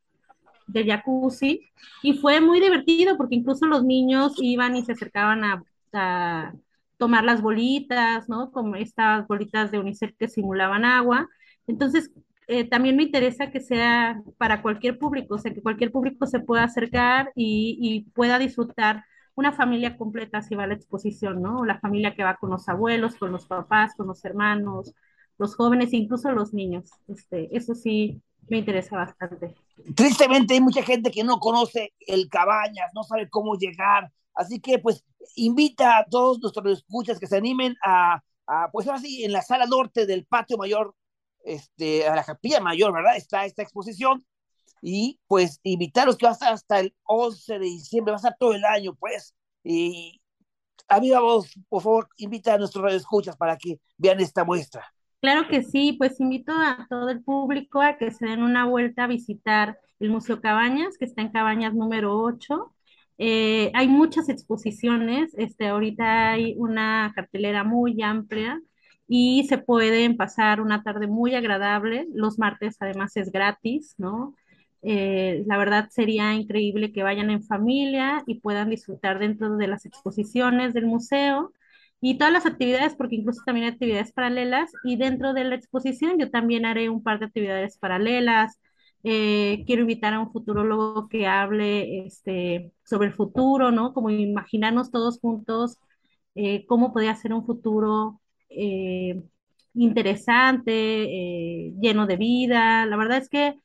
de 0.67 0.85
jacuzzi 0.85 1.69
y 2.03 2.13
fue 2.13 2.39
muy 2.39 2.61
divertido 2.61 3.17
porque 3.17 3.35
incluso 3.35 3.65
los 3.65 3.83
niños 3.83 4.35
iban 4.37 4.77
y 4.77 4.85
se 4.85 4.93
acercaban 4.93 5.43
a, 5.43 5.61
a 5.91 6.53
tomar 6.95 7.25
las 7.25 7.41
bolitas, 7.41 8.29
¿no? 8.29 8.49
Como 8.53 8.77
estas 8.77 9.27
bolitas 9.27 9.71
de 9.71 9.79
unicel 9.79 10.15
que 10.17 10.29
simulaban 10.29 10.85
agua. 10.85 11.27
Entonces, 11.67 12.11
eh, 12.47 12.67
también 12.67 12.95
me 12.95 13.03
interesa 13.03 13.51
que 13.51 13.59
sea 13.59 14.21
para 14.37 14.61
cualquier 14.61 14.97
público, 14.97 15.35
o 15.35 15.37
sea, 15.37 15.53
que 15.53 15.61
cualquier 15.61 15.91
público 15.91 16.25
se 16.25 16.39
pueda 16.39 16.63
acercar 16.63 17.31
y, 17.35 17.77
y 17.79 18.11
pueda 18.11 18.39
disfrutar 18.39 19.05
una 19.35 19.53
familia 19.53 19.97
completa 19.97 20.41
si 20.41 20.55
va 20.55 20.63
a 20.63 20.67
la 20.67 20.73
exposición, 20.73 21.41
¿no? 21.41 21.65
La 21.65 21.79
familia 21.79 22.13
que 22.15 22.23
va 22.23 22.35
con 22.35 22.49
los 22.49 22.67
abuelos, 22.67 23.15
con 23.15 23.31
los 23.31 23.45
papás, 23.45 23.95
con 23.95 24.07
los 24.07 24.23
hermanos, 24.25 24.93
los 25.37 25.55
jóvenes, 25.55 25.93
incluso 25.93 26.31
los 26.31 26.53
niños. 26.53 26.89
Este, 27.07 27.55
eso 27.55 27.73
sí, 27.73 28.21
me 28.49 28.57
interesa 28.57 28.97
bastante. 28.97 29.55
Tristemente 29.95 30.53
hay 30.53 30.61
mucha 30.61 30.83
gente 30.83 31.11
que 31.11 31.23
no 31.23 31.39
conoce 31.39 31.93
el 32.05 32.29
Cabañas, 32.29 32.91
no 32.93 33.03
sabe 33.03 33.29
cómo 33.29 33.55
llegar, 33.55 34.11
así 34.35 34.59
que 34.59 34.77
pues 34.79 35.03
invita 35.35 35.97
a 35.97 36.05
todos 36.05 36.39
nuestros 36.39 36.79
escuchas 36.79 37.19
que 37.19 37.27
se 37.27 37.37
animen 37.37 37.75
a, 37.83 38.21
a 38.47 38.69
pues 38.71 38.87
así 38.87 39.23
en 39.23 39.31
la 39.31 39.41
sala 39.41 39.65
norte 39.65 40.05
del 40.05 40.25
patio 40.25 40.57
mayor, 40.57 40.93
este, 41.43 42.07
a 42.07 42.15
la 42.15 42.23
capilla 42.23 42.59
mayor, 42.59 42.93
¿verdad? 42.93 43.15
Está 43.17 43.45
esta 43.45 43.61
exposición 43.61 44.25
y 44.81 45.19
pues 45.27 45.59
invitarlos 45.63 46.17
que 46.17 46.25
va 46.25 46.31
a 46.31 46.33
estar 46.33 46.53
hasta 46.53 46.79
el 46.79 46.95
11 47.03 47.53
de 47.53 47.65
diciembre, 47.65 48.11
va 48.11 48.15
a 48.15 48.17
estar 48.17 48.35
todo 48.39 48.53
el 48.53 48.65
año, 48.65 48.95
pues. 48.95 49.35
Y 49.63 50.21
amiga 50.87 51.19
vos, 51.19 51.53
por 51.69 51.83
favor, 51.83 52.09
invita 52.17 52.55
a 52.55 52.57
nuestros 52.57 52.93
escuchas 52.93 53.37
para 53.37 53.57
que 53.57 53.79
vean 53.97 54.19
esta 54.19 54.43
muestra. 54.43 54.85
Claro 55.21 55.47
que 55.47 55.61
sí, 55.61 55.93
pues 55.93 56.19
invito 56.19 56.51
a 56.51 56.87
todo 56.89 57.09
el 57.09 57.23
público 57.23 57.79
a 57.79 57.97
que 57.97 58.09
se 58.09 58.25
den 58.25 58.41
una 58.41 58.65
vuelta 58.65 59.03
a 59.03 59.07
visitar 59.07 59.77
el 59.99 60.09
Museo 60.09 60.41
Cabañas, 60.41 60.97
que 60.97 61.05
está 61.05 61.21
en 61.21 61.31
Cabañas 61.31 61.75
número 61.75 62.19
8. 62.19 62.73
Eh, 63.19 63.71
hay 63.75 63.87
muchas 63.87 64.29
exposiciones, 64.29 65.31
este, 65.37 65.67
ahorita 65.67 66.31
hay 66.31 66.55
una 66.57 67.11
cartelera 67.15 67.63
muy 67.63 68.01
amplia 68.01 68.59
y 69.13 69.43
se 69.49 69.57
pueden 69.57 70.15
pasar 70.15 70.61
una 70.61 70.83
tarde 70.83 71.05
muy 71.05 71.35
agradable. 71.35 72.07
Los 72.13 72.39
martes 72.39 72.77
además 72.79 73.17
es 73.17 73.29
gratis, 73.29 73.93
¿no? 73.97 74.35
Eh, 74.83 75.43
la 75.47 75.57
verdad 75.57 75.89
sería 75.91 76.33
increíble 76.33 76.93
que 76.93 77.03
vayan 77.03 77.29
en 77.29 77.43
familia 77.43 78.23
y 78.25 78.39
puedan 78.39 78.69
disfrutar 78.69 79.19
dentro 79.19 79.57
de 79.57 79.67
las 79.67 79.85
exposiciones 79.85 80.73
del 80.73 80.85
museo 80.85 81.51
y 81.99 82.17
todas 82.17 82.31
las 82.31 82.45
actividades, 82.45 82.95
porque 82.95 83.17
incluso 83.17 83.41
también 83.45 83.65
hay 83.65 83.73
actividades 83.73 84.13
paralelas 84.13 84.71
y 84.85 84.95
dentro 84.95 85.33
de 85.33 85.43
la 85.43 85.55
exposición 85.55 86.17
yo 86.17 86.31
también 86.31 86.65
haré 86.65 86.87
un 86.89 87.03
par 87.03 87.19
de 87.19 87.25
actividades 87.25 87.77
paralelas. 87.77 88.61
Eh, 89.03 89.63
quiero 89.67 89.81
invitar 89.81 90.13
a 90.13 90.21
un 90.21 90.31
futurólogo 90.31 91.09
que 91.09 91.27
hable 91.27 92.05
este, 92.05 92.71
sobre 92.85 93.09
el 93.09 93.13
futuro, 93.13 93.71
¿no? 93.71 93.93
Como 93.93 94.09
imaginarnos 94.09 94.89
todos 94.89 95.19
juntos 95.19 95.79
eh, 96.35 96.65
cómo 96.65 96.93
podría 96.93 97.15
ser 97.15 97.33
un 97.33 97.45
futuro 97.45 98.20
interesante, 99.73 101.71
lleno 101.79 102.07
de 102.07 102.17
vida. 102.17 102.85
La 102.85 102.97
verdad 102.97 103.17
es 103.17 103.29
que 103.29 103.55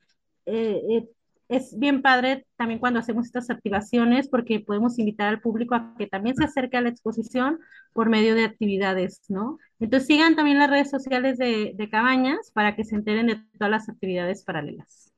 eh, 0.46 0.80
eh, 0.90 1.08
es 1.48 1.78
bien 1.78 2.02
padre 2.02 2.46
también 2.56 2.80
cuando 2.80 2.98
hacemos 2.98 3.26
estas 3.26 3.50
activaciones 3.50 4.28
porque 4.28 4.60
podemos 4.60 4.98
invitar 4.98 5.28
al 5.28 5.40
público 5.40 5.74
a 5.74 5.94
que 5.96 6.06
también 6.06 6.34
se 6.34 6.44
acerque 6.44 6.76
a 6.76 6.80
la 6.80 6.88
exposición 6.88 7.60
por 7.92 8.08
medio 8.08 8.34
de 8.34 8.44
actividades, 8.44 9.22
¿no? 9.28 9.58
Entonces 9.78 10.08
sigan 10.08 10.34
también 10.34 10.58
las 10.58 10.70
redes 10.70 10.90
sociales 10.90 11.38
de 11.38 11.88
Cabañas 11.90 12.50
para 12.52 12.74
que 12.74 12.84
se 12.84 12.96
enteren 12.96 13.28
de 13.28 13.36
todas 13.58 13.70
las 13.70 13.88
actividades 13.88 14.42
paralelas. 14.42 15.12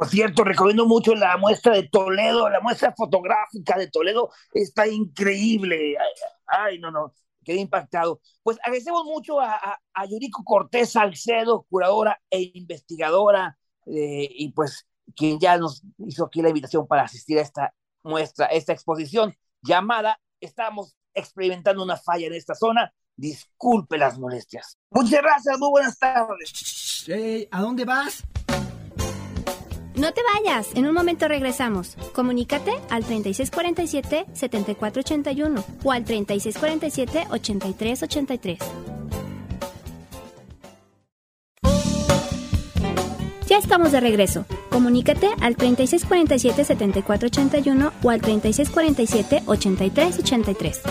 Por 0.00 0.08
cierto, 0.08 0.44
recomiendo 0.44 0.86
mucho 0.86 1.14
la 1.14 1.36
muestra 1.36 1.74
de 1.74 1.86
Toledo, 1.88 2.48
la 2.48 2.60
muestra 2.60 2.94
fotográfica 2.96 3.78
de 3.78 3.88
Toledo 3.88 4.30
está 4.54 4.88
increíble. 4.88 5.94
Ay, 6.46 6.78
no, 6.78 6.90
no, 6.90 7.12
quedé 7.44 7.58
impactado. 7.58 8.20
Pues 8.42 8.58
agradecemos 8.64 9.04
mucho 9.04 9.40
a, 9.40 9.54
a, 9.54 9.80
a 9.94 10.06
Yuriko 10.06 10.42
Cortés 10.44 10.92
Salcedo, 10.92 11.66
curadora 11.68 12.20
e 12.30 12.50
investigadora 12.54 13.58
eh, 13.86 14.28
y 14.30 14.52
pues 14.52 14.86
quien 15.16 15.38
ya 15.38 15.58
nos 15.58 15.82
hizo 15.98 16.24
aquí 16.24 16.42
la 16.42 16.48
invitación 16.48 16.86
para 16.86 17.02
asistir 17.02 17.38
a 17.38 17.42
esta 17.42 17.74
muestra, 18.02 18.46
esta 18.46 18.72
exposición 18.72 19.34
llamada 19.62 20.18
Estamos 20.40 20.96
experimentando 21.12 21.82
una 21.82 21.96
falla 21.96 22.26
en 22.26 22.34
esta 22.34 22.54
zona. 22.54 22.92
Disculpe 23.14 23.98
las 23.98 24.18
molestias. 24.18 24.78
Muchas 24.90 25.20
gracias, 25.20 25.58
muy 25.58 25.70
buenas 25.70 25.98
tardes. 25.98 27.06
¿A 27.50 27.60
dónde 27.60 27.84
vas? 27.84 28.24
No 29.96 30.12
te 30.12 30.20
vayas, 30.22 30.68
en 30.74 30.86
un 30.86 30.94
momento 30.94 31.26
regresamos. 31.26 31.96
Comunícate 32.14 32.72
al 32.90 33.02
3647-7481 33.04 35.64
o 35.82 35.92
al 35.92 36.04
3647-8383. 36.04 38.58
Ya 43.46 43.58
estamos 43.58 43.90
de 43.90 43.98
regreso. 44.00 44.46
Comunícate 44.70 45.28
al 45.40 45.56
3647-7481 45.56 47.92
o 48.00 48.10
al 48.10 48.22
3647-8383. 48.22 50.82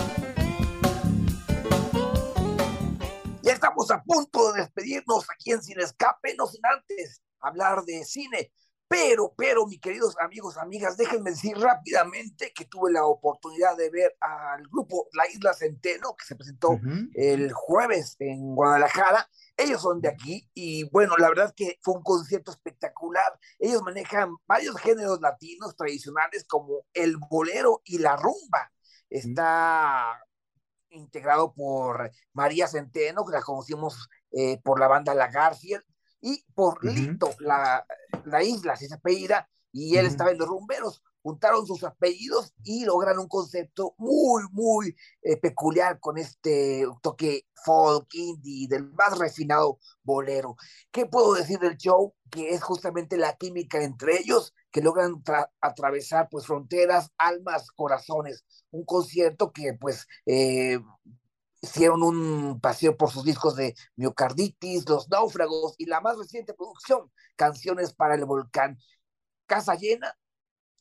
Ya 3.44 3.54
estamos 3.54 3.90
a 3.92 4.04
punto 4.04 4.52
de 4.52 4.64
despedirnos 4.64 5.26
aquí 5.34 5.54
en 5.54 5.64
Sin 5.64 5.80
Escape, 5.80 6.36
no 6.38 6.48
sin 6.48 6.60
antes 6.66 7.22
hablar 7.40 7.86
de 7.86 8.04
cine. 8.04 8.52
Pero, 8.90 9.36
pero, 9.38 9.68
mis 9.68 9.80
queridos 9.80 10.18
amigos, 10.20 10.58
amigas, 10.58 10.98
déjenme 10.98 11.30
decir 11.30 11.56
rápidamente 11.56 12.52
que 12.56 12.66
tuve 12.66 12.92
la 12.92 13.06
oportunidad 13.06 13.78
de 13.78 13.92
ver 13.92 14.18
al 14.20 14.64
grupo 14.68 15.08
La 15.14 15.28
Isla 15.28 15.54
Centeno, 15.54 16.16
que 16.16 16.26
se 16.26 16.36
presentó 16.36 16.72
uh 16.72 16.80
-huh. 16.80 17.10
el 17.14 17.54
jueves 17.54 18.16
en 18.18 18.56
Guadalajara, 18.56 19.30
ellos 19.56 19.80
son 19.82 20.02
de 20.02 20.10
aquí 20.10 20.50
y 20.56 20.90
bueno, 20.90 21.16
la 21.18 21.30
verdad 21.30 21.54
que 21.56 21.78
fue 21.84 21.94
un 21.94 22.02
concierto 22.02 22.50
espectacular. 22.50 23.40
Ellos 23.60 23.84
manejan 23.84 24.36
varios 24.48 24.76
géneros 24.78 25.22
latinos 25.22 25.76
tradicionales 25.76 26.46
como 26.46 26.86
el 26.94 27.18
bolero 27.18 27.82
y 27.86 28.00
la 28.00 28.16
rumba. 28.16 28.72
Está 29.08 30.20
integrado 30.90 31.54
por 31.54 32.10
María 32.34 32.68
Centeno, 32.68 33.24
que 33.24 33.34
la 33.34 33.42
conocimos 33.42 34.10
eh, 34.32 34.60
por 34.64 34.80
la 34.80 34.88
banda 34.88 35.14
La 35.14 35.28
Garfield, 35.28 35.84
y 36.22 36.44
por 36.54 36.78
uh 36.78 36.90
-huh. 36.90 36.94
Lito, 36.94 37.30
la, 37.40 37.86
la 38.26 38.44
isla, 38.44 38.76
si 38.76 38.88
se 38.88 38.96
apellida, 38.96 39.50
y 39.72 39.98
él 39.98 40.06
uh 40.06 40.08
-huh. 40.08 40.12
estaba 40.12 40.32
en 40.32 40.38
los 40.38 40.48
rumberos 40.48 41.04
juntaron 41.22 41.66
sus 41.66 41.84
apellidos 41.84 42.54
y 42.64 42.86
logran 42.86 43.20
un 43.20 43.28
concepto 43.28 43.94
muy, 43.98 44.44
muy 44.52 44.96
eh, 45.22 45.38
peculiar 45.38 46.00
con 46.00 46.18
este 46.18 46.86
toque 47.02 47.46
folk, 47.66 48.08
indie, 48.14 48.68
del 48.68 48.92
más 48.94 49.18
refinado 49.18 49.80
bolero. 50.04 50.56
¿Qué 50.92 51.06
puedo 51.06 51.34
decir 51.34 51.60
del 51.60 51.78
show? 51.78 52.16
Que 52.32 52.52
es 52.52 52.64
justamente 52.64 53.18
la 53.18 53.36
química 53.36 53.84
entre 53.84 54.18
ellos 54.20 54.54
que 54.72 54.82
logran 54.82 55.22
atravesar 55.62 56.30
pues 56.30 56.46
fronteras, 56.46 57.12
almas, 57.18 57.72
corazones. 57.72 58.46
Un 58.72 58.86
concierto 58.86 59.52
que 59.52 59.74
pues 59.74 60.06
eh, 60.26 60.80
hicieron 61.62 62.04
un 62.04 62.60
paseo 62.60 62.96
por 62.96 63.12
sus 63.12 63.24
discos 63.24 63.56
de 63.56 63.76
Miocarditis, 63.96 64.88
Los 64.88 65.10
Náufragos 65.10 65.76
y 65.78 65.86
la 65.86 66.02
más 66.02 66.18
reciente 66.18 66.54
producción, 66.54 67.12
Canciones 67.36 67.94
para 67.94 68.16
el 68.16 68.26
Volcán. 68.26 68.78
Casa 69.46 69.76
llena, 69.76 70.16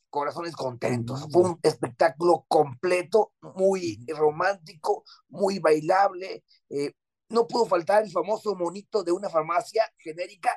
corazones 0.09 0.55
contentos. 0.55 1.27
Fue 1.31 1.43
un 1.43 1.59
espectáculo 1.63 2.45
completo, 2.47 3.33
muy 3.41 4.05
romántico, 4.07 5.03
muy 5.27 5.59
bailable. 5.59 6.43
Eh, 6.69 6.93
no 7.29 7.47
pudo 7.47 7.65
faltar 7.65 8.03
el 8.03 8.11
famoso 8.11 8.55
monito 8.55 9.03
de 9.03 9.11
una 9.11 9.29
farmacia 9.29 9.83
genérica 9.97 10.51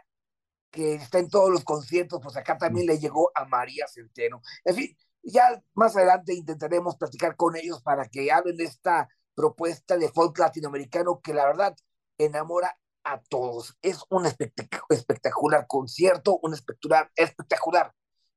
que 0.71 0.95
está 0.95 1.19
en 1.19 1.29
todos 1.29 1.51
los 1.51 1.65
conciertos, 1.65 2.19
pues 2.23 2.35
acá 2.37 2.57
también 2.57 2.87
le 2.87 2.99
llegó 2.99 3.31
a 3.35 3.45
María 3.45 3.87
Centeno. 3.87 4.41
En 4.65 4.75
fin, 4.75 4.97
ya 5.23 5.63
más 5.75 5.95
adelante 5.97 6.35
intentaremos 6.35 6.97
platicar 6.97 7.37
con 7.37 7.57
ellos 7.57 7.83
para 7.83 8.09
que 8.09 8.33
hablen 8.33 8.57
de 8.57 8.65
esta 8.65 9.09
propuesta 9.35 9.97
de 9.97 10.09
folk 10.09 10.39
latinoamericano 10.39 11.21
que 11.23 11.35
la 11.35 11.47
verdad 11.47 11.77
enamora 12.19 12.77
a 13.05 13.21
todos. 13.21 13.77
Es 13.83 14.05
un 14.09 14.27
espectac 14.27 14.85
espectacular 14.89 15.67
concierto, 15.67 16.39
un 16.43 16.55
espectacular, 16.55 17.11
espectacular 17.17 17.93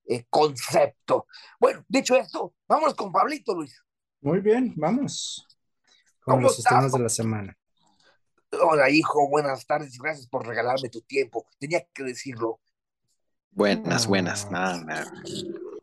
eh, 0.07 0.25
concepto. 0.29 1.27
Bueno, 1.59 1.83
dicho 1.87 2.15
esto, 2.15 2.53
vamos 2.67 2.93
con 2.93 3.11
Pablito, 3.11 3.55
Luis. 3.55 3.81
Muy 4.21 4.39
bien, 4.39 4.73
vamos. 4.75 5.47
Con 6.21 6.41
los 6.41 6.57
estrenos 6.57 6.91
de 6.91 6.99
la 6.99 7.09
semana. 7.09 7.57
Hola, 8.61 8.89
hijo, 8.89 9.29
buenas 9.29 9.65
tardes 9.65 9.93
y 9.95 9.99
gracias 9.99 10.27
por 10.27 10.47
regalarme 10.47 10.89
tu 10.89 11.01
tiempo. 11.01 11.45
Tenía 11.59 11.85
que 11.93 12.03
decirlo. 12.03 12.59
Buenas, 13.51 14.07
buenas. 14.07 14.49
No, 14.49 14.81
no. 14.81 14.95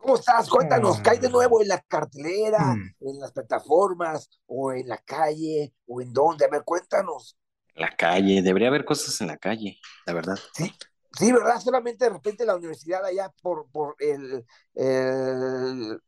¿Cómo 0.03 0.15
estás? 0.15 0.49
Cuéntanos, 0.49 0.99
¿cae 0.99 1.17
de 1.17 1.29
nuevo 1.29 1.61
en 1.61 1.69
la 1.69 1.79
cartelera, 1.79 2.75
mm. 2.75 2.95
en 2.99 3.19
las 3.19 3.31
plataformas, 3.31 4.29
o 4.45 4.73
en 4.73 4.89
la 4.89 4.97
calle, 4.97 5.73
o 5.87 6.01
en 6.01 6.11
dónde? 6.11 6.43
A 6.45 6.49
ver, 6.49 6.63
cuéntanos. 6.63 7.37
La 7.75 7.89
calle, 7.95 8.41
debería 8.41 8.67
haber 8.67 8.83
cosas 8.83 9.19
en 9.21 9.27
la 9.27 9.37
calle, 9.37 9.79
la 10.05 10.13
verdad. 10.13 10.37
Sí, 10.53 10.71
Sí, 11.17 11.31
¿verdad? 11.31 11.59
Solamente 11.59 12.05
de 12.05 12.11
repente 12.11 12.45
la 12.45 12.55
universidad 12.55 13.05
allá 13.05 13.31
por, 13.41 13.69
por 13.71 13.95
el, 13.99 14.45
el 14.73 15.99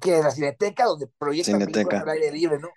que 0.00 0.18
es 0.18 0.24
la 0.24 0.30
cineteca 0.30 0.84
donde 0.84 1.06
proyectan 1.06 1.58
cineteca. 1.60 2.00
al 2.00 2.08
aire 2.10 2.30
libre, 2.32 2.58
¿no? 2.58 2.68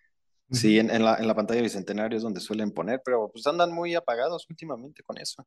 Sí, 0.51 0.79
en, 0.79 0.89
en, 0.89 1.03
la, 1.03 1.17
en 1.17 1.27
la 1.27 1.35
pantalla 1.35 1.61
bicentenario 1.61 2.15
es 2.15 2.23
donde 2.23 2.39
suelen 2.39 2.71
poner, 2.71 3.01
pero 3.03 3.29
pues 3.31 3.45
andan 3.47 3.73
muy 3.73 3.93
apagados 3.93 4.45
últimamente 4.49 5.03
con 5.03 5.17
eso. 5.17 5.45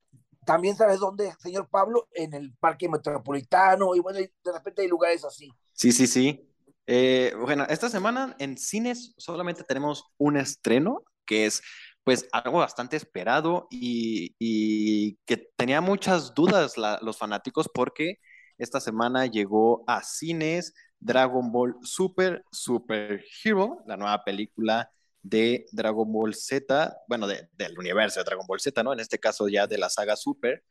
También 0.48 0.76
sabes 0.76 0.98
dónde, 0.98 1.30
señor 1.40 1.68
Pablo, 1.68 2.08
en 2.14 2.32
el 2.32 2.54
Parque 2.54 2.88
Metropolitano, 2.88 3.94
y 3.94 4.00
bueno, 4.00 4.18
de 4.18 4.32
repente 4.50 4.80
hay 4.80 4.88
lugares 4.88 5.22
así. 5.22 5.52
Sí, 5.74 5.92
sí, 5.92 6.06
sí. 6.06 6.50
Eh, 6.86 7.34
bueno, 7.38 7.66
esta 7.68 7.90
semana 7.90 8.34
en 8.38 8.56
cines 8.56 9.12
solamente 9.18 9.62
tenemos 9.62 10.10
un 10.16 10.38
estreno, 10.38 11.04
que 11.26 11.44
es 11.44 11.60
pues 12.02 12.26
algo 12.32 12.60
bastante 12.60 12.96
esperado 12.96 13.66
y, 13.70 14.36
y 14.38 15.18
que 15.26 15.36
tenía 15.54 15.82
muchas 15.82 16.32
dudas 16.34 16.78
los 16.78 17.18
fanáticos 17.18 17.68
porque 17.68 18.14
esta 18.56 18.80
semana 18.80 19.26
llegó 19.26 19.84
a 19.86 20.02
cines 20.02 20.72
Dragon 20.98 21.52
Ball 21.52 21.76
Super 21.82 22.42
Super 22.50 23.22
Hero, 23.44 23.82
la 23.86 23.98
nueva 23.98 24.24
película 24.24 24.90
de 25.22 25.66
Dragon 25.72 26.10
Ball 26.10 26.34
Z, 26.34 26.96
bueno, 27.08 27.26
de, 27.26 27.48
del 27.52 27.78
universo 27.78 28.20
de 28.20 28.24
Dragon 28.24 28.46
Ball 28.46 28.60
Z, 28.60 28.82
¿no? 28.82 28.92
En 28.92 29.00
este 29.00 29.18
caso 29.18 29.48
ya 29.48 29.66
de 29.66 29.78
la 29.78 29.88
saga 29.88 30.16
Super. 30.16 30.64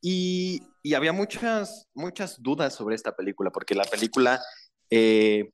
Y, 0.00 0.62
y 0.82 0.94
había 0.94 1.12
muchas, 1.12 1.88
muchas 1.94 2.42
dudas 2.42 2.74
sobre 2.74 2.94
esta 2.94 3.16
película, 3.16 3.50
porque 3.50 3.74
la 3.74 3.84
película 3.84 4.42
eh, 4.90 5.50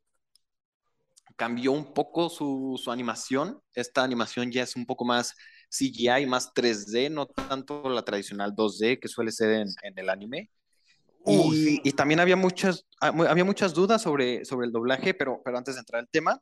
cambió 1.37 1.73
un 1.73 1.95
poco 1.95 2.29
su, 2.29 2.79
su, 2.83 2.91
animación. 2.91 3.61
Esta 3.75 4.03
animación 4.03 4.51
ya 4.51 4.63
es 4.63 4.77
un 4.77 4.87
poco 4.87 5.05
más 5.05 5.35
CGI, 5.71 6.27
más 6.27 6.53
3D, 6.53 7.11
no 7.11 7.27
tanto 7.27 7.89
la 7.89 8.03
tradicional 8.05 8.53
2D 8.55 8.99
que 8.99 9.09
suele 9.09 9.31
ser 9.31 9.51
en, 9.53 9.69
en 9.83 9.99
el 9.99 10.11
anime. 10.11 10.51
Y, 11.27 11.81
y, 11.85 11.93
también 11.93 12.19
había 12.19 12.37
muchas, 12.37 12.87
ah, 13.01 13.13
había 13.29 13.45
muchas 13.45 13.75
dudas 13.75 14.03
sobre, 14.03 14.45
sobre 14.45 14.67
el 14.67 14.73
doblaje, 14.73 15.15
pero, 15.15 15.41
pero 15.45 15.59
antes 15.59 15.75
de 15.75 15.81
entrar 15.81 16.01
al 16.01 16.09
tema, 16.09 16.41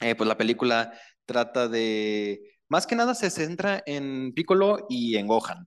eh, 0.00 0.14
pues 0.14 0.28
la 0.28 0.36
película 0.36 0.92
trata 1.26 1.68
de, 1.68 2.40
más 2.68 2.86
que 2.86 2.96
nada 2.96 3.14
se 3.14 3.30
centra 3.30 3.82
en 3.86 4.32
Piccolo 4.34 4.86
y 4.88 5.16
en 5.16 5.26
Gohan. 5.26 5.66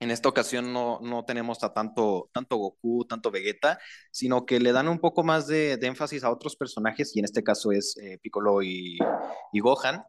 En 0.00 0.12
esta 0.12 0.28
ocasión 0.28 0.72
no, 0.72 1.00
no 1.02 1.24
tenemos 1.24 1.64
a 1.64 1.72
tanto, 1.72 2.30
tanto 2.32 2.56
Goku, 2.56 3.04
tanto 3.06 3.32
Vegeta, 3.32 3.80
sino 4.12 4.46
que 4.46 4.60
le 4.60 4.70
dan 4.70 4.86
un 4.88 5.00
poco 5.00 5.24
más 5.24 5.48
de, 5.48 5.76
de 5.76 5.86
énfasis 5.88 6.22
a 6.22 6.30
otros 6.30 6.54
personajes, 6.54 7.16
y 7.16 7.18
en 7.18 7.24
este 7.24 7.42
caso 7.42 7.72
es 7.72 7.96
eh, 7.96 8.18
Piccolo 8.22 8.62
y, 8.62 8.96
y 9.52 9.60
Gohan. 9.60 10.04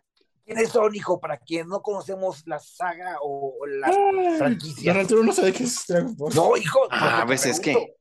¿Quiénes 0.45 0.69
son, 0.69 0.93
hijo? 0.95 1.19
Para 1.19 1.37
quien 1.37 1.67
no 1.67 1.81
conocemos 1.81 2.43
la 2.47 2.59
saga 2.59 3.17
o 3.23 3.55
la 3.67 3.87
Ah, 3.87 4.35
franquicia. 4.37 4.93
Don 4.93 5.01
Arturo 5.01 5.23
no 5.23 5.31
sabe 5.33 5.53
qué 5.53 5.63
es 5.63 5.83
Dragon 5.87 6.15
Ball. 6.15 6.33
No, 6.35 6.57
hijo. 6.57 6.79
Ah, 6.91 7.23
pues 7.25 7.45
es 7.45 7.59
que, 7.59 7.95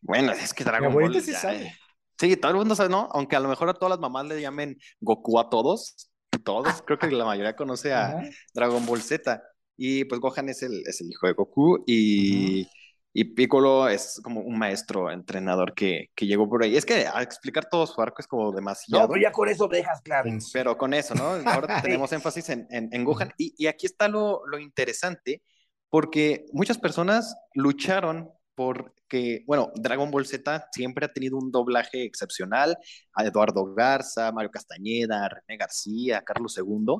bueno, 0.00 0.32
es 0.32 0.52
que 0.54 0.64
Dragon 0.64 0.92
Ball. 0.92 1.12
ya, 1.12 1.38
sabe. 1.38 1.74
Sí, 2.22 2.36
todo 2.36 2.52
el 2.52 2.58
mundo 2.58 2.76
sabe, 2.76 2.88
¿no? 2.88 3.08
Aunque 3.10 3.34
a 3.34 3.40
lo 3.40 3.48
mejor 3.48 3.68
a 3.68 3.74
todas 3.74 3.90
las 3.90 3.98
mamás 3.98 4.26
le 4.26 4.40
llamen 4.40 4.78
Goku 5.00 5.40
a 5.40 5.50
todos, 5.50 6.08
todos, 6.44 6.80
creo 6.86 6.96
que 6.96 7.10
la 7.10 7.24
mayoría 7.24 7.56
conoce 7.56 7.92
a 7.92 8.10
Ajá. 8.10 8.22
Dragon 8.54 8.86
Ball 8.86 9.02
Z. 9.02 9.42
Y 9.76 10.04
pues 10.04 10.20
Gohan 10.20 10.48
es 10.48 10.62
el, 10.62 10.84
es 10.86 11.00
el 11.00 11.08
hijo 11.10 11.26
de 11.26 11.32
Goku 11.32 11.82
y, 11.84 12.68
y 13.12 13.24
Piccolo 13.24 13.88
es 13.88 14.20
como 14.22 14.40
un 14.40 14.56
maestro 14.56 15.10
entrenador 15.10 15.74
que, 15.74 16.10
que 16.14 16.28
llegó 16.28 16.48
por 16.48 16.62
ahí. 16.62 16.76
Es 16.76 16.86
que 16.86 17.08
a 17.12 17.22
explicar 17.22 17.68
todo 17.68 17.88
su 17.88 18.00
arco 18.00 18.20
es 18.20 18.28
como 18.28 18.52
demasiado. 18.52 19.08
No, 19.08 19.20
ya 19.20 19.32
con 19.32 19.48
eso 19.48 19.66
dejas 19.66 20.00
claro. 20.02 20.30
Pero 20.52 20.78
con 20.78 20.94
eso, 20.94 21.16
¿no? 21.16 21.24
Ahora 21.50 21.82
tenemos 21.82 22.12
énfasis 22.12 22.50
en, 22.50 22.68
en, 22.70 22.88
en 22.92 23.04
Gohan. 23.04 23.32
Y, 23.36 23.52
y, 23.58 23.66
aquí 23.66 23.86
está 23.86 24.06
lo, 24.06 24.46
lo, 24.46 24.60
interesante, 24.60 25.42
porque 25.90 26.44
muchas 26.52 26.78
personas 26.78 27.34
lucharon 27.52 28.30
porque, 28.54 29.44
bueno, 29.46 29.70
Dragon 29.74 30.10
Ball 30.10 30.26
Z 30.26 30.68
siempre 30.72 31.06
ha 31.06 31.12
tenido 31.12 31.36
un 31.38 31.50
doblaje 31.50 32.04
excepcional, 32.04 32.76
a 33.14 33.24
Eduardo 33.24 33.74
Garza, 33.74 34.32
Mario 34.32 34.50
Castañeda, 34.50 35.28
René 35.28 35.58
García, 35.58 36.22
Carlos 36.22 36.56
II, 36.58 36.96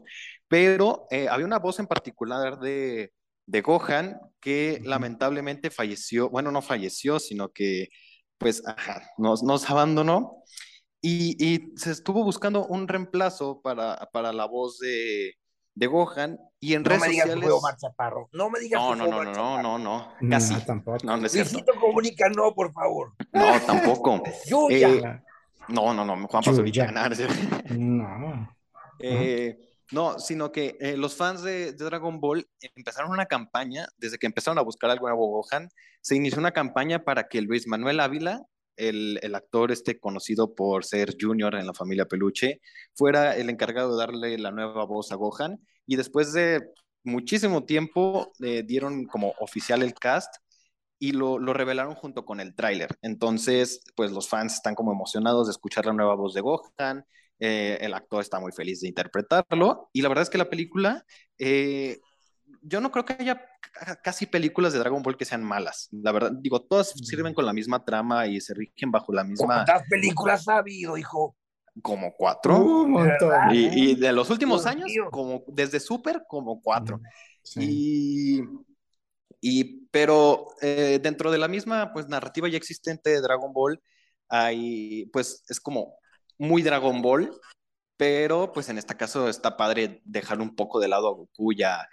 pero 0.48 1.06
eh, 1.10 1.28
había 1.28 1.46
una 1.46 1.58
voz 1.58 1.78
en 1.78 1.86
particular 1.86 2.58
de, 2.60 3.12
de 3.46 3.60
Gohan 3.62 4.20
que 4.40 4.80
lamentablemente 4.84 5.70
falleció, 5.70 6.30
bueno, 6.30 6.50
no 6.50 6.62
falleció, 6.62 7.18
sino 7.18 7.50
que 7.50 7.88
pues 8.38 8.62
ajá, 8.66 9.02
nos, 9.18 9.42
nos 9.42 9.68
abandonó. 9.70 10.42
Y, 11.00 11.36
y, 11.44 11.72
se 11.76 11.90
estuvo 11.90 12.22
buscando 12.24 12.66
un 12.66 12.86
reemplazo 12.88 13.60
para, 13.62 14.08
para 14.12 14.32
la 14.32 14.46
voz 14.46 14.78
de, 14.78 15.34
de 15.74 15.86
Gohan 15.86 16.38
y 16.60 16.74
en 16.74 16.82
no 16.82 16.90
redes 16.90 17.02
me 17.02 17.08
digas 17.08 17.24
sociales. 17.24 17.44
Que 17.44 17.50
fue 17.50 17.58
Omar 17.58 17.76
Chaparro. 17.76 18.28
No 18.32 18.50
me 18.50 18.60
digas 18.60 18.80
no, 18.80 18.90
que 18.92 18.96
no, 18.96 19.04
fue 19.04 19.10
no, 19.10 19.20
Omar 19.20 19.36
no, 19.36 19.62
no, 19.62 19.78
no, 19.78 20.12
no, 20.20 20.30
casi. 20.30 20.54
No, 20.54 20.60
tampoco. 20.64 20.98
No, 21.04 21.16
no 21.16 21.26
es 21.26 21.32
cierto. 21.32 21.52
Luisito 21.52 21.80
comunica, 21.80 22.28
no, 22.28 22.54
por 22.54 22.72
favor. 22.72 23.12
No, 23.32 23.60
tampoco. 23.60 24.22
Yuya. 24.46 24.88
Eh, 24.88 25.22
no, 25.68 25.94
no, 25.94 26.04
no, 26.04 26.26
Juan 26.26 26.42
Pasó 26.42 26.62
No. 27.70 28.48
Eh, 29.04 29.58
no, 29.90 30.20
sino 30.20 30.52
que 30.52 30.76
eh, 30.78 30.96
los 30.96 31.16
fans 31.16 31.42
de, 31.42 31.72
de, 31.72 31.84
Dragon 31.84 32.20
Ball 32.20 32.46
empezaron 32.76 33.10
una 33.10 33.26
campaña, 33.26 33.88
desde 33.96 34.16
que 34.16 34.26
empezaron 34.26 34.58
a 34.58 34.62
buscar 34.62 34.90
algo 34.90 35.08
nuevo 35.08 35.26
Gohan, 35.26 35.70
se 36.00 36.14
inició 36.14 36.38
una 36.38 36.52
campaña 36.52 37.00
para 37.00 37.26
que 37.26 37.42
Luis 37.42 37.66
Manuel 37.66 37.98
Ávila, 37.98 38.42
el, 38.76 39.18
el, 39.22 39.34
actor 39.34 39.72
este 39.72 39.98
conocido 39.98 40.54
por 40.54 40.84
ser 40.84 41.16
Junior 41.20 41.54
en 41.54 41.66
la 41.66 41.74
familia 41.74 42.06
Peluche, 42.06 42.60
fuera 42.94 43.36
el 43.36 43.50
encargado 43.50 43.92
de 43.92 43.98
darle 43.98 44.38
la 44.38 44.50
nueva 44.50 44.84
voz 44.84 45.12
a 45.12 45.16
Gohan. 45.16 45.60
Y 45.86 45.96
después 45.96 46.32
de 46.32 46.60
muchísimo 47.04 47.64
tiempo 47.64 48.32
eh, 48.40 48.62
dieron 48.64 49.06
como 49.06 49.34
oficial 49.40 49.82
el 49.82 49.94
cast 49.94 50.36
y 50.98 51.12
lo, 51.12 51.38
lo 51.38 51.52
revelaron 51.52 51.94
junto 51.94 52.24
con 52.24 52.40
el 52.40 52.54
tráiler. 52.54 52.96
Entonces, 53.02 53.82
pues 53.96 54.12
los 54.12 54.28
fans 54.28 54.54
están 54.54 54.74
como 54.74 54.92
emocionados 54.92 55.48
de 55.48 55.52
escuchar 55.52 55.86
la 55.86 55.92
nueva 55.92 56.14
voz 56.14 56.32
de 56.34 56.40
Gohan. 56.40 57.04
Eh, 57.40 57.78
el 57.80 57.92
actor 57.94 58.20
está 58.20 58.38
muy 58.38 58.52
feliz 58.52 58.80
de 58.80 58.88
interpretarlo. 58.88 59.90
Y 59.92 60.02
la 60.02 60.08
verdad 60.08 60.22
es 60.22 60.30
que 60.30 60.38
la 60.38 60.48
película, 60.48 61.04
eh, 61.38 61.98
yo 62.62 62.80
no 62.80 62.90
creo 62.90 63.04
que 63.04 63.16
haya 63.18 63.44
casi 64.02 64.26
películas 64.26 64.72
de 64.72 64.78
Dragon 64.78 65.02
Ball 65.02 65.16
que 65.16 65.24
sean 65.24 65.42
malas. 65.42 65.88
La 65.90 66.12
verdad, 66.12 66.32
digo, 66.32 66.62
todas 66.62 66.90
sirven 66.90 67.34
con 67.34 67.44
la 67.44 67.52
misma 67.52 67.84
trama 67.84 68.26
y 68.26 68.40
se 68.40 68.54
rigen 68.54 68.90
bajo 68.90 69.12
la 69.12 69.24
misma. 69.24 69.64
¿Cuántas 69.64 69.88
películas 69.88 70.48
ha 70.48 70.58
habido, 70.58 70.96
hijo? 70.96 71.36
Como 71.82 72.14
cuatro. 72.16 72.58
Uh, 72.58 72.82
un 72.82 72.90
montón. 72.92 73.54
Y, 73.54 73.90
y, 73.90 73.94
de 73.94 74.12
los 74.12 74.30
últimos 74.30 74.62
Dios 74.62 74.74
años, 74.74 74.90
como 75.10 75.44
desde 75.48 75.80
Super, 75.80 76.22
como 76.28 76.60
cuatro. 76.60 77.00
Sí. 77.42 78.40
Y, 78.40 78.42
y, 79.40 79.86
pero 79.88 80.48
eh, 80.60 81.00
dentro 81.02 81.30
de 81.30 81.38
la 81.38 81.48
misma 81.48 81.92
pues, 81.92 82.08
narrativa 82.08 82.48
ya 82.48 82.56
existente 82.56 83.10
de 83.10 83.20
Dragon 83.20 83.52
Ball, 83.52 83.82
hay, 84.28 85.06
pues 85.12 85.44
es 85.48 85.60
como 85.60 85.96
muy 86.38 86.62
Dragon 86.62 87.02
Ball, 87.02 87.32
pero 87.96 88.52
pues 88.52 88.68
en 88.68 88.78
este 88.78 88.96
caso 88.96 89.28
está 89.28 89.56
padre 89.56 90.00
dejar 90.04 90.40
un 90.40 90.56
poco 90.56 90.80
de 90.80 90.88
lado 90.88 91.08
a 91.08 91.12
Goku 91.12 91.52
y 91.52 91.62
a, 91.62 91.88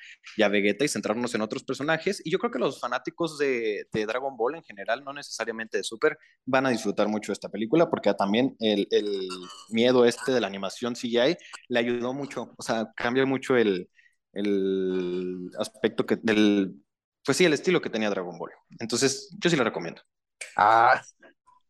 Vegeta 0.49 0.85
y 0.85 0.87
centrarnos 0.87 1.35
en 1.35 1.41
otros 1.41 1.63
personajes. 1.63 2.21
Y 2.25 2.31
yo 2.31 2.39
creo 2.39 2.51
que 2.51 2.59
los 2.59 2.79
fanáticos 2.79 3.37
de, 3.37 3.85
de, 3.91 4.05
Dragon 4.05 4.35
Ball 4.35 4.55
en 4.55 4.63
general, 4.63 5.03
no 5.03 5.13
necesariamente 5.13 5.77
de 5.77 5.83
Super, 5.83 6.17
van 6.45 6.65
a 6.65 6.69
disfrutar 6.69 7.07
mucho 7.07 7.31
esta 7.31 7.49
película 7.49 7.89
porque 7.89 8.13
también 8.13 8.55
el, 8.59 8.87
el 8.91 9.29
miedo 9.69 10.05
este 10.05 10.31
de 10.31 10.41
la 10.41 10.47
animación 10.47 10.95
CGI 10.95 11.37
le 11.67 11.79
ayudó 11.79 12.13
mucho, 12.13 12.53
o 12.57 12.61
sea, 12.63 12.91
cambia 12.95 13.25
mucho 13.25 13.55
el, 13.55 13.89
el 14.33 15.49
aspecto 15.59 16.05
que 16.05 16.17
del, 16.17 16.81
pues 17.25 17.37
sí, 17.37 17.45
el 17.45 17.53
estilo 17.53 17.81
que 17.81 17.89
tenía 17.89 18.09
Dragon 18.09 18.37
Ball. 18.37 18.51
Entonces, 18.79 19.35
yo 19.39 19.49
sí 19.49 19.55
lo 19.55 19.63
recomiendo. 19.63 20.01
Ah, 20.55 21.01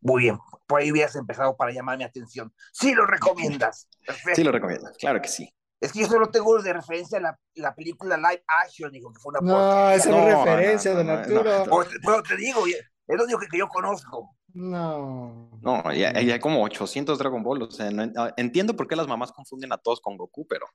muy 0.01 0.23
bien. 0.23 0.37
Por 0.69 0.81
ahí 0.81 0.91
hubieras 0.91 1.15
empezado 1.15 1.57
para 1.57 1.71
llamar 1.71 1.97
mi 1.97 2.03
atención. 2.03 2.53
Sí 2.71 2.93
lo 2.93 3.07
recomiendas. 3.07 3.87
Perfecto. 4.05 4.35
Sí 4.35 4.43
lo 4.43 4.51
recomiendo, 4.51 4.87
claro 4.99 5.19
que 5.19 5.27
sí. 5.27 5.51
Es 5.81 5.91
que 5.91 6.01
yo 6.01 6.07
solo 6.07 6.29
tengo 6.29 6.61
de 6.61 6.73
referencia 6.73 7.19
la, 7.19 7.39
la 7.55 7.73
película 7.73 8.17
live 8.17 8.43
action, 8.63 8.91
digo, 8.91 9.11
que 9.11 9.19
fue 9.19 9.31
una 9.31 9.39
No, 9.41 9.89
esa 9.89 10.11
no, 10.11 10.17
es 10.27 10.33
No, 10.33 10.45
referencia, 10.45 10.91
no, 10.91 10.97
don 10.97 11.07
no, 11.07 11.13
Arturo. 11.13 11.65
no. 11.65 11.75
O- 11.75 11.85
Pero 12.05 12.21
te 12.21 12.35
digo, 12.37 12.67
es 12.67 13.17
lo 13.17 13.23
único 13.23 13.39
que, 13.39 13.47
que 13.47 13.57
yo 13.57 13.67
conozco. 13.67 14.35
No. 14.53 15.49
No, 15.61 15.83
ya, 15.93 16.13
ya 16.13 16.33
hay 16.35 16.39
como 16.39 16.63
800 16.63 17.17
Dragon 17.17 17.41
Ball. 17.41 17.63
O 17.63 17.71
sea, 17.71 17.89
entiendo 18.37 18.75
por 18.75 18.87
qué 18.87 18.95
las 18.95 19.07
mamás 19.07 19.31
confunden 19.31 19.73
a 19.73 19.77
todos 19.77 20.01
con 20.01 20.17
Goku, 20.17 20.45
pero, 20.47 20.67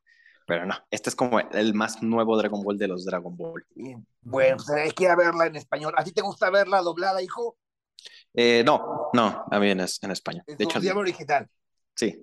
pero 0.47 0.67
no. 0.67 0.75
Este 0.91 1.11
es 1.11 1.15
como 1.17 1.39
el 1.39 1.75
más 1.75 2.03
nuevo 2.03 2.37
Dragon 2.37 2.63
Ball 2.63 2.79
de 2.79 2.89
los 2.89 3.05
Dragon 3.05 3.37
Ball. 3.37 3.65
Bien. 3.75 4.05
Bueno, 4.23 4.57
pues 4.57 4.71
hay 4.71 4.91
que 4.91 5.15
verla 5.15 5.47
en 5.47 5.57
español. 5.57 5.95
¿A 5.97 6.03
ti 6.03 6.13
te 6.13 6.23
gusta 6.23 6.51
verla 6.51 6.81
doblada, 6.81 7.23
hijo? 7.23 7.57
Eh, 8.35 8.63
no, 8.65 9.11
no, 9.13 9.45
a 9.51 9.59
mí 9.61 9.71
en, 9.71 9.81
es- 9.81 10.03
en 10.03 10.11
español. 10.11 10.43
En 10.47 10.57
De 10.59 10.65
hecho, 10.65 10.79
idioma 10.81 11.01
original. 11.01 11.49
sí. 11.95 12.21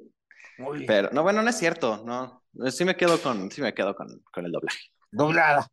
Muy 0.58 0.80
bien. 0.80 0.88
Pero, 0.88 1.10
no, 1.12 1.24
bueno, 1.24 1.42
no 1.42 1.50
es 1.50 1.58
cierto. 1.58 2.04
No, 2.06 2.44
sí 2.70 2.86
me 2.86 2.96
quedo 2.96 3.20
con, 3.22 3.50
sí 3.50 3.62
me 3.62 3.74
quedo 3.74 3.96
con, 3.96 4.22
con 4.32 4.46
el 4.46 4.52
doblaje. 4.52 4.80
Doblada. 5.12 5.68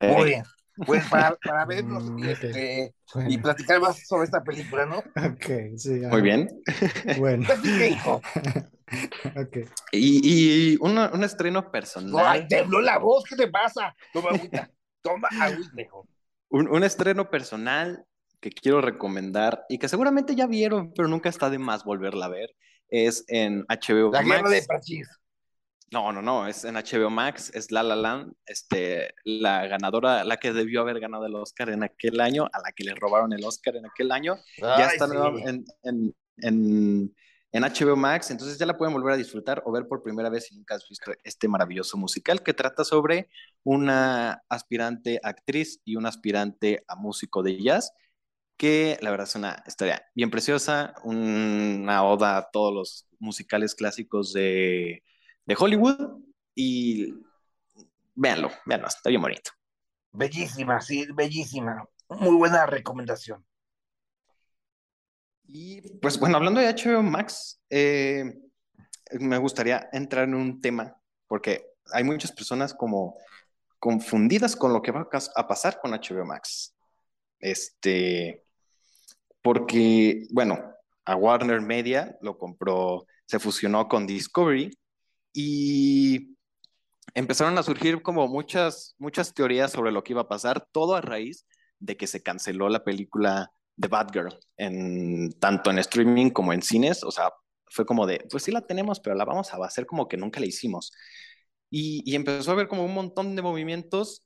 Eh, 0.00 0.12
Muy 0.14 0.28
bien. 0.30 0.44
Pues 0.86 1.06
para, 1.10 1.36
para 1.36 1.66
vernos 1.66 2.04
Mm, 2.04 2.26
este, 2.26 2.94
y 3.28 3.36
platicar 3.36 3.80
más 3.80 4.06
sobre 4.06 4.24
esta 4.24 4.42
película, 4.42 4.86
¿no? 4.86 4.98
ok, 5.00 5.76
sí. 5.76 5.90
Muy 6.08 6.22
bien. 6.22 6.48
Bueno. 7.18 7.44
Platica, 7.46 7.86
hijo. 7.86 8.22
ok. 9.36 9.56
Y, 9.92 10.72
y 10.72 10.76
un, 10.80 10.96
un 10.96 11.24
estreno 11.24 11.60
No, 11.62 11.70
personal. 11.70 12.26
ay, 12.26 12.48
te 12.48 12.60
habló 12.60 12.80
la 12.80 12.98
voz, 12.98 13.24
¿qué 13.28 13.36
te 13.36 13.48
pasa? 13.48 13.94
Toma 14.12 14.30
agüita. 14.30 14.70
Toma 15.02 15.28
agüita, 15.38 15.82
hijo. 15.82 16.06
Un, 16.48 16.68
un 16.68 16.82
estreno 16.82 17.28
personal 17.28 18.04
que 18.40 18.50
quiero 18.50 18.80
recomendar 18.80 19.64
y 19.68 19.78
que 19.78 19.88
seguramente 19.88 20.34
ya 20.34 20.46
vieron, 20.46 20.92
pero 20.94 21.08
nunca 21.08 21.28
está 21.28 21.50
de 21.50 21.58
más 21.58 21.84
volverla 21.84 22.26
a 22.26 22.30
ver, 22.30 22.54
es 22.88 23.24
en 23.28 23.64
HBO 23.68 24.10
La 24.12 24.22
guerra 24.22 24.48
Max. 24.48 24.86
de. 24.86 25.02
No, 25.92 26.12
no, 26.12 26.22
no, 26.22 26.46
es 26.46 26.64
en 26.64 26.76
HBO 26.76 27.10
Max, 27.10 27.50
es 27.52 27.72
La 27.72 27.82
La 27.82 27.96
Land, 27.96 28.32
este, 28.46 29.12
la 29.24 29.66
ganadora, 29.66 30.22
la 30.22 30.36
que 30.36 30.52
debió 30.52 30.82
haber 30.82 31.00
ganado 31.00 31.26
el 31.26 31.34
Oscar 31.34 31.70
en 31.70 31.82
aquel 31.82 32.20
año, 32.20 32.48
a 32.52 32.60
la 32.60 32.70
que 32.72 32.84
le 32.84 32.94
robaron 32.94 33.32
el 33.32 33.44
Oscar 33.44 33.74
en 33.76 33.86
aquel 33.86 34.12
año, 34.12 34.36
ya 34.58 34.86
está 34.86 35.08
sí. 35.08 35.14
en, 35.82 36.14
en, 36.36 37.14
en 37.52 37.62
HBO 37.62 37.96
Max, 37.96 38.30
entonces 38.30 38.56
ya 38.58 38.66
la 38.66 38.78
pueden 38.78 38.94
volver 38.94 39.14
a 39.14 39.16
disfrutar 39.16 39.62
o 39.66 39.72
ver 39.72 39.88
por 39.88 40.02
primera 40.02 40.30
vez 40.30 40.46
si 40.46 40.56
nunca 40.56 40.76
has 40.76 40.88
visto 40.88 41.12
este 41.24 41.48
maravilloso 41.48 41.96
musical 41.96 42.42
que 42.44 42.54
trata 42.54 42.84
sobre 42.84 43.28
una 43.64 44.42
aspirante 44.48 45.18
actriz 45.22 45.80
y 45.84 45.96
un 45.96 46.06
aspirante 46.06 46.84
a 46.86 46.94
músico 46.94 47.42
de 47.42 47.60
jazz, 47.60 47.92
que 48.60 48.98
la 49.00 49.10
verdad 49.10 49.26
es 49.26 49.34
una 49.36 49.64
historia 49.66 50.06
bien 50.14 50.30
preciosa, 50.30 50.92
una 51.02 52.04
oda 52.04 52.36
a 52.36 52.50
todos 52.50 52.74
los 52.74 53.08
musicales 53.18 53.74
clásicos 53.74 54.34
de, 54.34 55.02
de 55.46 55.56
Hollywood 55.58 56.22
y 56.54 57.14
véanlo, 58.14 58.50
véanlo, 58.66 58.88
está 58.88 59.08
bien 59.08 59.22
bonito. 59.22 59.52
Bellísima, 60.12 60.78
sí, 60.82 61.06
bellísima. 61.14 61.88
muy 62.10 62.36
buena 62.36 62.66
recomendación. 62.66 63.42
Y 65.46 65.80
pues 66.00 66.20
bueno, 66.20 66.36
hablando 66.36 66.60
de 66.60 66.68
HBO 66.68 67.02
Max, 67.02 67.62
eh, 67.70 68.42
me 69.20 69.38
gustaría 69.38 69.88
entrar 69.90 70.24
en 70.24 70.34
un 70.34 70.60
tema, 70.60 71.00
porque 71.26 71.64
hay 71.94 72.04
muchas 72.04 72.30
personas 72.30 72.74
como 72.74 73.16
confundidas 73.78 74.54
con 74.54 74.74
lo 74.74 74.82
que 74.82 74.92
va 74.92 75.08
a 75.34 75.48
pasar 75.48 75.80
con 75.80 75.92
HBO 75.92 76.26
Max. 76.26 76.76
Este, 77.38 78.44
porque, 79.42 80.26
bueno, 80.30 80.58
a 81.04 81.16
Warner 81.16 81.60
Media 81.60 82.16
lo 82.20 82.38
compró, 82.38 83.06
se 83.26 83.38
fusionó 83.38 83.88
con 83.88 84.06
Discovery 84.06 84.70
y 85.32 86.36
empezaron 87.14 87.58
a 87.58 87.62
surgir 87.62 88.02
como 88.02 88.28
muchas, 88.28 88.94
muchas 88.98 89.34
teorías 89.34 89.72
sobre 89.72 89.92
lo 89.92 90.04
que 90.04 90.12
iba 90.12 90.22
a 90.22 90.28
pasar, 90.28 90.66
todo 90.72 90.94
a 90.94 91.00
raíz 91.00 91.46
de 91.78 91.96
que 91.96 92.06
se 92.06 92.22
canceló 92.22 92.68
la 92.68 92.84
película 92.84 93.52
The 93.80 93.88
Batgirl, 93.88 94.38
en, 94.56 95.32
tanto 95.38 95.70
en 95.70 95.78
streaming 95.78 96.30
como 96.30 96.52
en 96.52 96.62
cines, 96.62 97.02
o 97.02 97.10
sea, 97.10 97.32
fue 97.66 97.86
como 97.86 98.06
de, 98.06 98.26
pues 98.30 98.42
sí 98.42 98.50
la 98.50 98.66
tenemos, 98.66 99.00
pero 99.00 99.16
la 99.16 99.24
vamos 99.24 99.52
a 99.54 99.64
hacer 99.64 99.86
como 99.86 100.08
que 100.08 100.16
nunca 100.16 100.40
la 100.40 100.46
hicimos. 100.46 100.92
Y, 101.70 102.14
empezó 102.14 102.50
a 102.50 102.54
haber 102.54 102.68
como 102.68 102.84
un 102.84 102.94
montón 102.94 103.36
de 103.36 103.42
movimientos 103.42 104.24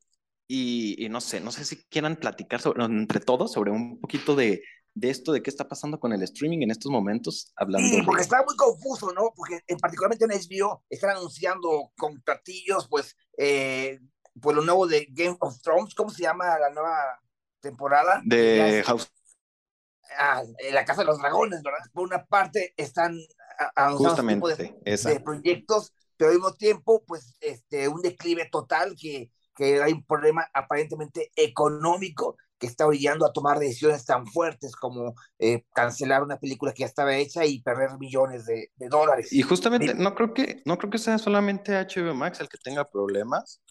y, 0.48 1.06
no 1.10 1.20
sé, 1.20 1.40
no 1.40 1.52
sé 1.52 1.64
si 1.64 1.84
quieran 1.84 2.16
platicar 2.16 2.60
sobre, 2.60 2.84
entre 2.84 3.20
todos 3.20 3.52
sobre 3.52 3.70
un 3.70 4.00
poquito 4.00 4.34
de, 4.34 4.62
de 4.94 5.10
esto, 5.10 5.32
de 5.32 5.42
qué 5.42 5.50
está 5.50 5.68
pasando 5.68 5.98
con 5.98 6.12
el 6.12 6.22
streaming 6.22 6.62
en 6.62 6.70
estos 6.70 6.90
momentos, 6.90 7.52
hablando. 7.56 7.88
Sí, 7.88 8.02
porque 8.02 8.22
está 8.22 8.42
muy 8.44 8.56
confuso, 8.56 9.12
¿no? 9.12 9.32
Porque 9.34 9.60
en, 9.66 9.78
particularmente 9.78 10.24
en 10.24 10.30
HBO 10.30 10.84
están 10.88 11.10
anunciando 11.10 11.92
con 11.96 12.20
platillos, 12.22 12.88
pues, 12.88 13.16
eh, 13.36 13.98
pues 14.40 14.56
lo 14.56 14.62
nuevo 14.62 14.86
de 14.86 15.06
Game 15.10 15.36
of 15.40 15.60
Thrones, 15.62 15.94
¿cómo 15.94 16.10
se 16.10 16.22
llama 16.22 16.58
la 16.58 16.70
nueva 16.70 17.20
temporada? 17.60 18.22
De 18.24 18.82
House. 18.86 19.10
Ah, 20.16 20.44
la 20.70 20.84
Casa 20.84 21.00
de 21.00 21.06
los 21.06 21.18
Dragones, 21.18 21.62
¿verdad? 21.62 21.80
Por 21.92 22.04
una 22.04 22.24
parte 22.24 22.72
están 22.76 23.18
anunciando 23.74 24.48
de, 24.48 24.74
de 24.84 25.20
proyectos, 25.20 25.92
pero 26.16 26.30
al 26.30 26.36
mismo 26.36 26.52
tiempo, 26.54 27.04
pues, 27.04 27.36
este, 27.40 27.88
un 27.88 28.00
declive 28.00 28.48
total 28.50 28.94
que, 28.94 29.32
que 29.56 29.82
hay 29.82 29.92
un 29.92 30.04
problema 30.04 30.48
aparentemente 30.52 31.32
económico 31.34 32.36
que 32.58 32.66
está 32.66 32.86
orillando 32.86 33.26
a 33.26 33.32
tomar 33.32 33.58
decisiones 33.58 34.04
tan 34.04 34.26
fuertes 34.26 34.74
como 34.76 35.14
eh, 35.38 35.64
cancelar 35.74 36.22
una 36.22 36.38
película 36.38 36.72
que 36.72 36.80
ya 36.80 36.86
estaba 36.86 37.16
hecha 37.16 37.44
y 37.44 37.62
perder 37.62 37.98
millones 37.98 38.46
de, 38.46 38.70
dólares. 38.88 39.32
Y 39.32 39.42
justamente, 39.42 39.94
no 39.94 40.14
creo, 40.14 40.32
que, 40.34 40.62
no 40.64 40.78
creo 40.78 40.90
que 40.90 40.98
sea 40.98 41.18
solamente 41.18 41.72
HBO 41.72 42.14
Max 42.14 42.40
el 42.40 42.48
que 42.48 42.58
tenga 42.58 42.88
problemas, 42.88 43.62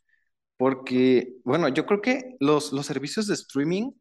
porque, 0.58 1.34
bueno, 1.44 1.68
yo 1.70 1.86
creo 1.86 2.02
que 2.02 2.36
los, 2.40 2.74
los 2.74 2.86
servicios 2.86 3.28
de 3.28 3.34
streaming 3.36 3.92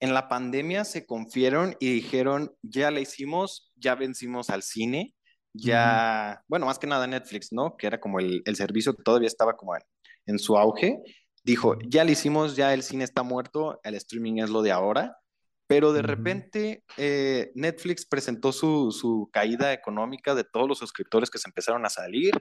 en 0.00 0.14
la 0.14 0.28
pandemia 0.28 0.84
se 0.84 1.04
confieron 1.06 1.76
y 1.80 1.92
dijeron, 1.92 2.54
ya 2.62 2.90
la 2.90 3.00
hicimos, 3.00 3.72
ya 3.76 3.94
vencimos 3.96 4.50
al 4.50 4.62
cine, 4.62 5.14
ya, 5.52 6.42
bueno, 6.46 6.66
más 6.66 6.78
que 6.78 6.86
nada 6.86 7.06
Netflix, 7.06 7.52
¿no? 7.52 7.76
Que 7.76 7.88
era 7.88 7.98
como 7.98 8.20
el, 8.20 8.42
el 8.44 8.54
servicio 8.54 8.94
que 8.94 9.02
todavía 9.02 9.26
estaba 9.26 9.56
como 9.56 9.74
en, 9.74 9.82
en 10.26 10.38
su 10.38 10.56
auge 10.56 11.02
dijo, 11.48 11.78
ya 11.86 12.04
lo 12.04 12.10
hicimos, 12.10 12.56
ya 12.56 12.74
el 12.74 12.82
cine 12.82 13.04
está 13.04 13.22
muerto, 13.22 13.80
el 13.82 13.94
streaming 13.94 14.42
es 14.42 14.50
lo 14.50 14.60
de 14.60 14.70
ahora, 14.70 15.16
pero 15.66 15.94
de 15.94 16.02
repente 16.02 16.84
eh, 16.98 17.52
Netflix 17.54 18.04
presentó 18.04 18.52
su, 18.52 19.30
caída 19.32 19.72
económica 19.72 20.34
de 20.34 20.44
todos 20.44 20.68
los 20.68 20.78
suscriptores 20.78 21.30
que 21.30 21.38
se 21.38 21.48
empezaron 21.48 21.86
a 21.86 21.88
salir, 21.88 22.34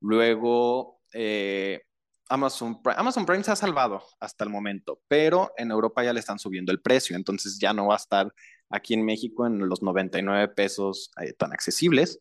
luego 0.00 1.00
eh, 1.12 1.80
Amazon, 2.28 2.80
Amazon 2.96 3.26
Prime 3.26 3.42
se 3.42 3.50
ha 3.50 3.56
salvado 3.56 4.00
hasta 4.20 4.44
el 4.44 4.50
momento, 4.50 5.00
pero 5.08 5.52
en 5.56 5.72
Europa 5.72 6.04
ya 6.04 6.12
le 6.12 6.20
están 6.20 6.38
subiendo 6.38 6.70
el 6.70 6.80
precio, 6.80 7.16
entonces 7.16 7.58
ya 7.58 7.72
no 7.72 7.88
va 7.88 7.94
a 7.94 7.98
estar 7.98 8.32
aquí 8.70 8.94
en 8.94 9.04
México 9.04 9.44
en 9.44 9.68
los 9.68 9.82
99 9.82 10.54
pesos 10.54 11.10
eh, 11.20 11.32
tan 11.32 11.52
accesibles. 11.52 12.20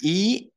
Y 0.00 0.52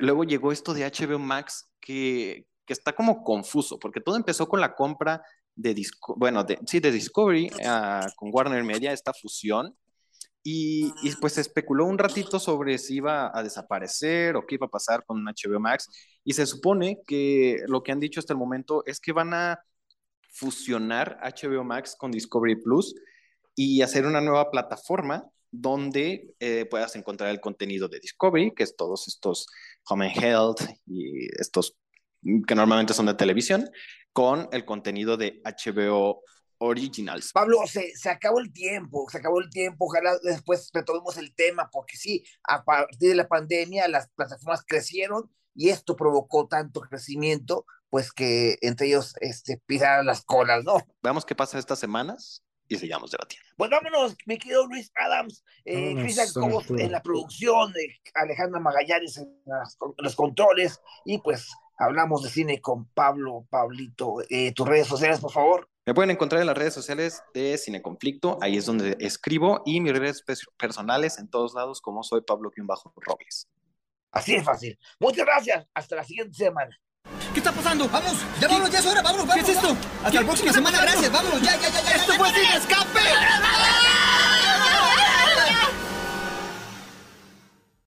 luego 0.00 0.24
llegó 0.24 0.52
esto 0.52 0.72
de 0.72 0.86
HBO 0.86 1.18
Max 1.18 1.70
que, 1.80 2.46
que 2.66 2.72
está 2.72 2.94
como 2.94 3.22
confuso, 3.22 3.78
porque 3.78 4.00
todo 4.00 4.16
empezó 4.16 4.48
con 4.48 4.60
la 4.60 4.74
compra 4.74 5.22
de, 5.54 5.74
Disco 5.74 6.14
bueno, 6.16 6.44
de, 6.44 6.58
sí, 6.66 6.80
de 6.80 6.90
Discovery 6.90 7.50
uh, 7.50 8.06
con 8.16 8.30
Warner 8.32 8.64
Media, 8.64 8.92
esta 8.92 9.12
fusión, 9.12 9.76
y, 10.44 10.92
y, 11.02 11.14
pues 11.20 11.34
se 11.34 11.40
especuló 11.40 11.86
un 11.86 11.98
ratito 11.98 12.40
sobre 12.40 12.76
si 12.78 12.96
iba 12.96 13.30
a 13.32 13.42
desaparecer 13.44 14.34
o 14.34 14.44
qué 14.44 14.56
iba 14.56 14.66
a 14.66 14.70
pasar 14.70 15.04
con 15.04 15.24
HBO 15.24 15.60
Max, 15.60 15.88
y 16.24 16.32
se 16.32 16.46
supone 16.46 16.98
que 17.06 17.58
lo 17.68 17.82
que 17.82 17.92
han 17.92 18.00
dicho 18.00 18.20
hasta 18.20 18.32
el 18.32 18.38
momento 18.38 18.82
es 18.86 18.98
que 18.98 19.12
van 19.12 19.34
a 19.34 19.60
fusionar 20.32 21.18
HBO 21.22 21.62
Max 21.62 21.94
con 21.96 22.10
Discovery 22.10 22.56
Plus 22.56 22.94
y 23.54 23.82
hacer 23.82 24.06
una 24.06 24.20
nueva 24.20 24.50
plataforma 24.50 25.24
donde 25.50 26.34
eh, 26.40 26.64
puedas 26.64 26.96
encontrar 26.96 27.30
el 27.30 27.40
contenido 27.40 27.86
de 27.88 28.00
Discovery, 28.00 28.52
que 28.54 28.62
es 28.62 28.74
todos 28.74 29.06
estos 29.06 29.46
Home 29.88 30.08
and 30.08 30.24
Health 30.24 30.60
y 30.86 31.26
estos 31.38 31.76
que 32.22 32.54
normalmente 32.54 32.94
son 32.94 33.06
de 33.06 33.14
televisión, 33.14 33.70
con 34.12 34.48
el 34.52 34.64
contenido 34.64 35.16
de 35.16 35.40
HBO 35.44 36.22
Originals. 36.58 37.32
Pablo, 37.32 37.58
se, 37.66 37.92
se, 37.96 38.08
acabó 38.08 38.38
el 38.38 38.52
tiempo, 38.52 39.08
se 39.10 39.18
acabó 39.18 39.40
el 39.40 39.50
tiempo, 39.50 39.86
ojalá 39.86 40.16
después 40.22 40.70
retomemos 40.72 41.16
el 41.16 41.34
tema, 41.34 41.68
porque 41.72 41.96
sí, 41.96 42.24
a 42.44 42.62
partir 42.64 43.10
de 43.10 43.14
la 43.16 43.26
pandemia 43.26 43.88
las 43.88 44.08
plataformas 44.10 44.64
crecieron 44.64 45.30
y 45.54 45.70
esto 45.70 45.96
provocó 45.96 46.46
tanto 46.46 46.80
crecimiento, 46.80 47.66
pues 47.90 48.12
que 48.12 48.58
entre 48.62 48.86
ellos 48.86 49.14
este, 49.20 49.60
pisaran 49.66 50.06
las 50.06 50.24
colas, 50.24 50.64
¿no? 50.64 50.76
Veamos 51.02 51.26
qué 51.26 51.34
pasa 51.34 51.58
estas 51.58 51.80
semanas 51.80 52.44
y 52.68 52.76
sigamos 52.76 53.10
debatiendo. 53.10 53.46
Pues 53.56 53.70
vámonos, 53.70 54.16
mi 54.26 54.38
querido 54.38 54.66
Luis 54.66 54.90
Adams, 54.94 55.44
eh, 55.64 55.90
en 55.90 56.92
la 56.92 57.02
producción, 57.02 57.72
de 57.72 58.00
Alejandra 58.14 58.60
Magallanes 58.60 59.18
en, 59.18 59.24
en 59.24 60.04
los 60.04 60.16
controles 60.16 60.80
y 61.04 61.18
pues 61.18 61.50
Hablamos 61.78 62.22
de 62.22 62.30
cine 62.30 62.60
con 62.60 62.86
Pablo, 62.86 63.46
Pablito. 63.50 64.16
Eh, 64.28 64.52
tus 64.52 64.68
redes 64.68 64.86
sociales, 64.86 65.20
por 65.20 65.32
favor. 65.32 65.68
Me 65.84 65.94
pueden 65.94 66.10
encontrar 66.10 66.40
en 66.40 66.46
las 66.46 66.56
redes 66.56 66.74
sociales 66.74 67.24
de 67.34 67.58
Cine 67.58 67.82
Conflicto, 67.82 68.38
ahí 68.40 68.56
es 68.56 68.66
donde 68.66 68.96
escribo, 69.00 69.62
y 69.66 69.80
mis 69.80 69.92
redes 69.92 70.22
personales 70.56 71.18
en 71.18 71.28
todos 71.28 71.54
lados, 71.54 71.80
como 71.80 72.04
soy 72.04 72.20
Pablo 72.20 72.52
Bajo 72.58 72.92
Robles. 72.96 73.48
Así 74.12 74.36
es 74.36 74.44
fácil. 74.44 74.78
Muchas 75.00 75.26
gracias. 75.26 75.66
Hasta 75.74 75.96
la 75.96 76.04
siguiente 76.04 76.34
semana. 76.36 76.78
¿Qué 77.32 77.40
está 77.40 77.50
pasando? 77.50 77.88
Vamos, 77.88 78.14
ya 78.40 78.46
vámonos, 78.46 78.70
ya 78.70 78.78
es 78.78 78.86
hora, 78.86 79.02
vámonos, 79.02 79.34
¿Qué 79.34 79.40
es 79.40 79.48
esto? 79.48 79.76
Hasta 80.04 80.20
la 80.20 80.26
próxima 80.26 80.52
semana, 80.52 80.80
gracias, 80.82 81.10
vámonos, 81.10 81.42
ya, 81.42 81.56
ya, 81.56 81.68
ya, 81.68 81.82
ya. 81.82 81.96
¡Esto 81.96 82.12
fue 82.12 82.28
Sin 82.28 82.44
Escape! 82.44 83.81